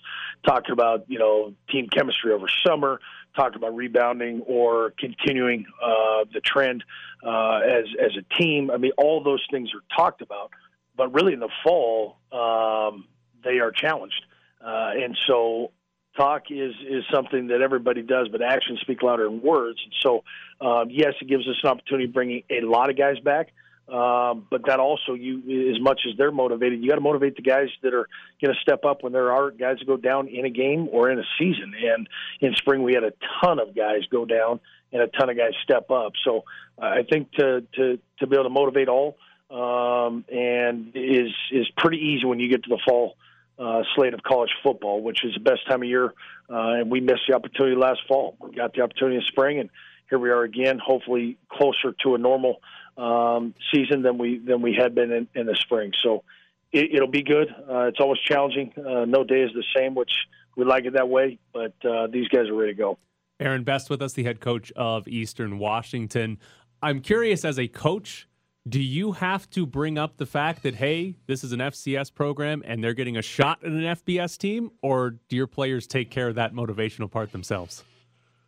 talking 0.46 0.72
about 0.72 1.04
you 1.08 1.18
know 1.18 1.54
team 1.70 1.88
chemistry 1.88 2.32
over 2.32 2.46
summer, 2.66 3.00
talking 3.36 3.56
about 3.56 3.74
rebounding 3.76 4.42
or 4.46 4.92
continuing 4.98 5.66
uh, 5.82 6.24
the 6.32 6.40
trend 6.40 6.84
uh, 7.24 7.58
as 7.58 7.84
as 8.00 8.12
a 8.16 8.34
team. 8.40 8.70
I 8.70 8.76
mean, 8.76 8.92
all 8.96 9.22
those 9.22 9.44
things 9.50 9.70
are 9.74 9.96
talked 9.96 10.22
about, 10.22 10.50
but 10.96 11.12
really 11.12 11.32
in 11.32 11.40
the 11.40 11.50
fall 11.62 12.16
um, 12.32 13.06
they 13.44 13.58
are 13.58 13.70
challenged, 13.70 14.24
uh, 14.64 14.90
and 14.94 15.16
so. 15.26 15.70
Talk 16.14 16.50
is 16.50 16.74
is 16.86 17.04
something 17.10 17.46
that 17.46 17.62
everybody 17.62 18.02
does, 18.02 18.28
but 18.28 18.42
actions 18.42 18.80
speak 18.82 19.02
louder 19.02 19.24
than 19.24 19.40
words. 19.40 19.80
And 19.82 19.94
so, 20.02 20.24
um, 20.60 20.90
yes, 20.90 21.14
it 21.22 21.26
gives 21.26 21.48
us 21.48 21.56
an 21.62 21.70
opportunity 21.70 22.04
of 22.04 22.12
bringing 22.12 22.42
a 22.50 22.60
lot 22.60 22.90
of 22.90 22.98
guys 22.98 23.18
back. 23.20 23.48
Um, 23.88 24.46
but 24.48 24.66
that 24.66 24.78
also, 24.78 25.14
you 25.14 25.70
as 25.70 25.80
much 25.80 26.02
as 26.08 26.16
they're 26.16 26.30
motivated, 26.30 26.82
you 26.82 26.88
got 26.88 26.94
to 26.94 27.00
motivate 27.00 27.36
the 27.36 27.42
guys 27.42 27.68
that 27.82 27.92
are 27.92 28.08
going 28.40 28.54
to 28.54 28.60
step 28.60 28.84
up 28.84 29.02
when 29.02 29.12
there 29.12 29.32
are 29.32 29.50
guys 29.50 29.78
that 29.80 29.86
go 29.86 29.96
down 29.96 30.28
in 30.28 30.44
a 30.44 30.50
game 30.50 30.88
or 30.90 31.10
in 31.10 31.18
a 31.18 31.24
season. 31.38 31.74
And 31.74 32.08
in 32.40 32.54
spring, 32.54 32.84
we 32.84 32.94
had 32.94 33.04
a 33.04 33.12
ton 33.42 33.58
of 33.58 33.74
guys 33.74 34.02
go 34.10 34.24
down 34.24 34.60
and 34.92 35.02
a 35.02 35.08
ton 35.08 35.30
of 35.30 35.36
guys 35.36 35.52
step 35.62 35.90
up. 35.90 36.12
So 36.24 36.44
uh, 36.80 36.86
I 36.86 37.02
think 37.10 37.32
to 37.32 37.64
to 37.74 37.98
to 38.20 38.26
be 38.26 38.36
able 38.36 38.44
to 38.44 38.50
motivate 38.50 38.88
all 38.88 39.16
um, 39.50 40.24
and 40.32 40.92
is 40.94 41.32
is 41.50 41.68
pretty 41.76 41.98
easy 41.98 42.24
when 42.24 42.38
you 42.38 42.48
get 42.48 42.62
to 42.64 42.70
the 42.70 42.80
fall 42.86 43.16
uh, 43.58 43.82
slate 43.94 44.14
of 44.14 44.22
college 44.22 44.50
football, 44.62 45.02
which 45.02 45.24
is 45.24 45.34
the 45.34 45.40
best 45.40 45.66
time 45.68 45.82
of 45.82 45.88
year. 45.88 46.14
Uh, 46.50 46.80
and 46.80 46.90
we 46.90 47.00
missed 47.00 47.22
the 47.28 47.34
opportunity 47.34 47.76
last 47.76 48.00
fall. 48.08 48.36
We 48.40 48.54
got 48.54 48.74
the 48.74 48.82
opportunity 48.82 49.16
in 49.16 49.22
spring, 49.28 49.60
and 49.60 49.70
here 50.10 50.18
we 50.18 50.30
are 50.30 50.42
again. 50.42 50.78
Hopefully, 50.84 51.38
closer 51.50 51.94
to 52.02 52.14
a 52.14 52.18
normal 52.18 52.60
um, 52.96 53.54
season 53.72 54.02
than 54.02 54.18
we 54.18 54.38
than 54.38 54.62
we 54.62 54.74
had 54.78 54.94
been 54.94 55.12
in, 55.12 55.28
in 55.34 55.46
the 55.46 55.56
spring. 55.60 55.92
So 56.02 56.24
it, 56.72 57.00
will 57.00 57.10
be 57.10 57.22
good. 57.22 57.48
Uh, 57.50 57.84
it's 57.84 58.00
always 58.00 58.20
challenging. 58.20 58.72
Uh, 58.76 59.04
no 59.04 59.24
day 59.24 59.42
is 59.42 59.50
the 59.54 59.64
same, 59.76 59.94
which 59.94 60.12
we 60.56 60.64
like 60.64 60.84
it 60.84 60.94
that 60.94 61.08
way. 61.08 61.38
But 61.52 61.74
uh, 61.84 62.06
these 62.08 62.28
guys 62.28 62.48
are 62.48 62.54
ready 62.54 62.72
to 62.72 62.78
go. 62.78 62.98
Aaron 63.40 63.64
Best 63.64 63.90
with 63.90 64.02
us, 64.02 64.12
the 64.12 64.24
head 64.24 64.40
coach 64.40 64.72
of 64.76 65.08
Eastern 65.08 65.58
Washington. 65.58 66.38
I'm 66.82 67.00
curious, 67.00 67.44
as 67.44 67.58
a 67.58 67.68
coach, 67.68 68.28
do 68.68 68.80
you 68.80 69.12
have 69.12 69.50
to 69.50 69.66
bring 69.66 69.98
up 69.98 70.16
the 70.16 70.26
fact 70.26 70.62
that 70.62 70.74
hey, 70.74 71.16
this 71.26 71.42
is 71.42 71.52
an 71.52 71.58
FCS 71.58 72.14
program 72.14 72.62
and 72.64 72.82
they're 72.82 72.94
getting 72.94 73.16
a 73.16 73.22
shot 73.22 73.58
at 73.62 73.70
an 73.70 73.82
FBS 73.82 74.38
team, 74.38 74.70
or 74.82 75.16
do 75.28 75.36
your 75.36 75.46
players 75.46 75.86
take 75.86 76.10
care 76.10 76.28
of 76.28 76.36
that 76.36 76.54
motivational 76.54 77.10
part 77.10 77.32
themselves? 77.32 77.84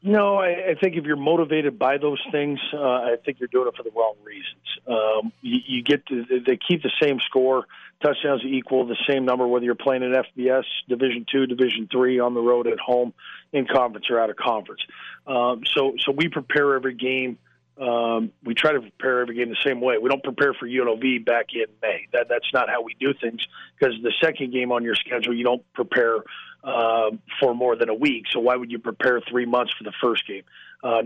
No, 0.06 0.36
I, 0.36 0.72
I 0.72 0.74
think 0.78 0.96
if 0.96 1.04
you're 1.04 1.16
motivated 1.16 1.78
by 1.78 1.96
those 1.96 2.20
things, 2.30 2.60
uh, 2.74 2.78
I 2.78 3.16
think 3.24 3.40
you're 3.40 3.48
doing 3.48 3.68
it 3.68 3.74
for 3.74 3.82
the 3.82 3.90
wrong 3.96 4.14
reasons. 4.22 4.62
Um, 4.86 5.32
you, 5.40 5.60
you 5.66 5.82
get 5.82 6.04
to, 6.08 6.26
they 6.46 6.58
keep 6.58 6.82
the 6.82 6.92
same 7.00 7.20
score, 7.20 7.64
touchdowns 8.02 8.42
equal 8.44 8.86
the 8.86 8.98
same 9.08 9.24
number 9.24 9.46
whether 9.46 9.64
you're 9.64 9.74
playing 9.74 10.02
at 10.02 10.26
FBS, 10.36 10.64
Division 10.90 11.24
two, 11.32 11.46
Division 11.46 11.88
three, 11.90 12.20
on 12.20 12.34
the 12.34 12.42
road, 12.42 12.66
at 12.66 12.78
home, 12.78 13.14
in 13.54 13.66
conference 13.66 14.10
or 14.10 14.20
out 14.20 14.28
of 14.28 14.36
conference. 14.36 14.82
Um, 15.26 15.62
so, 15.74 15.94
so 15.98 16.12
we 16.12 16.28
prepare 16.28 16.74
every 16.74 16.94
game. 16.94 17.38
Um, 17.76 18.30
we 18.44 18.54
try 18.54 18.72
to 18.72 18.80
prepare 18.80 19.20
every 19.20 19.34
game 19.34 19.48
the 19.48 19.56
same 19.64 19.80
way. 19.80 19.98
We 19.98 20.08
don't 20.08 20.22
prepare 20.22 20.54
for 20.54 20.68
UNLV 20.68 21.24
back 21.24 21.46
in 21.54 21.66
May. 21.82 22.06
That 22.12 22.28
that's 22.28 22.52
not 22.52 22.68
how 22.68 22.82
we 22.82 22.94
do 23.00 23.12
things 23.14 23.44
because 23.78 23.94
the 24.02 24.12
second 24.22 24.52
game 24.52 24.70
on 24.70 24.84
your 24.84 24.94
schedule, 24.94 25.34
you 25.34 25.44
don't 25.44 25.62
prepare 25.72 26.18
uh, 26.62 27.10
for 27.40 27.54
more 27.54 27.74
than 27.76 27.88
a 27.88 27.94
week. 27.94 28.26
So 28.30 28.40
why 28.40 28.56
would 28.56 28.70
you 28.70 28.78
prepare 28.78 29.20
three 29.28 29.44
months 29.44 29.72
for 29.76 29.84
the 29.84 29.92
first 30.00 30.26
game? 30.26 30.44
Uh, 30.84 31.02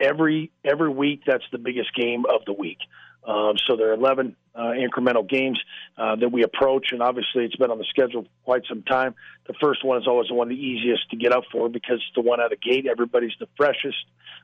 every 0.00 0.50
every 0.64 0.88
week, 0.88 1.22
that's 1.26 1.44
the 1.52 1.58
biggest 1.58 1.94
game 1.94 2.24
of 2.26 2.44
the 2.46 2.52
week. 2.52 2.78
Um, 3.26 3.54
so 3.66 3.76
there 3.76 3.90
are 3.90 3.94
11 3.94 4.36
uh, 4.54 4.60
incremental 4.78 5.28
games 5.28 5.60
uh, 5.98 6.14
that 6.16 6.30
we 6.30 6.44
approach, 6.44 6.92
and 6.92 7.02
obviously 7.02 7.44
it's 7.44 7.56
been 7.56 7.72
on 7.72 7.78
the 7.78 7.84
schedule 7.90 8.22
for 8.22 8.28
quite 8.44 8.62
some 8.68 8.82
time. 8.82 9.14
The 9.48 9.54
first 9.60 9.84
one 9.84 10.00
is 10.00 10.06
always 10.06 10.28
the 10.28 10.34
one 10.34 10.48
the 10.48 10.54
easiest 10.54 11.10
to 11.10 11.16
get 11.16 11.32
up 11.32 11.42
for 11.50 11.68
because 11.68 11.96
it's 11.96 12.14
the 12.14 12.20
one 12.20 12.40
out 12.40 12.52
of 12.52 12.58
the 12.60 12.70
gate. 12.70 12.86
Everybody's 12.86 13.34
the 13.40 13.48
freshest, 13.56 13.98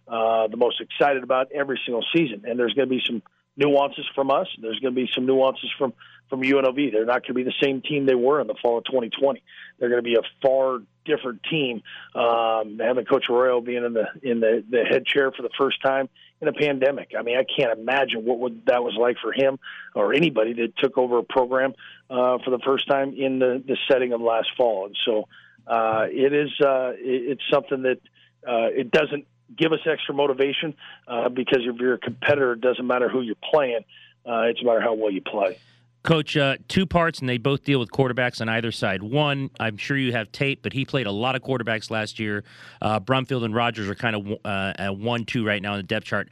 uh, 0.09 0.49
the 0.49 0.57
most 0.57 0.81
excited 0.81 1.23
about 1.23 1.53
every 1.53 1.81
single 1.87 2.05
season, 2.15 2.43
and 2.45 2.59
there's 2.59 2.75
going 2.75 2.89
to 2.89 2.95
be 2.95 3.03
some 3.07 3.23
nuances 3.57 4.07
from 4.15 4.31
us. 4.31 4.49
And 4.57 4.65
there's 4.65 4.81
going 4.81 4.95
to 4.95 5.01
be 5.01 5.09
some 5.15 5.27
nuances 5.27 5.71
from 5.79 5.93
from 6.29 6.41
UNLV. 6.41 6.93
They're 6.93 7.05
not 7.05 7.23
going 7.23 7.29
to 7.29 7.35
be 7.35 7.43
the 7.43 7.55
same 7.63 7.83
team 7.83 8.07
they 8.07 8.15
were 8.15 8.41
in 8.41 8.47
the 8.47 8.55
fall 8.63 8.79
of 8.79 8.85
2020. 8.85 9.43
They're 9.79 9.91
going 9.91 10.03
to 10.03 10.03
be 10.03 10.15
a 10.15 10.23
far 10.41 10.79
different 11.05 11.43
team. 11.45 11.83
Um, 12.15 12.81
having 12.83 13.05
Coach 13.05 13.27
Royal 13.29 13.61
being 13.61 13.85
in 13.85 13.93
the 13.93 14.07
in 14.23 14.41
the, 14.41 14.65
the 14.69 14.85
head 14.85 15.05
chair 15.05 15.31
for 15.31 15.43
the 15.43 15.51
first 15.59 15.83
time 15.83 16.09
in 16.43 16.49
a 16.49 16.53
pandemic. 16.53 17.13
I 17.17 17.23
mean, 17.23 17.39
I 17.39 17.45
can't 17.45 17.79
imagine 17.79 18.25
what 18.25 18.41
would 18.41 18.67
that 18.67 18.83
was 18.83 18.95
like 18.99 19.17
for 19.23 19.33
him 19.33 19.61
or 19.95 20.13
anybody 20.13 20.53
that 20.55 20.77
took 20.77 20.99
over 20.99 21.19
a 21.19 21.23
program 21.23 21.73
uh, 22.11 22.39
for 22.45 22.51
the 22.51 22.59
first 22.59 22.89
time 22.89 23.15
in 23.17 23.39
the, 23.39 23.63
the 23.65 23.79
setting 23.89 24.13
of 24.13 24.21
last 24.21 24.49
fall. 24.57 24.87
And 24.87 24.97
so 25.07 25.29
uh, 25.69 26.07
it 26.11 26.33
is 26.33 26.51
uh, 26.61 26.95
it, 26.97 27.39
it's 27.39 27.43
something 27.51 27.83
that 27.83 28.01
uh, 28.47 28.67
it 28.75 28.91
doesn't 28.91 29.27
give 29.57 29.73
us 29.73 29.79
extra 29.87 30.15
motivation 30.15 30.75
uh, 31.07 31.29
because 31.29 31.61
if 31.63 31.77
you're 31.81 31.95
a 31.95 31.99
competitor, 31.99 32.55
it 32.55 32.61
doesn't 32.61 32.87
matter 32.87 33.09
who 33.09 33.21
you're 33.21 33.37
playing. 33.53 33.85
Uh, 34.27 34.43
it's 34.43 34.61
a 34.61 34.65
matter 34.65 34.81
how 34.81 34.95
well 34.95 35.13
you 35.13 35.23
play. 35.23 35.57
Coach, 36.03 36.37
uh, 36.37 36.57
two 36.67 36.85
parts, 36.85 37.21
and 37.21 37.29
they 37.29 37.39
both 37.39 37.63
deal 37.63 37.79
with 37.79 37.91
quarterbacks 37.91 38.41
on 38.41 38.49
either 38.49 38.73
side. 38.73 39.03
One, 39.03 39.51
I'm 39.61 39.77
sure 39.77 39.97
you 39.97 40.13
have 40.13 40.33
tape, 40.33 40.61
but 40.63 40.73
he 40.73 40.85
played 40.85 41.07
a 41.07 41.13
lot 41.13 41.37
of 41.37 41.43
quarterbacks 41.43 41.91
last 41.91 42.19
year. 42.19 42.43
Uh, 42.81 42.99
Brumfield 42.99 43.45
and 43.45 43.55
Rogers 43.55 43.89
are 43.89 43.95
kind 43.95 44.17
of 44.17 44.27
uh, 44.45 44.73
at 44.77 44.97
one, 44.97 45.25
two 45.25 45.47
right 45.47 45.63
now 45.63 45.75
in 45.75 45.79
the 45.79 45.85
depth 45.85 46.07
chart. 46.07 46.29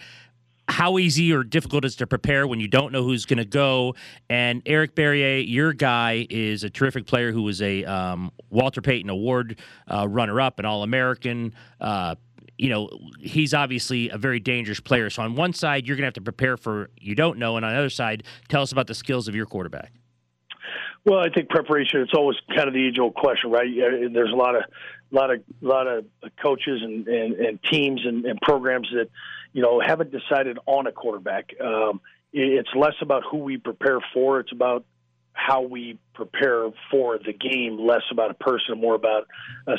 How 0.69 0.99
easy 0.99 1.33
or 1.33 1.43
difficult 1.43 1.85
is 1.85 1.97
to 1.97 2.07
prepare 2.07 2.47
when 2.47 2.61
you 2.61 2.69
don't 2.69 2.93
know 2.93 3.03
who's 3.03 3.27
going 3.27 3.39
to 3.39 3.45
go? 3.45 3.97
And 4.29 4.63
Eric 4.67 4.95
Barriere, 4.95 5.45
your 5.49 5.73
guy, 5.73 6.27
is 6.31 6.63
a 6.63 6.71
terrific 6.71 7.07
player 7.07 7.33
who 7.33 7.43
was 7.43 7.61
a 7.61 7.85
um, 7.85 8.31
Walter 8.51 8.81
Payton 8.81 9.11
Award 9.11 9.59
uh, 9.89 10.07
runner-up, 10.09 10.61
an 10.61 10.65
All-American 10.67 11.55
uh, 11.81 12.15
you 12.61 12.69
know, 12.69 12.91
he's 13.19 13.55
obviously 13.55 14.11
a 14.11 14.19
very 14.19 14.39
dangerous 14.39 14.81
player. 14.81 15.09
So 15.09 15.23
on 15.23 15.35
one 15.35 15.55
side, 15.55 15.87
you're 15.87 15.97
going 15.97 16.03
to 16.03 16.09
have 16.09 16.15
to 16.15 16.21
prepare 16.21 16.59
for 16.59 16.91
you 16.99 17.15
don't 17.15 17.39
know, 17.39 17.57
and 17.57 17.65
on 17.65 17.73
the 17.73 17.79
other 17.79 17.89
side, 17.89 18.25
tell 18.49 18.61
us 18.61 18.71
about 18.71 18.87
the 18.87 18.95
skills 18.95 19.29
of 19.29 19.35
your 19.35 19.47
quarterback. 19.47 19.93
Well, 21.07 21.21
I 21.21 21.31
think 21.31 21.49
preparation. 21.49 22.03
It's 22.03 22.13
always 22.13 22.37
kind 22.55 22.69
of 22.69 22.75
the 22.75 22.87
age-old 22.87 23.15
question, 23.15 23.51
right? 23.51 23.67
There's 24.13 24.31
a 24.31 24.37
lot 24.37 24.57
of, 24.57 24.65
lot 25.11 25.31
of, 25.31 25.41
lot 25.63 25.87
of 25.87 26.05
coaches 26.43 26.83
and, 26.83 27.09
and, 27.09 27.33
and 27.35 27.59
teams 27.63 28.03
and, 28.05 28.27
and 28.27 28.39
programs 28.43 28.89
that, 28.93 29.09
you 29.55 29.63
know, 29.63 29.81
haven't 29.81 30.13
decided 30.13 30.59
on 30.67 30.87
a 30.87 30.93
quarterback. 30.93 31.55
Um, 31.59 32.03
it's 32.35 32.69
less 32.77 32.95
about 33.01 33.23
who 33.31 33.39
we 33.39 33.57
prepare 33.57 34.01
for. 34.13 34.39
It's 34.41 34.53
about 34.53 34.85
how 35.47 35.63
we 35.63 35.99
prepare 36.15 36.71
for 36.91 37.19
the 37.19 37.33
game, 37.33 37.79
less 37.79 38.03
about 38.11 38.31
a 38.31 38.35
person, 38.35 38.81
more 38.81 38.95
about 38.95 39.27
a 39.67 39.77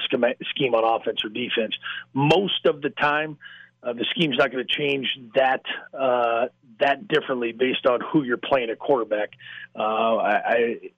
scheme 0.50 0.74
on 0.74 1.02
offense 1.02 1.24
or 1.24 1.30
defense. 1.30 1.76
Most 2.14 2.66
of 2.66 2.82
the 2.82 2.90
time, 2.90 3.38
uh, 3.84 3.94
the 3.94 4.06
scheme's 4.12 4.38
not 4.38 4.52
going 4.52 4.66
to 4.66 4.74
change 4.74 5.08
that 5.36 5.62
uh, 5.98 6.48
that 6.80 7.08
differently 7.08 7.52
based 7.52 7.86
on 7.86 8.00
who 8.02 8.24
you're 8.24 8.38
playing 8.38 8.70
at 8.70 8.80
quarterback. 8.80 9.30
Uh, 9.76 9.82
I, 10.18 10.32
I, 10.32 10.56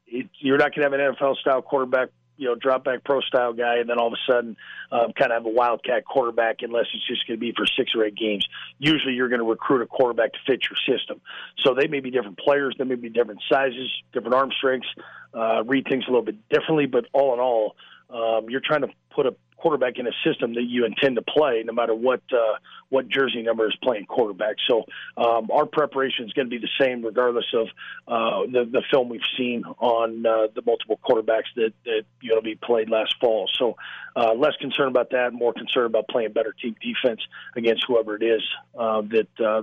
it, 0.07 0.29
you're 0.39 0.57
not 0.57 0.73
going 0.73 0.89
to 0.89 0.97
have 0.97 1.15
an 1.15 1.15
NFL 1.15 1.37
style 1.37 1.61
quarterback 1.61 2.09
you 2.43 2.49
know, 2.49 2.55
drop 2.55 2.83
back 2.83 3.05
pro 3.05 3.21
style 3.21 3.53
guy, 3.53 3.77
and 3.77 3.89
then 3.89 3.97
all 3.97 4.07
of 4.07 4.13
a 4.13 4.31
sudden, 4.31 4.57
um, 4.91 5.13
kind 5.13 5.31
of 5.31 5.37
have 5.37 5.45
a 5.45 5.49
wildcat 5.49 6.03
quarterback, 6.03 6.57
unless 6.61 6.87
it's 6.93 7.07
just 7.07 7.25
going 7.25 7.39
to 7.39 7.41
be 7.41 7.53
for 7.55 7.65
six 7.65 7.91
or 7.95 8.03
eight 8.03 8.15
games. 8.15 8.45
Usually, 8.79 9.13
you're 9.13 9.29
going 9.29 9.39
to 9.39 9.49
recruit 9.49 9.81
a 9.81 9.87
quarterback 9.87 10.33
to 10.33 10.39
fit 10.45 10.61
your 10.69 10.97
system. 10.97 11.21
So 11.59 11.73
they 11.73 11.87
may 11.87 12.01
be 12.01 12.11
different 12.11 12.37
players, 12.37 12.75
they 12.77 12.83
may 12.83 12.95
be 12.95 13.09
different 13.09 13.41
sizes, 13.49 13.89
different 14.11 14.35
arm 14.35 14.51
strengths, 14.57 14.89
uh, 15.33 15.63
read 15.63 15.85
things 15.89 16.03
a 16.05 16.11
little 16.11 16.25
bit 16.25 16.49
differently. 16.49 16.85
But 16.85 17.05
all 17.13 17.33
in 17.33 17.39
all, 17.39 17.75
um, 18.09 18.49
you're 18.49 18.61
trying 18.63 18.81
to 18.81 18.89
put 19.15 19.25
a 19.25 19.35
quarterback 19.63 19.97
in 19.97 20.05
a 20.05 20.11
system 20.25 20.55
that 20.55 20.63
you 20.63 20.83
intend 20.85 21.15
to 21.15 21.21
play, 21.21 21.63
no 21.65 21.71
matter 21.71 21.95
what 21.95 22.21
uh, 22.33 22.57
what 22.89 23.07
jersey 23.07 23.41
number 23.41 23.65
is 23.65 23.75
playing 23.81 24.05
quarterback. 24.05 24.57
So 24.67 24.83
um, 25.15 25.49
our 25.51 25.65
preparation 25.65 26.25
is 26.25 26.33
going 26.33 26.47
to 26.47 26.49
be 26.49 26.57
the 26.57 26.69
same, 26.77 27.03
regardless 27.03 27.45
of 27.53 27.67
uh, 28.05 28.51
the 28.51 28.65
the 28.69 28.83
film 28.91 29.07
we've 29.07 29.21
seen 29.37 29.63
on 29.79 30.25
uh, 30.25 30.47
the 30.53 30.61
multiple 30.65 30.99
quarterbacks 31.01 31.47
that 31.55 31.71
that 31.85 32.03
UNLV 32.21 32.59
played 32.59 32.89
last 32.89 33.15
fall. 33.21 33.49
So 33.53 33.77
uh, 34.17 34.33
less 34.33 34.55
concerned 34.59 34.89
about 34.89 35.11
that, 35.11 35.31
more 35.31 35.53
concerned 35.53 35.85
about 35.85 36.09
playing 36.09 36.33
better 36.33 36.53
team 36.61 36.75
defense 36.81 37.21
against 37.55 37.85
whoever 37.87 38.17
it 38.17 38.23
is 38.23 38.43
uh, 38.77 39.01
that. 39.01 39.27
Uh, 39.39 39.61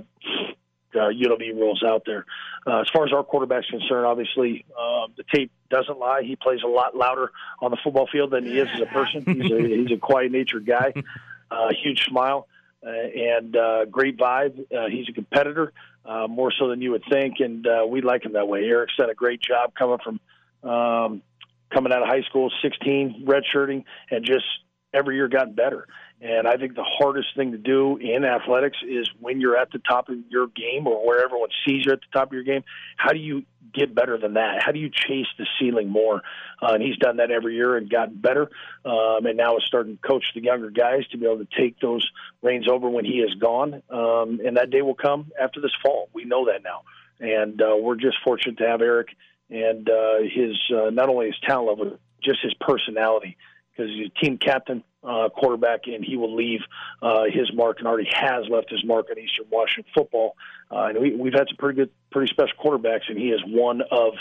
uh, 0.94 1.09
UNLV 1.09 1.55
rules 1.55 1.83
out 1.87 2.03
there. 2.07 2.26
Uh, 2.66 2.81
as 2.81 2.88
far 2.90 3.07
as 3.07 3.12
our 3.12 3.22
quarterback's 3.22 3.68
concerned, 3.68 4.07
obviously 4.07 4.64
uh, 4.70 5.07
the 5.16 5.24
tape 5.33 5.50
doesn't 5.70 5.98
lie. 5.98 6.22
He 6.22 6.37
plays 6.37 6.61
a 6.64 6.68
lot 6.68 6.96
louder 6.96 7.31
on 7.61 7.70
the 7.70 7.79
football 7.83 8.09
field 8.11 8.31
than 8.31 8.44
he 8.44 8.59
is 8.59 8.68
as 8.74 8.81
a 8.81 8.87
person. 8.87 9.24
He's 9.24 9.50
a, 9.50 9.59
he's 9.83 9.92
a 9.92 10.00
quiet 10.00 10.33
natured 10.33 10.66
guy, 10.66 10.92
uh, 11.50 11.68
huge 11.83 12.05
smile, 12.05 12.48
uh, 12.85 12.90
and 12.90 13.57
uh, 13.57 13.85
great 13.87 14.18
vibe. 14.18 14.61
Uh, 14.72 14.88
he's 14.88 15.09
a 15.09 15.12
competitor, 15.12 15.72
uh, 16.05 16.26
more 16.26 16.53
so 16.59 16.68
than 16.68 16.81
you 16.81 16.92
would 16.92 17.05
think, 17.11 17.37
and 17.40 17.66
uh, 17.66 17.87
we 17.87 18.03
like 18.03 18.24
him 18.24 18.33
that 18.33 18.48
way. 18.48 18.64
Eric's 18.64 18.96
done 18.96 19.11
a 19.11 19.14
great 19.14 19.40
job 19.40 19.72
coming 19.74 19.98
from 20.03 20.20
um, 20.62 21.22
coming 21.72 21.92
out 21.92 22.03
of 22.03 22.09
high 22.09 22.22
school, 22.22 22.50
16, 22.62 23.24
redshirting, 23.26 23.85
and 24.11 24.24
just 24.24 24.44
every 24.92 25.16
year 25.16 25.29
gotten 25.29 25.55
better. 25.55 25.87
And 26.20 26.46
I 26.46 26.57
think 26.57 26.74
the 26.74 26.85
hardest 26.85 27.29
thing 27.35 27.53
to 27.53 27.59
do 27.59 27.96
in 27.96 28.24
athletics 28.24 28.76
is 28.87 29.09
when 29.20 29.40
you're 29.40 29.57
at 29.57 29.70
the 29.70 29.79
top 29.79 30.09
of 30.11 30.16
your 30.29 30.48
game 30.48 30.87
or 30.87 31.07
where 31.07 31.24
everyone 31.24 31.48
sees 31.66 31.87
you 31.87 31.92
at 31.92 32.00
the 32.00 32.18
top 32.18 32.29
of 32.29 32.33
your 32.35 32.42
game, 32.42 32.62
how 32.96 33.12
do 33.12 33.18
you 33.18 33.44
get 33.72 33.94
better 33.94 34.18
than 34.18 34.35
that? 34.35 34.62
How 34.62 34.72
do 34.72 34.79
you 34.79 34.90
chase 34.90 35.29
the 35.38 35.46
ceiling 35.59 35.88
more? 35.88 36.22
Uh, 36.61 36.74
and 36.74 36.83
he's 36.83 36.96
done 36.96 37.18
that 37.18 37.31
every 37.31 37.55
year 37.55 37.76
and 37.76 37.88
gotten 37.88 38.16
better. 38.16 38.50
Um, 38.85 39.24
and 39.24 39.37
now 39.37 39.57
is 39.57 39.64
starting 39.66 39.96
to 39.96 40.09
coach 40.09 40.24
the 40.35 40.42
younger 40.42 40.70
guys 40.70 41.07
to 41.12 41.18
be 41.18 41.24
able 41.24 41.38
to 41.38 41.48
take 41.59 41.81
those 41.81 42.07
reins 42.42 42.66
over 42.70 42.90
when 42.90 43.05
he 43.07 43.20
is 43.20 43.35
gone. 43.35 43.83
Um, 43.88 44.40
and 44.44 44.57
that 44.59 44.70
day 44.70 44.83
will 44.83 44.94
come 44.94 45.33
after 45.40 45.61
this 45.61 45.74
fall. 45.83 46.11
We 46.12 46.24
know 46.24 46.46
that 46.46 46.62
now. 46.62 46.83
And 47.20 47.62
uh, 47.62 47.76
we're 47.76 47.96
just 47.96 48.16
fortunate 48.24 48.59
to 48.59 48.68
have 48.68 48.83
Eric 48.83 49.09
and 49.48 49.88
uh, 49.88 50.18
his 50.22 50.57
uh, 50.74 50.90
not 50.90 51.09
only 51.09 51.26
his 51.26 51.37
talent 51.46 51.68
level, 51.68 51.98
just 52.22 52.40
his 52.42 52.55
personality 52.61 53.37
because 53.81 53.95
he's 53.97 54.11
a 54.14 54.25
team 54.25 54.38
captain, 54.38 54.85
uh, 55.03 55.29
quarterback, 55.31 55.87
and 55.87 56.05
he 56.05 56.16
will 56.16 56.35
leave 56.35 56.61
uh, 57.03 57.25
his 57.25 57.51
mark 57.55 57.79
and 57.79 57.87
already 57.87 58.09
has 58.12 58.45
left 58.51 58.71
his 58.71 58.85
mark 58.85 59.07
on 59.11 59.19
Eastern 59.19 59.47
Washington 59.51 59.90
football. 59.95 60.37
Uh, 60.71 60.85
and 60.85 61.01
we, 61.01 61.14
we've 61.14 61.33
had 61.33 61.49
some 61.49 61.57
pretty 61.59 61.77
good, 61.77 61.90
pretty 62.11 62.31
special 62.31 62.55
quarterbacks, 62.62 63.09
and 63.09 63.19
he 63.19 63.29
is 63.29 63.40
one 63.47 63.81
of 63.90 64.12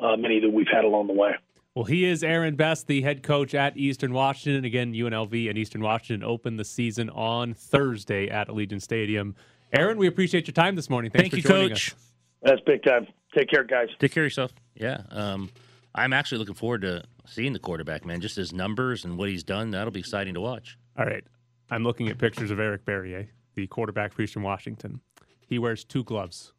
uh, 0.00 0.16
many 0.16 0.40
that 0.40 0.50
we've 0.50 0.68
had 0.70 0.84
along 0.84 1.06
the 1.06 1.14
way. 1.14 1.32
Well, 1.74 1.84
he 1.84 2.04
is 2.04 2.22
Aaron 2.22 2.56
Best, 2.56 2.86
the 2.86 3.02
head 3.02 3.22
coach 3.22 3.54
at 3.54 3.76
Eastern 3.76 4.12
Washington. 4.12 4.64
Again, 4.64 4.92
UNLV 4.92 5.48
and 5.48 5.58
Eastern 5.58 5.82
Washington 5.82 6.26
open 6.26 6.56
the 6.56 6.64
season 6.64 7.10
on 7.10 7.54
Thursday 7.54 8.28
at 8.28 8.48
Allegiant 8.48 8.82
Stadium. 8.82 9.34
Aaron, 9.72 9.98
we 9.98 10.06
appreciate 10.06 10.46
your 10.46 10.54
time 10.54 10.74
this 10.74 10.88
morning. 10.88 11.10
Thanks 11.10 11.30
Thank 11.30 11.32
for 11.32 11.36
you, 11.36 11.42
joining 11.42 11.68
Coach. 11.70 11.92
us. 11.92 12.12
That's 12.42 12.60
big 12.62 12.82
time. 12.82 13.06
Take 13.36 13.50
care, 13.50 13.64
guys. 13.64 13.88
Take 13.98 14.12
care 14.12 14.22
of 14.22 14.26
yourself. 14.26 14.52
Yeah. 14.74 15.02
Um, 15.10 15.50
I'm 15.96 16.12
actually 16.12 16.38
looking 16.38 16.54
forward 16.54 16.82
to 16.82 17.02
seeing 17.26 17.52
the 17.52 17.58
quarterback, 17.58 18.04
man. 18.04 18.20
Just 18.20 18.36
his 18.36 18.52
numbers 18.52 19.04
and 19.04 19.16
what 19.18 19.28
he's 19.28 19.42
done. 19.42 19.70
That'll 19.70 19.90
be 19.90 20.00
exciting 20.00 20.34
to 20.34 20.40
watch. 20.40 20.76
All 20.98 21.06
right. 21.06 21.24
I'm 21.70 21.82
looking 21.82 22.08
at 22.08 22.18
pictures 22.18 22.50
of 22.50 22.60
Eric 22.60 22.84
Barriere, 22.84 23.28
the 23.54 23.66
quarterback 23.66 24.12
for 24.12 24.22
Eastern 24.22 24.42
Washington. 24.42 25.00
He 25.48 25.58
wears 25.58 25.84
two 25.84 26.04
gloves. 26.04 26.52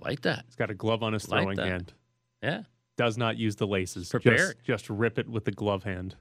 Like 0.00 0.22
that. 0.22 0.44
He's 0.46 0.56
got 0.56 0.70
a 0.70 0.74
glove 0.74 1.02
on 1.02 1.12
his 1.12 1.28
Like 1.28 1.42
throwing 1.42 1.56
that. 1.56 1.66
hand. 1.66 1.92
Yeah. 2.42 2.62
Does 2.96 3.16
not 3.16 3.36
use 3.36 3.56
the 3.56 3.66
laces. 3.66 4.08
Prepared. 4.10 4.38
Just, 4.38 4.64
just 4.64 4.90
rip 4.90 5.18
it 5.18 5.28
with 5.28 5.44
the 5.44 5.50
glove 5.52 5.82
hand. 5.82 6.14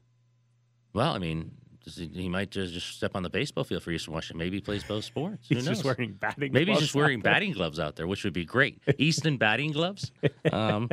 Well, 0.94 1.12
I 1.14 1.18
mean, 1.20 1.52
he, 1.86 2.30
might 2.30 2.50
just, 2.50 2.74
just 2.74 2.96
step 2.96 3.12
on 3.16 3.24
the 3.24 3.30
baseball 3.30 3.64
field 3.64 3.84
for 3.84 3.92
Eastern 3.92 4.14
Washington. 4.14 4.38
Maybe 4.38 4.58
he 4.58 4.62
plays 4.62 4.84
both 4.84 5.04
sports. 5.04 5.48
Who 5.50 5.56
He's 5.56 5.66
knows? 5.66 5.78
just 5.78 5.86
wearing 5.86 6.14
batting 6.14 6.54
Maybe 6.54 6.72
he's 6.72 6.80
just 6.80 6.96
wearing 6.96 7.20
batting 7.20 7.52
gloves 7.54 7.80
out 7.80 7.96
there, 7.96 8.08
which 8.08 8.24
would 8.24 8.34
be 8.34 8.46
great. 8.46 8.82
Easton 8.98 9.38
batting 9.38 9.72
gloves. 9.72 10.12
Um, 10.52 10.90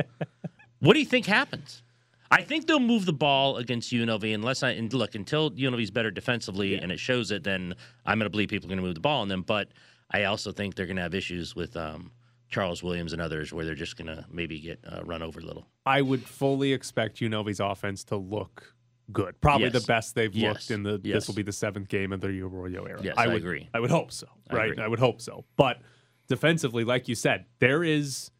what 0.81 0.93
do 0.93 0.99
you 0.99 1.05
think 1.05 1.25
happens? 1.25 1.81
I 2.29 2.43
think 2.43 2.65
they'll 2.67 2.79
move 2.79 3.05
the 3.05 3.13
ball 3.13 3.57
against 3.57 3.91
UNLV 3.91 4.33
unless 4.33 4.63
I 4.63 4.69
and 4.71 4.91
look 4.93 5.15
until 5.15 5.51
UNLV 5.51 5.81
is 5.83 5.91
better 5.91 6.11
defensively 6.11 6.75
and 6.75 6.91
it 6.91 6.99
shows 6.99 7.29
it. 7.31 7.43
Then 7.43 7.73
I'm 8.05 8.19
going 8.19 8.25
to 8.25 8.29
believe 8.29 8.49
people 8.49 8.67
are 8.67 8.69
going 8.69 8.77
to 8.79 8.83
move 8.85 8.95
the 8.95 9.01
ball 9.01 9.21
on 9.21 9.27
them. 9.27 9.41
But 9.41 9.69
I 10.11 10.23
also 10.25 10.51
think 10.51 10.75
they're 10.75 10.85
going 10.85 10.95
to 10.97 11.01
have 11.01 11.13
issues 11.13 11.55
with 11.57 11.75
um, 11.75 12.11
Charles 12.49 12.81
Williams 12.83 13.11
and 13.11 13.21
others 13.21 13.51
where 13.51 13.65
they're 13.65 13.75
just 13.75 13.97
going 13.97 14.07
to 14.07 14.25
maybe 14.31 14.59
get 14.59 14.79
uh, 14.87 15.03
run 15.03 15.21
over 15.21 15.39
a 15.41 15.43
little. 15.43 15.67
I 15.85 16.01
would 16.01 16.23
fully 16.23 16.71
expect 16.71 17.17
UNLV's 17.19 17.59
offense 17.59 18.05
to 18.05 18.15
look 18.15 18.75
good. 19.11 19.39
Probably 19.41 19.65
Yes. 19.65 19.81
the 19.81 19.87
best 19.87 20.15
they've 20.15 20.33
Yes. 20.33 20.53
looked 20.53 20.71
in 20.71 20.83
the. 20.83 21.01
Yes. 21.03 21.15
This 21.15 21.27
will 21.27 21.35
be 21.35 21.43
the 21.43 21.51
seventh 21.51 21.89
game 21.89 22.13
of 22.13 22.21
the 22.21 22.27
Arroyo 22.41 22.85
era. 22.85 23.01
Yes, 23.03 23.15
I 23.17 23.25
I 23.25 23.27
would 23.27 23.37
agree. 23.37 23.67
I 23.73 23.81
would 23.81 23.91
hope 23.91 24.13
so. 24.13 24.27
Right. 24.49 24.71
agree. 24.71 24.83
I 24.83 24.87
would 24.87 24.99
hope 24.99 25.19
so. 25.19 25.43
But 25.57 25.81
defensively, 26.29 26.85
like 26.85 27.09
you 27.09 27.15
said, 27.15 27.45
there 27.59 27.83
is. 27.83 28.31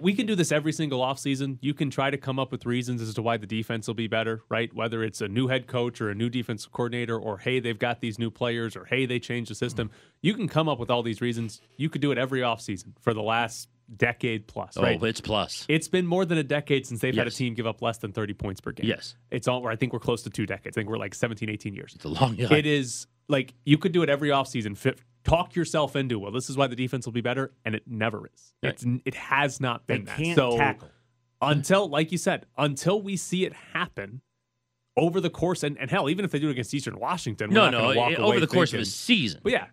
We 0.00 0.14
can 0.14 0.26
do 0.26 0.34
this 0.34 0.50
every 0.52 0.72
single 0.72 1.00
offseason. 1.00 1.58
You 1.60 1.74
can 1.74 1.90
try 1.90 2.10
to 2.10 2.16
come 2.16 2.38
up 2.38 2.50
with 2.50 2.64
reasons 2.66 3.02
as 3.02 3.12
to 3.14 3.22
why 3.22 3.36
the 3.36 3.46
defense 3.46 3.86
will 3.86 3.94
be 3.94 4.06
better, 4.06 4.42
right? 4.48 4.72
Whether 4.74 5.02
it's 5.02 5.20
a 5.20 5.28
new 5.28 5.48
head 5.48 5.66
coach 5.66 6.00
or 6.00 6.10
a 6.10 6.14
new 6.14 6.30
defensive 6.30 6.72
coordinator, 6.72 7.18
or 7.18 7.38
hey, 7.38 7.60
they've 7.60 7.78
got 7.78 8.00
these 8.00 8.18
new 8.18 8.30
players, 8.30 8.76
or 8.76 8.84
hey, 8.84 9.06
they 9.06 9.18
changed 9.18 9.50
the 9.50 9.54
system. 9.54 9.88
Mm-hmm. 9.88 10.18
You 10.22 10.34
can 10.34 10.48
come 10.48 10.68
up 10.68 10.78
with 10.78 10.90
all 10.90 11.02
these 11.02 11.20
reasons. 11.20 11.60
You 11.76 11.90
could 11.90 12.00
do 12.00 12.12
it 12.12 12.18
every 12.18 12.40
offseason 12.40 12.92
for 13.00 13.12
the 13.12 13.22
last 13.22 13.68
decade 13.94 14.46
plus, 14.46 14.76
right? 14.76 14.98
Oh, 15.00 15.04
it's 15.04 15.20
plus. 15.20 15.66
It's 15.68 15.88
been 15.88 16.06
more 16.06 16.24
than 16.24 16.38
a 16.38 16.42
decade 16.42 16.86
since 16.86 17.00
they've 17.00 17.14
had 17.14 17.26
a 17.26 17.30
team 17.30 17.54
give 17.54 17.66
up 17.66 17.82
less 17.82 17.98
than 17.98 18.12
30 18.12 18.34
points 18.34 18.60
per 18.60 18.72
game. 18.72 18.86
Yes. 18.86 19.14
It's 19.30 19.48
all, 19.48 19.66
I 19.66 19.76
think 19.76 19.92
we're 19.92 19.98
close 19.98 20.22
to 20.22 20.30
two 20.30 20.46
decades. 20.46 20.76
I 20.76 20.80
think 20.80 20.88
we're 20.88 20.98
like 20.98 21.14
17, 21.14 21.50
18 21.50 21.74
years. 21.74 21.92
It's 21.94 22.04
a 22.04 22.08
long 22.08 22.36
time. 22.36 22.52
It 22.52 22.66
is 22.66 23.06
like 23.28 23.54
you 23.64 23.78
could 23.78 23.92
do 23.92 24.02
it 24.02 24.08
every 24.08 24.30
offseason. 24.30 24.76
Talk 25.24 25.56
yourself 25.56 25.96
into, 25.96 26.18
well, 26.18 26.30
this 26.32 26.48
is 26.50 26.56
why 26.56 26.66
the 26.66 26.76
defense 26.76 27.06
will 27.06 27.12
be 27.12 27.20
better. 27.22 27.52
And 27.64 27.74
it 27.74 27.82
never 27.86 28.28
is. 28.32 28.54
Right. 28.62 28.72
It's, 28.74 28.84
it 29.04 29.14
has 29.14 29.60
not 29.60 29.86
They 29.86 29.96
been 29.96 30.04
that. 30.06 30.16
can't 30.18 30.36
So 30.36 30.56
tackle. 30.58 30.90
until, 31.40 31.88
like 31.88 32.12
you 32.12 32.18
said, 32.18 32.46
until 32.58 33.00
we 33.00 33.16
see 33.16 33.44
it 33.44 33.52
happen 33.72 34.20
over 34.96 35.20
the 35.20 35.30
course, 35.30 35.62
and, 35.62 35.78
and 35.78 35.90
hell, 35.90 36.08
even 36.10 36.24
if 36.24 36.30
they 36.30 36.38
do 36.38 36.48
it 36.48 36.52
against 36.52 36.72
Eastern 36.74 36.98
Washington, 37.00 37.50
we're 37.50 37.54
no, 37.54 37.70
no. 37.70 37.94
walk 37.96 38.12
it- 38.12 38.18
over 38.18 38.38
the 38.38 38.46
course 38.46 38.70
of 38.70 38.78
thinking- 38.78 38.82
a 38.82 38.84
season. 38.86 39.40
but 39.42 39.52
yeah, 39.52 39.66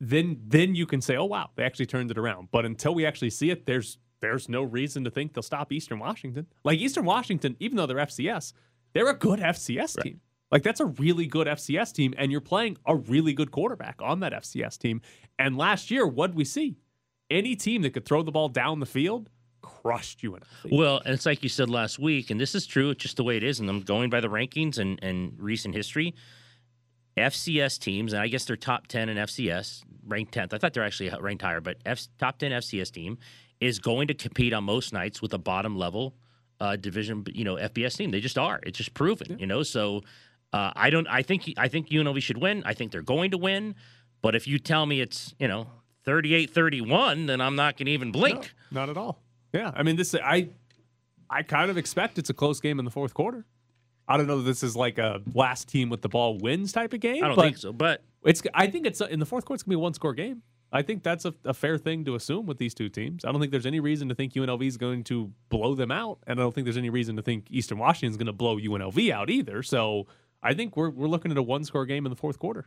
then 0.00 0.38
then 0.46 0.74
you 0.74 0.84
can 0.86 1.00
say, 1.00 1.16
oh 1.16 1.24
wow, 1.24 1.48
they 1.56 1.62
actually 1.64 1.86
turned 1.86 2.10
it 2.10 2.18
around. 2.18 2.48
But 2.50 2.66
until 2.66 2.94
we 2.94 3.06
actually 3.06 3.30
see 3.30 3.48
it, 3.50 3.64
there's 3.64 3.98
there's 4.20 4.48
no 4.48 4.62
reason 4.62 5.04
to 5.04 5.10
think 5.10 5.32
they'll 5.34 5.42
stop 5.42 5.72
Eastern 5.72 5.98
Washington. 5.98 6.46
Like 6.64 6.78
Eastern 6.78 7.04
Washington, 7.06 7.56
even 7.60 7.76
though 7.78 7.86
they're 7.86 7.96
FCS, 7.96 8.52
they're 8.92 9.08
a 9.08 9.14
good 9.14 9.38
FCS 9.40 10.02
team. 10.02 10.20
Like 10.50 10.62
that's 10.62 10.80
a 10.80 10.86
really 10.86 11.26
good 11.26 11.46
FCS 11.46 11.92
team, 11.92 12.14
and 12.16 12.30
you're 12.30 12.40
playing 12.40 12.76
a 12.86 12.94
really 12.94 13.32
good 13.32 13.50
quarterback 13.50 14.00
on 14.00 14.20
that 14.20 14.32
FCS 14.32 14.78
team. 14.78 15.00
And 15.38 15.56
last 15.56 15.90
year, 15.90 16.06
what 16.06 16.28
did 16.28 16.36
we 16.36 16.44
see? 16.44 16.76
Any 17.30 17.56
team 17.56 17.82
that 17.82 17.90
could 17.90 18.04
throw 18.04 18.22
the 18.22 18.30
ball 18.30 18.48
down 18.48 18.78
the 18.78 18.86
field 18.86 19.28
crushed 19.62 20.22
you 20.22 20.36
in. 20.36 20.42
Well, 20.70 21.02
and 21.04 21.12
it's 21.12 21.26
like 21.26 21.42
you 21.42 21.48
said 21.48 21.68
last 21.68 21.98
week, 21.98 22.30
and 22.30 22.40
this 22.40 22.54
is 22.54 22.66
true. 22.66 22.90
It's 22.90 23.02
just 23.02 23.16
the 23.16 23.24
way 23.24 23.36
it 23.36 23.42
is, 23.42 23.58
and 23.58 23.68
I'm 23.68 23.80
going 23.80 24.10
by 24.10 24.20
the 24.20 24.28
rankings 24.28 24.78
and, 24.78 24.98
and 25.02 25.34
recent 25.38 25.74
history. 25.74 26.14
FCS 27.16 27.78
teams, 27.80 28.12
and 28.12 28.22
I 28.22 28.28
guess 28.28 28.44
they're 28.44 28.56
top 28.56 28.86
ten 28.86 29.08
in 29.08 29.16
FCS, 29.16 29.82
ranked 30.06 30.32
tenth. 30.32 30.54
I 30.54 30.58
thought 30.58 30.74
they're 30.74 30.84
actually 30.84 31.10
ranked 31.20 31.42
higher, 31.42 31.60
but 31.60 31.78
F, 31.84 32.06
top 32.18 32.38
ten 32.38 32.52
FCS 32.52 32.92
team 32.92 33.18
is 33.60 33.78
going 33.78 34.06
to 34.08 34.14
compete 34.14 34.52
on 34.52 34.64
most 34.64 34.92
nights 34.92 35.22
with 35.22 35.32
a 35.32 35.38
bottom 35.38 35.76
level 35.76 36.14
uh, 36.60 36.76
division, 36.76 37.24
you 37.32 37.44
know, 37.44 37.56
FBS 37.56 37.96
team. 37.96 38.10
They 38.10 38.20
just 38.20 38.38
are. 38.38 38.60
It's 38.64 38.78
just 38.78 38.94
proven, 38.94 39.38
you 39.38 39.46
know. 39.46 39.62
So 39.62 40.02
uh, 40.52 40.72
I 40.74 40.90
don't. 40.90 41.06
I 41.08 41.22
think 41.22 41.52
I 41.56 41.68
think 41.68 41.88
UNLV 41.88 42.22
should 42.22 42.38
win. 42.38 42.62
I 42.64 42.74
think 42.74 42.92
they're 42.92 43.02
going 43.02 43.30
to 43.32 43.38
win. 43.38 43.74
But 44.22 44.34
if 44.34 44.46
you 44.46 44.58
tell 44.58 44.86
me 44.86 45.00
it's 45.00 45.34
you 45.38 45.48
know 45.48 45.66
38-31, 46.06 47.26
then 47.26 47.40
I'm 47.40 47.56
not 47.56 47.76
going 47.76 47.86
to 47.86 47.92
even 47.92 48.12
blink. 48.12 48.54
Not 48.70 48.88
at 48.88 48.96
all. 48.96 49.22
Yeah, 49.52 49.70
I 49.74 49.82
mean 49.82 49.96
this. 49.96 50.14
I 50.14 50.50
I 51.28 51.42
kind 51.42 51.70
of 51.70 51.76
expect 51.76 52.18
it's 52.18 52.30
a 52.30 52.34
close 52.34 52.60
game 52.60 52.78
in 52.78 52.84
the 52.84 52.90
fourth 52.90 53.14
quarter. 53.14 53.44
I 54.08 54.16
don't 54.16 54.26
know. 54.26 54.38
If 54.38 54.44
this 54.44 54.62
is 54.62 54.76
like 54.76 54.98
a 54.98 55.20
last 55.34 55.68
team 55.68 55.88
with 55.88 56.02
the 56.02 56.08
ball 56.08 56.38
wins 56.38 56.72
type 56.72 56.92
of 56.92 57.00
game. 57.00 57.24
I 57.24 57.28
don't 57.28 57.36
think 57.36 57.58
so. 57.58 57.72
But 57.72 58.02
It's. 58.24 58.42
I 58.54 58.68
think 58.68 58.86
it's 58.86 59.00
in 59.00 59.18
the 59.18 59.26
fourth 59.26 59.44
quarter. 59.44 59.56
It's 59.56 59.62
gonna 59.64 59.76
be 59.76 59.76
a 59.76 59.80
one 59.80 59.94
score 59.94 60.14
game. 60.14 60.42
I 60.72 60.82
think 60.82 61.02
that's 61.02 61.24
a, 61.24 61.32
a 61.44 61.54
fair 61.54 61.78
thing 61.78 62.04
to 62.04 62.16
assume 62.16 62.46
with 62.46 62.58
these 62.58 62.74
two 62.74 62.88
teams. 62.88 63.24
I 63.24 63.30
don't 63.30 63.40
think 63.40 63.52
there's 63.52 63.66
any 63.66 63.80
reason 63.80 64.08
to 64.08 64.14
think 64.14 64.32
UNLV 64.32 64.66
is 64.66 64.76
going 64.76 65.04
to 65.04 65.32
blow 65.48 65.74
them 65.74 65.92
out, 65.92 66.18
and 66.26 66.38
I 66.38 66.42
don't 66.42 66.54
think 66.54 66.64
there's 66.64 66.76
any 66.76 66.90
reason 66.90 67.16
to 67.16 67.22
think 67.22 67.46
Eastern 67.50 67.78
Washington 67.78 68.10
is 68.10 68.16
going 68.16 68.26
to 68.26 68.32
blow 68.32 68.58
UNLV 68.58 69.10
out 69.10 69.30
either. 69.30 69.62
So 69.62 70.06
I 70.46 70.54
think 70.54 70.76
we're 70.76 70.90
we're 70.90 71.08
looking 71.08 71.30
at 71.30 71.36
a 71.38 71.42
one 71.42 71.64
score 71.64 71.86
game 71.86 72.06
in 72.06 72.10
the 72.10 72.16
fourth 72.16 72.38
quarter. 72.38 72.66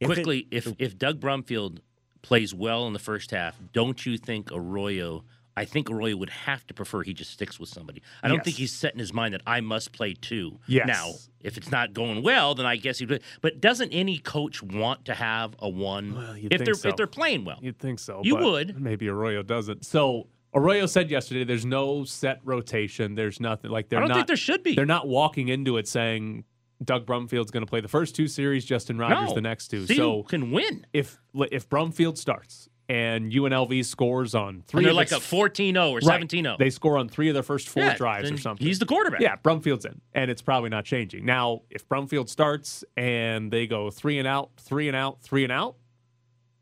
If 0.00 0.10
it- 0.10 0.14
quickly, 0.14 0.46
if 0.50 0.72
if 0.78 0.96
Doug 0.98 1.20
Brumfield 1.20 1.78
plays 2.22 2.54
well 2.54 2.86
in 2.86 2.92
the 2.92 2.98
first 2.98 3.30
half, 3.30 3.58
don't 3.72 4.04
you 4.06 4.16
think 4.18 4.50
Arroyo? 4.52 5.24
I 5.56 5.64
think 5.64 5.90
Arroyo 5.90 6.16
would 6.16 6.30
have 6.30 6.64
to 6.68 6.74
prefer 6.74 7.02
he 7.02 7.12
just 7.12 7.32
sticks 7.32 7.58
with 7.58 7.68
somebody. 7.68 8.00
I 8.22 8.28
don't 8.28 8.36
Yes. 8.38 8.44
think 8.44 8.56
he's 8.58 8.72
set 8.72 8.92
in 8.92 9.00
his 9.00 9.12
mind 9.12 9.34
that 9.34 9.42
I 9.44 9.60
must 9.60 9.90
play 9.90 10.14
two. 10.14 10.60
Yes. 10.68 10.86
Now, 10.86 11.14
if 11.40 11.56
it's 11.56 11.68
not 11.72 11.92
going 11.92 12.22
well, 12.22 12.54
then 12.54 12.64
I 12.64 12.76
guess 12.76 12.98
he 13.00 13.06
would. 13.06 13.24
But 13.40 13.60
doesn't 13.60 13.90
any 13.90 14.18
coach 14.18 14.62
want 14.62 15.04
to 15.06 15.14
have 15.14 15.56
a 15.58 15.68
one 15.68 16.14
Well, 16.14 16.36
you'd 16.36 16.52
if 16.52 16.58
think 16.60 16.64
they're 16.64 16.74
so. 16.74 16.88
if 16.90 16.96
they're 16.96 17.08
playing 17.08 17.44
well? 17.44 17.58
You'd 17.60 17.78
think 17.80 17.98
so. 17.98 18.20
You 18.22 18.34
but 18.36 18.44
would. 18.44 18.80
Maybe 18.80 19.08
Arroyo 19.08 19.42
doesn't. 19.42 19.84
So 19.84 20.28
Arroyo 20.54 20.86
said 20.86 21.10
yesterday 21.10 21.44
there's 21.44 21.66
no 21.66 22.04
set 22.04 22.40
rotation. 22.44 23.14
There's 23.14 23.40
nothing 23.40 23.70
like 23.70 23.88
they're 23.88 23.98
I 23.98 24.02
don't 24.02 24.08
not 24.08 24.14
think 24.16 24.26
there 24.28 24.36
should 24.36 24.62
be. 24.62 24.74
they're 24.74 24.86
not 24.86 25.06
walking 25.08 25.48
into 25.48 25.76
it 25.76 25.86
saying 25.86 26.44
Doug 26.82 27.06
Brumfield's 27.06 27.50
going 27.50 27.64
to 27.64 27.68
play 27.68 27.80
the 27.80 27.88
first 27.88 28.14
two 28.14 28.28
series, 28.28 28.64
Justin 28.64 28.98
Rogers 28.98 29.28
No. 29.30 29.34
the 29.34 29.40
next 29.40 29.68
two. 29.68 29.84
See 29.86 29.96
so 29.96 30.22
can 30.22 30.50
win. 30.52 30.86
if 30.92 31.18
if 31.50 31.68
Brumfield 31.68 32.16
starts 32.16 32.68
and 32.90 33.30
UNLV 33.30 33.84
scores 33.84 34.34
on 34.34 34.62
three, 34.66 34.78
And 34.78 34.86
they're 34.86 34.94
like 34.94 35.10
a 35.12 35.16
14-0 35.16 35.90
or 35.90 36.08
Right. 36.08 36.22
17-0. 36.22 36.56
They 36.56 36.70
score 36.70 36.96
on 36.96 37.06
three 37.10 37.28
of 37.28 37.34
their 37.34 37.42
first 37.42 37.68
four 37.68 37.82
Yeah, 37.82 37.94
drives 37.96 38.30
or 38.30 38.38
something. 38.38 38.66
he's 38.66 38.78
the 38.78 38.86
quarterback. 38.86 39.20
Yeah, 39.20 39.36
Brumfield's 39.36 39.84
in, 39.84 40.00
and 40.14 40.30
it's 40.30 40.40
probably 40.40 40.70
not 40.70 40.86
changing. 40.86 41.26
Now, 41.26 41.60
if 41.68 41.86
Brumfield 41.86 42.30
starts 42.30 42.84
and 42.96 43.50
they 43.52 43.66
go 43.66 43.90
three 43.90 44.18
and 44.18 44.26
out, 44.26 44.52
three 44.58 44.88
and 44.88 44.96
out, 44.96 45.20
three 45.20 45.42
and 45.44 45.52
out, 45.52 45.76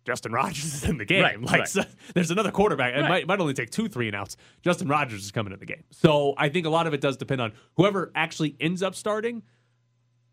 Justin 0.06 0.32
Rogers 0.32 0.64
is 0.64 0.84
in 0.84 0.98
the 0.98 1.04
game. 1.04 1.22
Right, 1.22 1.40
like 1.42 1.58
right. 1.60 1.68
so- 1.68 1.84
there's 2.14 2.30
another 2.30 2.50
quarterback. 2.50 2.94
It 2.94 3.00
Right. 3.00 3.08
might, 3.08 3.26
might 3.26 3.40
only 3.40 3.54
take 3.54 3.70
two 3.70 3.88
three 3.88 4.06
and 4.06 4.16
outs. 4.16 4.36
Justin 4.62 4.88
Rogers 4.88 5.24
is 5.24 5.32
coming 5.32 5.52
in 5.52 5.58
the 5.58 5.66
game. 5.66 5.84
So 5.90 6.34
I 6.38 6.48
think 6.48 6.64
a 6.66 6.70
lot 6.70 6.86
of 6.86 6.94
it 6.94 7.00
does 7.00 7.16
depend 7.16 7.40
on 7.40 7.52
whoever 7.76 8.12
actually 8.14 8.56
ends 8.60 8.82
up 8.82 8.94
starting. 8.94 9.42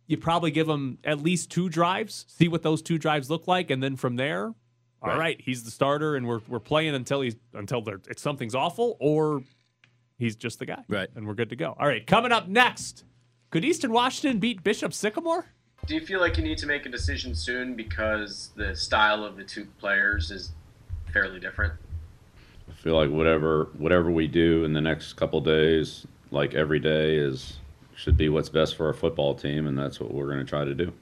You 0.07 0.17
probably 0.17 0.51
give 0.51 0.67
them 0.67 0.97
at 1.03 1.21
least 1.21 1.49
two 1.49 1.69
drives, 1.69 2.25
see 2.27 2.47
what 2.47 2.61
those 2.61 2.81
two 2.81 2.97
drives 2.97 3.29
look 3.29 3.47
like, 3.47 3.69
and 3.71 3.81
then 3.81 3.95
from 3.95 4.17
there, 4.17 4.47
all 5.01 5.09
Right. 5.09 5.17
right, 5.17 5.41
he's 5.41 5.63
the 5.63 5.71
starter, 5.71 6.15
and 6.15 6.27
we're 6.27 6.41
we're 6.47 6.59
playing 6.59 6.93
until 6.93 7.21
he's 7.21 7.35
until 7.53 7.81
there 7.81 7.99
it's 8.09 8.21
something's 8.21 8.53
awful, 8.55 8.97
or 8.99 9.41
he's 10.17 10.35
just 10.35 10.59
the 10.59 10.65
guy, 10.65 10.83
Right. 10.87 11.09
And 11.15 11.25
we're 11.25 11.33
good 11.33 11.49
to 11.49 11.55
go. 11.55 11.75
All 11.79 11.87
right, 11.87 12.05
coming 12.05 12.31
up 12.31 12.47
next, 12.47 13.03
could 13.49 13.65
Eastern 13.65 13.91
Washington 13.91 14.39
beat 14.39 14.61
Bishop 14.63 14.93
Sycamore? 14.93 15.45
Do 15.85 15.95
you 15.95 16.01
feel 16.01 16.21
like 16.21 16.37
you 16.37 16.43
need 16.43 16.57
to 16.59 16.65
make 16.65 16.85
a 16.85 16.89
decision 16.89 17.35
soon 17.35 17.73
because 17.73 18.51
the 18.55 18.73
style 18.73 19.25
of 19.25 19.35
the 19.35 19.43
two 19.43 19.65
players 19.79 20.31
is 20.31 20.53
fairly 21.11 21.41
different? 21.41 21.73
I 22.69 22.71
feel 22.71 22.95
like 22.95 23.09
whatever 23.09 23.67
whatever 23.77 24.09
we 24.09 24.27
do 24.27 24.63
in 24.63 24.71
the 24.71 24.79
next 24.79 25.13
couple 25.13 25.41
days, 25.41 26.07
like 26.31 26.53
every 26.53 26.79
day, 26.79 27.17
is 27.17 27.57
should 27.95 28.15
be 28.15 28.29
what's 28.29 28.47
best 28.47 28.77
for 28.77 28.87
our 28.87 28.93
football 28.93 29.35
team, 29.35 29.67
and 29.67 29.77
that's 29.77 29.99
what 29.99 30.13
we're 30.13 30.27
going 30.27 30.39
to 30.39 30.45
try 30.45 30.63
to 30.63 30.73
do. 30.73 30.93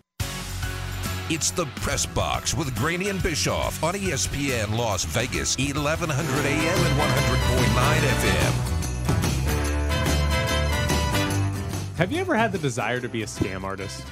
It's 1.30 1.52
the 1.52 1.66
Press 1.76 2.08
Box 2.08 2.56
with 2.56 2.76
Graney 2.76 3.10
and 3.10 3.22
Bischoff 3.22 3.84
on 3.84 3.94
ESPN 3.94 4.76
Las 4.76 5.06
Vegas, 5.06 5.56
1100 5.58 6.46
AM 6.46 6.86
and 6.86 7.00
100.9 7.00 8.02
FM. 8.10 8.72
Have 11.98 12.12
you 12.12 12.20
ever 12.20 12.36
had 12.36 12.52
the 12.52 12.58
desire 12.58 13.00
to 13.00 13.08
be 13.08 13.22
a 13.22 13.28
scam 13.28 13.64
artist? 13.64 14.04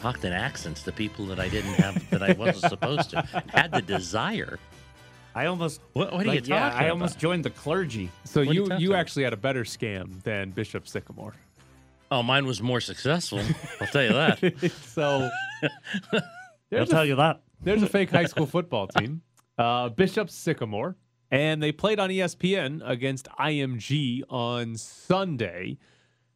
I 0.00 0.02
talked 0.02 0.24
in 0.24 0.32
accents 0.32 0.82
to 0.84 0.92
people 0.92 1.26
that 1.26 1.38
I 1.38 1.50
didn't 1.50 1.74
have, 1.74 2.08
that 2.08 2.22
I 2.22 2.32
wasn't 2.32 2.70
supposed 2.70 3.10
to. 3.10 3.20
Had 3.48 3.70
the 3.70 3.82
desire. 3.82 4.58
I 5.34 5.44
almost. 5.44 5.82
What, 5.92 6.10
what 6.12 6.24
are 6.24 6.28
like, 6.28 6.48
you 6.48 6.54
yeah, 6.54 6.70
talking 6.70 6.86
I 6.86 6.88
almost 6.88 7.16
about? 7.16 7.20
joined 7.20 7.44
the 7.44 7.50
clergy. 7.50 8.10
So 8.24 8.42
What 8.42 8.54
you 8.54 8.66
you 8.66 8.76
you 8.78 8.94
actually 8.94 9.24
had 9.24 9.34
a 9.34 9.36
better 9.36 9.62
scam 9.62 10.22
than 10.22 10.52
Bishop 10.52 10.88
Sycamore. 10.88 11.34
Oh, 12.10 12.22
mine 12.22 12.46
was 12.46 12.62
more 12.62 12.80
successful. 12.80 13.40
I'll 13.80 13.86
tell 13.88 14.02
you 14.02 14.14
that. 14.14 14.72
so 14.86 15.28
I'll 16.72 16.86
tell 16.86 17.02
a, 17.02 17.04
you 17.04 17.16
that. 17.16 17.42
there's 17.62 17.82
a 17.82 17.86
fake 17.86 18.10
high 18.10 18.24
school 18.24 18.46
football 18.46 18.86
team, 18.88 19.20
uh, 19.58 19.90
Bishop 19.90 20.30
Sycamore, 20.30 20.96
and 21.30 21.62
they 21.62 21.72
played 21.72 22.00
on 22.00 22.08
ESPN 22.08 22.80
against 22.88 23.28
IMG 23.38 24.22
on 24.30 24.76
Sunday. 24.76 25.76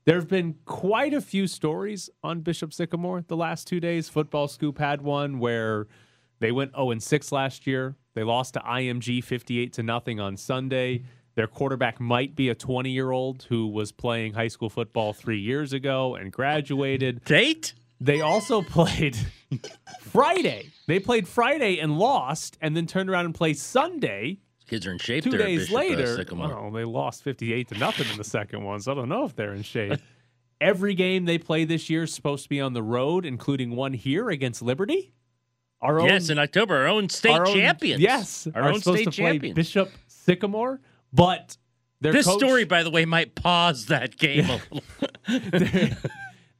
There 0.06 0.16
have 0.16 0.28
been 0.28 0.56
quite 0.66 1.14
a 1.14 1.20
few 1.22 1.46
stories 1.46 2.10
on 2.22 2.40
Bishop 2.40 2.74
Sycamore 2.74 3.24
the 3.26 3.36
last 3.36 3.66
two 3.66 3.80
days. 3.80 4.10
Football 4.10 4.48
Scoop 4.48 4.78
had 4.78 5.00
one 5.00 5.38
where 5.38 5.86
they 6.40 6.52
went 6.52 6.72
0 6.72 6.90
and 6.90 7.02
6 7.02 7.32
last 7.32 7.66
year. 7.66 7.96
They 8.14 8.22
lost 8.22 8.52
to 8.54 8.60
IMG 8.60 9.24
58 9.24 9.72
to 9.72 9.82
nothing 9.82 10.20
on 10.20 10.36
Sunday. 10.36 11.04
Their 11.36 11.46
quarterback 11.46 12.00
might 12.00 12.36
be 12.36 12.50
a 12.50 12.54
20 12.54 12.90
year 12.90 13.12
old 13.12 13.44
who 13.44 13.66
was 13.66 13.92
playing 13.92 14.34
high 14.34 14.48
school 14.48 14.68
football 14.68 15.14
three 15.14 15.40
years 15.40 15.72
ago 15.72 16.16
and 16.16 16.30
graduated. 16.30 17.24
Date? 17.24 17.72
They 17.98 18.20
also 18.20 18.60
played 18.76 19.16
Friday. 20.00 20.70
They 20.86 21.00
played 21.00 21.26
Friday 21.26 21.78
and 21.78 21.98
lost, 21.98 22.58
and 22.60 22.76
then 22.76 22.86
turned 22.86 23.08
around 23.08 23.24
and 23.24 23.34
played 23.34 23.56
Sunday. 23.56 24.40
Kids 24.68 24.86
are 24.86 24.92
in 24.92 24.98
shape 24.98 25.24
Two 25.24 25.30
there 25.30 25.40
days 25.40 25.70
uh, 25.70 25.76
later, 25.76 26.24
well, 26.32 26.70
they 26.70 26.84
lost 26.84 27.22
58 27.22 27.68
to 27.68 27.78
nothing 27.78 28.08
in 28.10 28.16
the 28.16 28.24
second 28.24 28.64
one, 28.64 28.80
so 28.80 28.92
I 28.92 28.94
don't 28.94 29.08
know 29.08 29.24
if 29.24 29.36
they're 29.36 29.52
in 29.52 29.62
shape. 29.62 30.00
Every 30.60 30.94
game 30.94 31.26
they 31.26 31.36
play 31.36 31.64
this 31.64 31.90
year 31.90 32.04
is 32.04 32.14
supposed 32.14 32.44
to 32.44 32.48
be 32.48 32.60
on 32.60 32.72
the 32.72 32.82
road, 32.82 33.26
including 33.26 33.76
one 33.76 33.92
here 33.92 34.30
against 34.30 34.62
Liberty. 34.62 35.12
Our 35.82 36.00
own, 36.00 36.06
yes, 36.08 36.30
in 36.30 36.38
October, 36.38 36.76
our 36.76 36.86
own 36.86 37.10
state 37.10 37.32
our 37.32 37.46
own- 37.46 37.54
champions. 37.54 38.00
Yes, 38.00 38.48
our 38.54 38.70
own 38.70 38.80
state 38.80 39.10
champions. 39.12 39.54
Bishop 39.54 39.90
Sycamore, 40.06 40.80
but 41.12 41.58
their 42.00 42.12
this 42.12 42.24
coach, 42.26 42.38
story, 42.38 42.64
by 42.64 42.82
the 42.82 42.90
way, 42.90 43.04
might 43.04 43.34
pause 43.34 43.86
that 43.86 44.16
game 44.16 44.48
a 44.48 44.60
little. 44.70 45.50
their, 45.50 45.96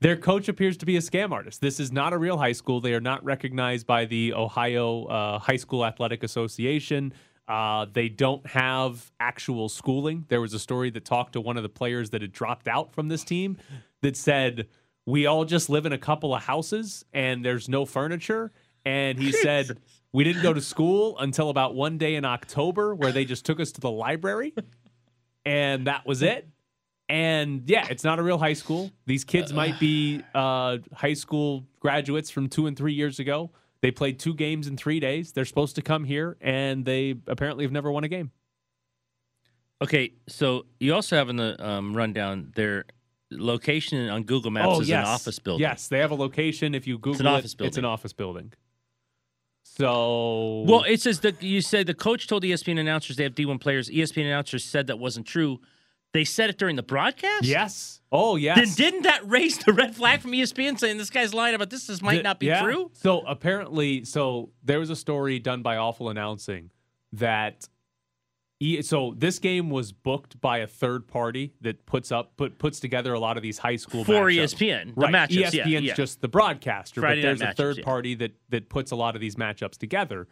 their 0.01 0.17
coach 0.17 0.49
appears 0.49 0.77
to 0.79 0.87
be 0.87 0.97
a 0.97 1.01
scam 1.01 1.33
artist. 1.33 1.63
This 1.63 1.81
is 1.81 1.91
not 1.91 2.13
a 2.13 2.19
real 2.19 2.37
high 2.37 2.53
school. 2.53 2.83
They 2.83 2.93
are 2.93 3.01
not 3.01 3.25
recognized 3.25 3.87
by 3.87 4.05
the 4.05 4.35
Ohio 4.35 5.05
uh, 5.05 5.39
High 5.39 5.57
School 5.57 5.87
Athletic 5.87 6.23
Association. 6.23 7.15
Uh, 7.47 7.87
they 7.93 8.09
don't 8.09 8.47
have 8.47 9.13
actual 9.21 9.69
schooling. 9.69 10.25
There 10.29 10.41
was 10.41 10.55
a 10.55 10.59
story 10.59 10.91
that 10.91 11.05
talked 11.05 11.35
to 11.35 11.41
one 11.41 11.57
of 11.57 11.63
the 11.63 11.69
players 11.69 12.11
that 12.11 12.23
had 12.23 12.33
dropped 12.33 12.69
out 12.69 12.93
from 12.93 13.09
this 13.09 13.23
team 13.23 13.59
that 14.01 14.17
said, 14.17 14.69
We 15.07 15.27
all 15.27 15.45
just 15.45 15.69
live 15.69 15.85
in 15.85 15.93
a 15.93 15.99
couple 15.99 16.35
of 16.35 16.43
houses 16.43 17.05
and 17.13 17.45
there's 17.45 17.69
no 17.69 17.85
furniture. 17.85 18.53
And 18.87 19.19
he 19.19 19.33
said, 19.33 19.79
We 20.13 20.25
didn't 20.25 20.43
go 20.43 20.55
to 20.55 20.61
school 20.61 21.19
until 21.19 21.51
about 21.51 21.75
one 21.75 21.99
day 21.99 22.15
in 22.15 22.25
October 22.25 22.95
where 22.95 23.13
they 23.13 23.25
just 23.25 23.45
took 23.45 23.61
us 23.61 23.73
to 23.73 23.81
the 23.81 23.91
library 23.91 24.55
and 25.45 25.87
that 25.87 26.07
was 26.07 26.23
it. 26.23 26.49
And 27.09 27.65
yeah, 27.67 27.87
it's 27.91 28.05
not 28.05 28.19
a 28.19 28.23
real 28.23 28.39
high 28.39 28.55
school. 28.55 28.91
These 29.07 29.25
kids 29.25 29.53
might 29.53 29.79
be 29.79 30.23
uh, 30.35 30.79
high 30.95 31.13
school 31.13 31.67
graduates 31.81 32.31
from 32.31 32.49
two 32.49 32.67
and 32.67 32.77
three 32.77 32.95
years 32.95 33.19
ago. 33.19 33.51
They 33.85 33.91
played 33.91 34.19
two 34.19 34.33
games 34.33 34.67
in 34.67 34.79
three 34.79 34.99
days. 34.99 35.33
They're 35.33 35.45
supposed 35.45 35.77
to 35.77 35.83
come 35.83 36.05
here, 36.05 36.39
and 36.41 36.87
they 36.87 37.17
apparently 37.27 37.67
have 37.67 37.71
never 37.71 37.93
won 37.93 38.03
a 38.03 38.09
game. 38.09 38.31
Okay, 39.83 40.15
so 40.27 40.65
you 40.81 40.95
also 40.95 41.17
have 41.17 41.29
in 41.29 41.37
the 41.37 41.63
um, 41.63 41.95
rundown 41.95 42.51
their 42.57 42.87
location 43.31 44.09
on 44.09 44.23
Google 44.23 44.51
Maps 44.51 44.81
is 44.81 44.89
an 44.89 45.05
office 45.05 45.39
building. 45.39 45.67
Oh, 45.67 45.69
Yes, 45.69 45.89
they 45.89 45.99
have 45.99 46.13
a 46.13 46.15
location. 46.15 46.75
If 46.75 46.87
you 46.87 46.97
Google 46.97 47.27
an 47.27 47.35
it, 47.35 47.37
office 47.37 47.55
it's 47.61 47.77
an 47.77 47.85
office 47.85 48.15
building. 48.15 48.55
So 49.65 50.65
Well, 50.67 50.85
it 50.85 51.03
says 51.03 51.21
that 51.21 51.43
you 51.43 51.61
say 51.61 51.83
the 51.83 51.93
coach 51.93 52.27
told 52.27 52.43
ESPN 52.43 52.81
announcers 52.81 53.17
they 53.17 53.25
have 53.25 53.35
D1 53.35 53.61
players. 53.61 53.91
ESPN 53.91 54.25
announcers 54.25 54.65
said 54.65 54.87
that 54.87 54.99
wasn't 54.99 55.27
true. 55.27 55.61
They 56.15 56.25
said 56.25 56.49
it 56.49 56.59
during 56.59 56.77
the 56.77 56.83
broadcast. 56.83 57.45
yes. 57.45 58.01
Oh 58.13 58.37
yes. 58.37 58.57
Then 58.57 58.69
didn't 58.77 59.03
that 59.03 59.29
raise 59.29 59.59
the 59.59 59.73
red 59.73 59.97
flag 59.97 60.21
from 60.21 60.31
ESPN 60.31 60.79
saying 60.79 60.97
this 60.97 61.11
guy's 61.11 61.35
lying 61.35 61.57
about 61.57 61.71
this? 61.71 61.89
This 61.89 62.01
might 62.01 62.13
Th- 62.13 62.23
not 62.23 62.39
be 62.39 62.47
yeah. 62.47 62.63
true. 62.63 62.91
So 62.95 63.23
apparently, 63.27 64.05
so 64.05 64.51
there 64.63 64.79
was 64.79 64.89
a 64.91 64.97
story 64.97 65.41
done 65.41 65.63
by 65.63 65.77
Awful 65.77 66.09
Announcing 66.09 66.71
that. 67.13 67.69
So 68.83 69.15
this 69.19 69.41
game 69.41 69.69
was 69.69 69.93
booked 69.93 70.41
by 70.41 70.59
a 70.59 70.67
third 70.67 71.07
party 71.07 71.53
that 71.61 71.85
puts 71.85 72.11
up 72.13 72.37
put 72.37 72.59
puts 72.59 72.79
together 72.81 73.13
a 73.13 73.19
lot 73.19 73.37
of 73.37 73.43
these 73.43 73.59
high 73.59 73.77
school 73.77 74.05
For 74.05 74.13
matchups. 74.29 74.55
ESPN, 74.55 74.95
the 74.95 75.01
right? 75.01 75.13
matchups, 75.13 75.53
yeah, 75.53 75.65
ESPN's 75.65 75.83
yeah. 75.83 75.95
just 75.95 76.21
the 76.23 76.29
broadcaster, 76.29 77.01
Friday 77.03 77.21
but 77.21 77.27
there's 77.27 77.41
a 77.43 77.53
third 77.53 77.75
matchups, 77.75 77.79
yeah. 77.79 77.85
party 77.85 78.15
that 78.15 78.33
that 78.51 78.69
puts 78.71 78.93
a 78.93 78.97
lot 78.97 79.17
of 79.17 79.21
these 79.21 79.35
matchups 79.35 79.77
together. 79.77 80.29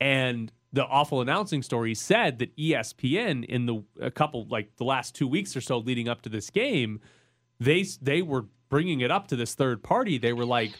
And 0.00 0.52
the 0.72 0.84
awful 0.84 1.20
announcing 1.20 1.62
story 1.62 1.94
said 1.94 2.38
that 2.38 2.54
ESPN 2.56 3.44
in 3.44 3.66
the 3.66 3.82
a 4.00 4.10
couple 4.10 4.46
like 4.48 4.76
the 4.76 4.84
last 4.84 5.14
two 5.14 5.26
weeks 5.26 5.56
or 5.56 5.60
so 5.60 5.78
leading 5.78 6.08
up 6.08 6.22
to 6.22 6.28
this 6.28 6.50
game, 6.50 7.00
they 7.58 7.84
they 8.02 8.22
were 8.22 8.46
bringing 8.68 9.00
it 9.00 9.10
up 9.10 9.28
to 9.28 9.36
this 9.36 9.54
third 9.54 9.82
party. 9.82 10.18
They 10.18 10.32
were 10.32 10.44
like, 10.44 10.72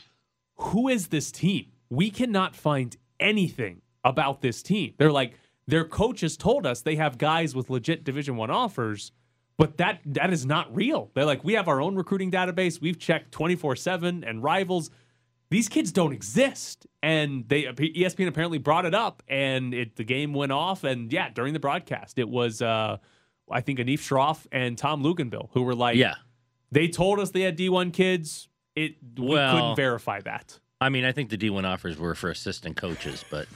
"Who 0.56 0.88
is 0.88 1.08
this 1.08 1.30
team? 1.30 1.66
We 1.88 2.10
cannot 2.10 2.54
find 2.54 2.96
anything 3.18 3.80
about 4.04 4.42
this 4.42 4.62
team." 4.62 4.94
They're 4.98 5.12
like, 5.12 5.38
"Their 5.66 5.84
coaches 5.84 6.36
told 6.36 6.66
us 6.66 6.82
they 6.82 6.96
have 6.96 7.16
guys 7.16 7.54
with 7.54 7.70
legit 7.70 8.04
Division 8.04 8.36
One 8.36 8.50
offers." 8.50 9.12
But 9.58 9.78
that 9.78 10.00
that 10.04 10.32
is 10.32 10.44
not 10.44 10.74
real. 10.74 11.10
They're 11.14 11.24
like, 11.24 11.42
we 11.42 11.54
have 11.54 11.68
our 11.68 11.80
own 11.80 11.96
recruiting 11.96 12.30
database. 12.30 12.80
We've 12.80 12.98
checked 12.98 13.32
24-7 13.32 14.28
and 14.28 14.42
rivals 14.42 14.90
these 15.50 15.68
kids 15.68 15.92
don't 15.92 16.12
exist. 16.12 16.86
And 17.02 17.48
they 17.48 17.64
ESPN 17.64 18.26
apparently 18.26 18.58
brought 18.58 18.84
it 18.84 18.94
up, 18.94 19.22
and 19.28 19.72
it 19.72 19.94
the 19.96 20.04
game 20.04 20.32
went 20.34 20.50
off. 20.52 20.82
And 20.84 21.12
yeah, 21.12 21.30
during 21.30 21.52
the 21.52 21.60
broadcast, 21.60 22.18
it 22.18 22.28
was 22.28 22.60
uh, 22.60 22.96
I 23.50 23.60
think 23.60 23.78
Anish 23.78 24.00
Shroff 24.00 24.46
and 24.50 24.76
Tom 24.76 25.02
Luginbill 25.04 25.50
who 25.52 25.62
were 25.62 25.74
like, 25.74 25.96
Yeah. 25.96 26.14
they 26.72 26.88
told 26.88 27.20
us 27.20 27.30
they 27.30 27.42
had 27.42 27.56
D1 27.56 27.92
kids. 27.92 28.48
It 28.74 28.96
we 29.16 29.26
Well- 29.28 29.54
couldn't 29.54 29.76
verify 29.76 30.20
that. 30.22 30.58
I 30.80 30.88
mean, 30.90 31.04
I 31.04 31.12
think 31.12 31.30
the 31.30 31.38
D1 31.38 31.64
offers 31.64 31.96
were 31.96 32.14
for 32.14 32.28
assistant 32.28 32.76
coaches, 32.76 33.24
but 33.30 33.46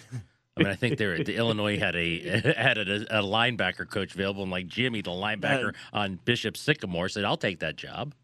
I 0.56 0.62
mean, 0.62 0.68
I 0.72 0.74
think 0.74 0.96
they're 0.96 1.22
the 1.22 1.36
Illinois 1.36 1.78
had 1.78 1.94
a 1.96 2.54
had 2.56 2.78
a, 2.78 3.18
a 3.18 3.22
linebacker 3.22 3.88
coach 3.88 4.14
available, 4.14 4.42
and 4.42 4.50
like 4.50 4.68
Jimmy, 4.68 5.02
the 5.02 5.10
linebacker 5.10 5.74
on 5.92 6.18
Bishop 6.24 6.56
Sycamore, 6.56 7.08
said, 7.10 7.24
"I'll 7.24 7.36
take 7.36 7.58
that 7.60 7.76
job." 7.76 8.14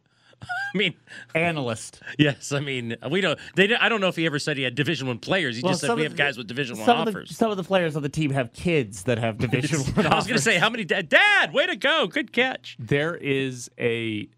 I 0.74 0.78
mean, 0.78 0.94
Analyst. 1.34 2.00
yes. 2.18 2.52
I 2.52 2.60
mean, 2.60 2.96
we 3.10 3.20
don't. 3.20 3.38
They. 3.54 3.74
I 3.74 3.88
don't 3.88 4.00
know 4.00 4.08
if 4.08 4.16
he 4.16 4.26
ever 4.26 4.38
said 4.38 4.56
he 4.56 4.62
had 4.62 4.74
Division 4.74 5.06
One 5.08 5.18
players. 5.18 5.56
He 5.56 5.62
Well, 5.62 5.72
just 5.72 5.80
said 5.82 5.94
we 5.96 6.02
have 6.02 6.12
the- 6.12 6.18
guys 6.18 6.36
with 6.36 6.46
Division 6.46 6.76
One 6.76 6.86
Some 6.86 6.98
of, 7.00 7.04
the, 7.06 7.10
offers. 7.12 7.36
some 7.36 7.50
of 7.50 7.56
the 7.56 7.64
players 7.64 7.96
on 7.96 8.02
the 8.02 8.08
team 8.08 8.30
have 8.32 8.52
kids 8.52 9.04
that 9.04 9.18
have 9.18 9.38
Division 9.46 9.80
One. 9.94 10.06
I 10.06 10.14
was 10.16 10.26
going 10.26 10.36
to 10.36 10.42
say, 10.42 10.58
how 10.58 10.68
many? 10.70 10.84
Dad, 10.84 11.08
dad, 11.08 11.52
way 11.52 11.66
to 11.66 11.76
go! 11.76 12.06
Good 12.06 12.32
catch. 12.32 12.76
There 12.78 13.14
is 13.16 13.70
a 13.78 14.28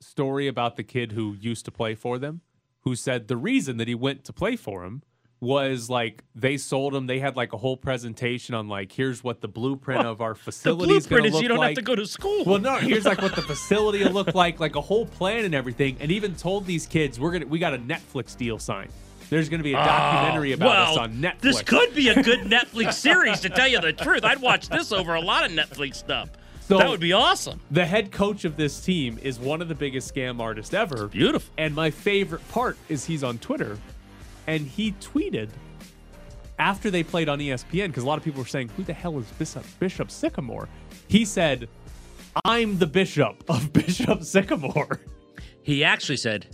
story 0.00 0.48
about 0.48 0.76
the 0.76 0.82
kid 0.82 1.12
who 1.12 1.34
used 1.40 1.64
to 1.66 1.70
play 1.70 1.94
for 1.94 2.18
them, 2.18 2.40
who 2.80 2.94
said 2.96 3.28
the 3.28 3.36
reason 3.36 3.76
that 3.76 3.88
he 3.88 3.94
went 3.94 4.24
to 4.24 4.32
play 4.32 4.56
for 4.56 4.84
him 4.84 5.02
was 5.40 5.90
like 5.90 6.24
they 6.34 6.56
sold 6.56 6.94
them. 6.94 7.06
They 7.06 7.18
had 7.18 7.36
like 7.36 7.52
a 7.52 7.56
whole 7.56 7.76
presentation 7.76 8.54
on 8.54 8.68
like 8.68 8.92
here's 8.92 9.22
what 9.22 9.40
the 9.40 9.48
blueprint 9.48 10.06
of 10.06 10.20
our 10.20 10.34
facility 10.34 10.94
is 10.94 11.06
blueprint 11.06 11.10
going 11.10 11.22
to 11.22 11.28
is 11.28 11.34
look 11.34 11.42
you 11.42 11.48
don't 11.48 11.58
like. 11.58 11.68
have 11.68 11.76
to 11.76 11.82
go 11.82 11.94
to 11.94 12.06
school. 12.06 12.44
Well, 12.44 12.58
no, 12.58 12.76
here's 12.76 13.04
like 13.04 13.20
what 13.20 13.34
the 13.34 13.42
facility 13.54 14.02
will 14.02 14.12
look 14.12 14.34
like, 14.34 14.60
like 14.60 14.76
a 14.76 14.80
whole 14.80 15.06
plan 15.06 15.44
and 15.44 15.54
everything, 15.54 15.96
and 16.00 16.10
even 16.10 16.34
told 16.34 16.66
these 16.66 16.86
kids 16.86 17.20
we're 17.20 17.32
gonna 17.32 17.46
we 17.46 17.58
got 17.58 17.74
a 17.74 17.78
Netflix 17.78 18.36
deal 18.36 18.58
signed. 18.58 18.90
There's 19.28 19.48
gonna 19.48 19.62
be 19.62 19.74
a 19.74 19.78
ah, 19.78 19.84
documentary 19.84 20.52
about 20.52 20.68
well, 20.68 20.92
us 20.92 20.98
on 20.98 21.14
Netflix. 21.16 21.40
This 21.40 21.62
could 21.62 21.94
be 21.94 22.08
a 22.08 22.22
good 22.22 22.40
Netflix 22.46 22.94
series, 22.94 23.40
to 23.40 23.50
tell 23.50 23.68
you 23.68 23.80
the 23.80 23.92
truth. 23.92 24.24
I'd 24.24 24.40
watch 24.40 24.68
this 24.68 24.92
over 24.92 25.14
a 25.14 25.20
lot 25.20 25.44
of 25.44 25.52
Netflix 25.52 25.96
stuff. 25.96 26.30
So- 26.66 26.78
that 26.78 26.88
would 26.88 27.00
be 27.00 27.12
awesome. 27.12 27.60
The 27.70 27.84
head 27.84 28.10
coach 28.10 28.44
of 28.44 28.56
this 28.56 28.80
team 28.80 29.20
is 29.22 29.38
one 29.38 29.62
of 29.62 29.68
the 29.68 29.74
biggest 29.74 30.12
scam 30.12 30.40
artists 30.40 30.74
ever. 30.74 31.06
Beautiful. 31.06 31.52
And 31.56 31.74
my 31.74 31.90
favorite 31.90 32.46
part 32.48 32.76
is 32.88 33.04
he's 33.04 33.22
on 33.22 33.38
Twitter 33.38 33.78
and 34.46 34.66
he 34.66 34.92
tweeted 34.92 35.50
after 36.58 36.90
they 36.90 37.02
played 37.02 37.28
on 37.28 37.38
ESPN 37.38 37.88
because 37.88 38.02
a 38.02 38.06
lot 38.06 38.18
of 38.18 38.24
people 38.24 38.40
were 38.42 38.48
saying, 38.48 38.70
"Who 38.76 38.82
the 38.82 38.92
hell 38.92 39.18
is 39.18 39.26
Bishop, 39.38 39.64
Bishop 39.78 40.10
Sycamore?" 40.10 40.68
He 41.08 41.24
said, 41.24 41.68
"I'm 42.44 42.78
the 42.78 42.86
bishop 42.86 43.44
of 43.48 43.72
Bishop 43.72 44.22
Sycamore." 44.22 45.00
He 45.62 45.82
actually 45.82 46.18
said, 46.18 46.46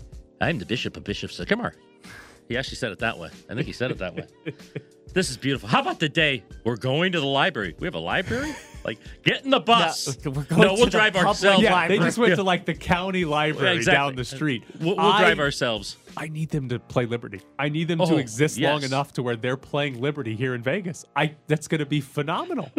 I'm 0.42 0.58
the 0.58 0.66
Bishop 0.66 0.96
of 0.96 1.04
Bishop 1.04 1.30
Sycamore. 1.30 1.74
He 2.48 2.56
actually 2.56 2.76
said 2.76 2.90
it 2.90 2.98
that 2.98 3.16
way. 3.16 3.28
I 3.48 3.54
think 3.54 3.66
he 3.66 3.72
said 3.72 3.92
it 3.92 3.98
that 3.98 4.16
way. 4.16 4.26
this 5.14 5.30
is 5.30 5.36
beautiful. 5.36 5.68
How 5.68 5.80
about 5.80 6.00
the 6.00 6.08
day 6.08 6.42
we're 6.64 6.76
going 6.76 7.12
to 7.12 7.20
the 7.20 7.26
library? 7.26 7.76
We 7.78 7.86
have 7.86 7.94
a 7.94 8.00
library? 8.00 8.52
Like, 8.84 8.98
get 9.24 9.44
in 9.44 9.50
the 9.50 9.60
bus. 9.60 10.16
No, 10.24 10.30
we're 10.30 10.42
No, 10.42 10.56
going 10.56 10.60
we'll 10.60 10.76
to 10.78 10.84
the 10.86 10.90
drive 10.90 11.12
public 11.12 11.28
ourselves. 11.28 11.62
yeah, 11.62 11.72
library. 11.72 11.98
they 11.98 12.04
just 12.04 12.18
went 12.18 12.34
to 12.36 12.42
like 12.42 12.64
the 12.64 12.74
county 12.74 13.24
library 13.24 13.72
Yeah, 13.72 13.76
exactly. 13.78 13.98
down 14.10 14.16
the 14.16 14.24
street. 14.24 14.62
We'll, 14.80 14.96
we'll 14.96 15.06
I- 15.06 15.20
drive 15.22 15.38
ourselves. 15.40 15.96
I 16.16 16.28
need 16.28 16.50
them 16.50 16.68
to 16.68 16.78
play 16.78 17.06
Liberty. 17.06 17.40
I 17.58 17.68
need 17.70 17.88
them 17.88 17.98
to 18.00 18.04
Oh, 18.04 18.16
exist 18.18 18.58
long 18.60 18.82
enough 18.82 19.12
to 19.14 19.22
where 19.22 19.34
they're 19.36 19.56
playing 19.56 20.00
Liberty 20.00 20.36
here 20.36 20.54
in 20.54 20.62
Vegas. 20.62 21.06
I 21.16 21.34
that's 21.46 21.68
going 21.68 21.78
to 21.78 21.86
be 21.86 22.00
phenomenal. 22.02 22.70